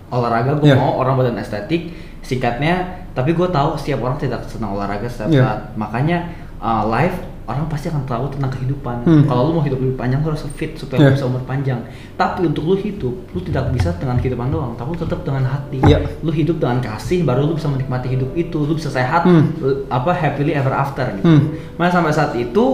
olahraga 0.09 0.57
gue 0.57 0.73
Yeah. 0.73 0.81
mau 0.81 0.97
orang 0.97 1.15
badan 1.17 1.37
estetik. 1.37 1.93
Singkatnya, 2.25 2.81
tapi 3.13 3.33
gue 3.33 3.45
tahu 3.47 3.77
setiap 3.77 4.01
orang 4.01 4.17
tidak 4.17 4.41
senang 4.47 4.73
olahraga 4.73 5.05
setiap 5.05 5.29
Yeah. 5.29 5.45
saat. 5.45 5.61
Makanya 5.77 6.19
uh, 6.57 6.89
life 6.89 7.21
orang 7.45 7.69
pasti 7.69 7.93
akan 7.93 8.09
tahu 8.09 8.25
tentang 8.33 8.51
kehidupan. 8.57 8.97
Hmm. 9.05 9.23
Kalau 9.29 9.53
lu 9.53 9.61
mau 9.61 9.65
hidup 9.65 9.77
lebih 9.77 10.01
panjang, 10.01 10.25
lu 10.25 10.33
harus 10.33 10.49
fit 10.57 10.73
supaya 10.75 10.97
Yeah. 10.97 11.13
lu 11.13 11.17
bisa 11.21 11.27
umur 11.29 11.43
panjang. 11.45 11.81
Tapi 12.17 12.49
untuk 12.49 12.65
lu 12.65 12.75
hidup, 12.75 13.15
lu 13.37 13.41
tidak 13.45 13.69
bisa 13.71 13.93
dengan 14.01 14.17
kehidupan 14.17 14.49
doang, 14.49 14.73
tapi 14.81 14.97
lu 14.97 14.99
tetap 15.05 15.21
dengan 15.29 15.45
hati. 15.45 15.79
Yeah. 15.85 16.09
Lu 16.25 16.33
hidup 16.33 16.57
dengan 16.57 16.81
kasih, 16.81 17.21
baru 17.21 17.45
lu 17.45 17.61
bisa 17.61 17.69
menikmati 17.69 18.09
hidup 18.09 18.33
itu. 18.33 18.59
Lu 18.65 18.73
bisa 18.73 18.89
sehat, 18.89 19.29
Hmm. 19.29 19.53
apa 19.93 20.17
happily 20.17 20.57
ever 20.57 20.73
after 20.73 21.05
gitu. 21.21 21.29
Hmm. 21.29 21.53
Makanya 21.77 21.93
sampai 22.01 22.13
saat 22.17 22.33
itu 22.33 22.65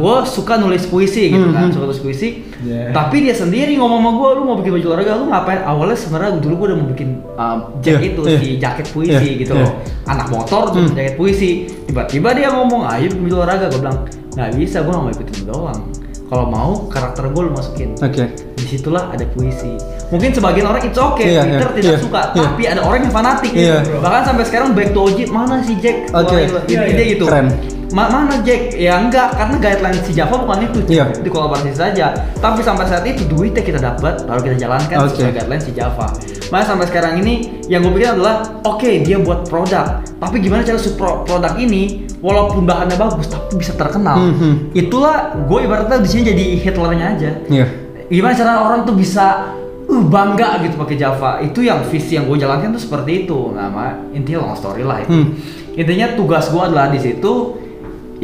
gue 0.00 0.16
suka 0.24 0.56
nulis 0.56 0.88
puisi 0.88 1.28
gitu 1.28 1.44
Hmm, 1.44 1.52
kan, 1.52 1.68
hmm. 1.68 1.74
suka 1.76 1.84
nulis 1.84 2.00
puisi. 2.00 2.28
Yeah. 2.64 2.96
Tapi 2.96 3.28
dia 3.28 3.36
sendiri 3.36 3.76
ngomong 3.76 4.00
sama 4.00 4.10
gue, 4.16 4.28
lu 4.40 4.42
mau 4.48 4.56
bikin 4.56 4.72
baju 4.80 4.86
olahraga, 4.88 5.12
lu 5.20 5.24
ngapain? 5.28 5.60
Awalnya 5.60 5.98
sebenarnya 6.00 6.30
dulu 6.40 6.54
gue 6.56 6.66
udah 6.72 6.78
mau 6.80 6.88
bikin 6.88 7.08
uh, 7.36 7.56
jack 7.84 8.00
Yeah, 8.00 8.08
itu 8.08 8.20
yeah. 8.24 8.40
si 8.40 8.46
jaket 8.56 8.86
puisi 8.88 9.12
Yeah, 9.12 9.40
gitu 9.44 9.52
yeah. 9.52 9.68
loh. 9.68 9.72
Anak 10.08 10.26
motor 10.32 10.62
tuh 10.72 10.80
Hmm. 10.88 10.96
jaket 10.96 11.14
puisi. 11.14 11.50
Tiba-tiba 11.84 12.32
dia 12.32 12.48
ngomong, 12.50 12.88
ayo 12.88 13.12
bikin 13.12 13.22
baju 13.28 13.36
olahraga. 13.44 13.64
Gue 13.68 13.80
bilang, 13.84 13.98
nggak 14.32 14.50
bisa, 14.56 14.76
gue 14.80 14.92
nggak 14.96 15.04
mau 15.04 15.12
ikutin 15.12 15.42
doang. 15.44 15.80
Kalau 16.24 16.44
mau 16.48 16.70
karakter 16.88 17.24
gue 17.28 17.42
lu 17.44 17.52
masukin. 17.52 17.90
Oke. 18.00 18.24
Di 18.56 18.64
situlah 18.64 19.12
ada 19.12 19.28
puisi. 19.28 19.76
Mungkin 20.08 20.32
sebagian 20.32 20.72
orang 20.72 20.88
it's 20.88 20.96
okay, 20.96 21.36
Iya, 21.36 21.42
Peter 21.44 21.68
iya, 21.68 21.76
tidak 21.76 21.92
iya, 21.92 22.00
suka, 22.00 22.20
iya. 22.32 22.42
tapi 22.48 22.62
ada 22.64 22.80
orang 22.80 23.00
yang 23.04 23.12
fanatik. 23.12 23.52
Iya. 23.52 23.76
Bahkan 24.00 24.22
sampai 24.24 24.44
sekarang 24.48 24.72
back 24.72 24.96
to 24.96 25.04
OG 25.04 25.28
mana 25.28 25.60
si 25.60 25.76
Jack? 25.84 26.08
Oke. 26.16 26.48
Wah, 26.48 26.64
Iya, 26.64 26.80
ide 26.88 26.96
iya. 26.96 27.12
gitu. 27.12 27.28
Keren. 27.28 27.73
Ma- 27.92 28.08
mana 28.08 28.40
Jack? 28.40 28.72
Ya 28.72 28.96
enggak, 28.96 29.34
karena 29.34 29.56
guideline 29.58 30.00
si 30.00 30.12
Java 30.12 30.38
bukan 30.38 30.64
itu, 30.64 30.78
Iya. 30.88 31.10
di 31.14 31.28
kolaborasi 31.28 31.72
saja. 31.72 32.14
Tapi 32.34 32.60
sampai 32.60 32.86
saat 32.86 33.04
itu 33.04 33.26
duitnya 33.26 33.60
kita 33.60 33.78
dapat, 33.78 34.24
baru 34.24 34.40
kita 34.40 34.56
jalankan 34.58 34.96
Oke. 35.04 35.18
sesuai 35.18 35.32
guideline 35.34 35.62
si 35.62 35.70
Java. 35.70 36.06
Makanya 36.48 36.66
sampai 36.66 36.86
sekarang 36.86 37.14
ini 37.18 37.34
yang 37.66 37.82
gue 37.82 37.92
pikir 37.92 38.14
adalah, 38.14 38.62
oke 38.62 38.86
dia 39.02 39.18
buat 39.18 39.44
produk, 39.44 40.00
tapi 40.14 40.36
gimana 40.38 40.62
cara 40.62 40.76
supaya 40.76 40.96
pro- 40.96 41.20
produk 41.24 41.52
ini 41.56 41.82
walaupun 42.18 42.64
bahannya 42.64 42.96
bagus 42.96 43.26
tapi 43.26 43.58
bisa 43.58 43.74
terkenal. 43.74 44.16
Mhm. 44.16 44.72
Itulah 44.72 45.16
gue 45.44 45.58
ibaratnya 45.60 45.98
di 45.98 46.08
sini 46.08 46.22
jadi 46.24 46.44
Hitlernya 46.56 47.06
aja. 47.14 47.30
Iya. 47.46 47.66
Gimana 48.06 48.32
cara 48.32 48.52
orang 48.60 48.80
tuh 48.84 48.94
bisa 48.94 49.56
uh, 49.84 50.04
bangga 50.04 50.60
gitu 50.62 50.76
pakai 50.76 50.96
Java? 50.96 51.40
Itu 51.40 51.60
yang 51.60 51.84
visi 51.84 52.14
yang 52.14 52.24
gue 52.24 52.36
jalankan 52.36 52.70
tuh 52.70 52.80
seperti 52.80 53.24
itu. 53.24 53.50
Nama 53.50 54.08
intinya 54.10 54.44
long 54.44 54.54
story 54.54 54.82
lah 54.82 55.00
itu. 55.00 55.10
Hmm. 55.10 55.28
Intinya 55.74 56.12
tugas 56.12 56.48
gue 56.48 56.60
adalah 56.60 56.86
di 56.86 57.00
situ 57.00 57.63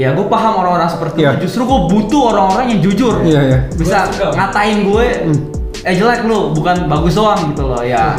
ya 0.00 0.16
gue 0.16 0.24
paham 0.24 0.64
orang-orang 0.64 0.88
seperti 0.88 1.18
Iya. 1.20 1.36
itu. 1.36 1.44
Justru 1.44 1.68
gue 1.68 1.80
butuh 1.92 2.22
orang-orang 2.32 2.66
yang 2.72 2.80
jujur. 2.80 3.14
Iya, 3.20 3.40
iya. 3.44 3.58
Bisa 3.76 4.08
ngatain 4.32 4.88
gue 4.88 5.06
Hmm. 5.28 5.38
eh 5.84 5.92
jelek 5.92 6.24
lu, 6.24 6.56
bukan 6.56 6.88
bagus 6.88 7.14
doang 7.14 7.52
gitu 7.52 7.68
loh 7.68 7.84
ya. 7.84 8.16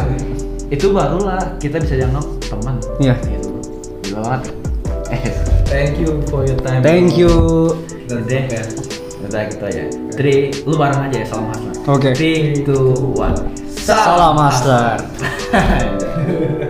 itu 0.71 0.87
barulah 0.95 1.35
kita 1.59 1.83
bisa 1.83 1.99
dianggap 1.99 2.23
teman. 2.47 2.75
Iya. 2.95 3.15
Gitu. 3.19 3.49
Gila 4.07 4.19
banget. 4.23 4.41
Eh, 5.11 5.21
Thank 5.67 5.99
you 5.99 6.23
for 6.27 6.47
your 6.47 6.55
time. 6.61 6.79
Thank 6.79 7.19
you. 7.19 7.33
Udah. 8.07 8.43
ya. 8.47 8.63
Udah 9.21 9.41
gitu 9.47 9.63
aja. 9.67 9.83
Three, 10.15 10.51
lu 10.63 10.75
bareng 10.75 11.11
aja 11.11 11.17
ya, 11.23 11.25
salam 11.27 11.51
master. 11.51 11.71
Oke. 11.87 12.09
Three, 12.15 12.63
two, 12.63 13.15
one. 13.15 13.35
Salam 13.67 14.35
master. 14.39 14.95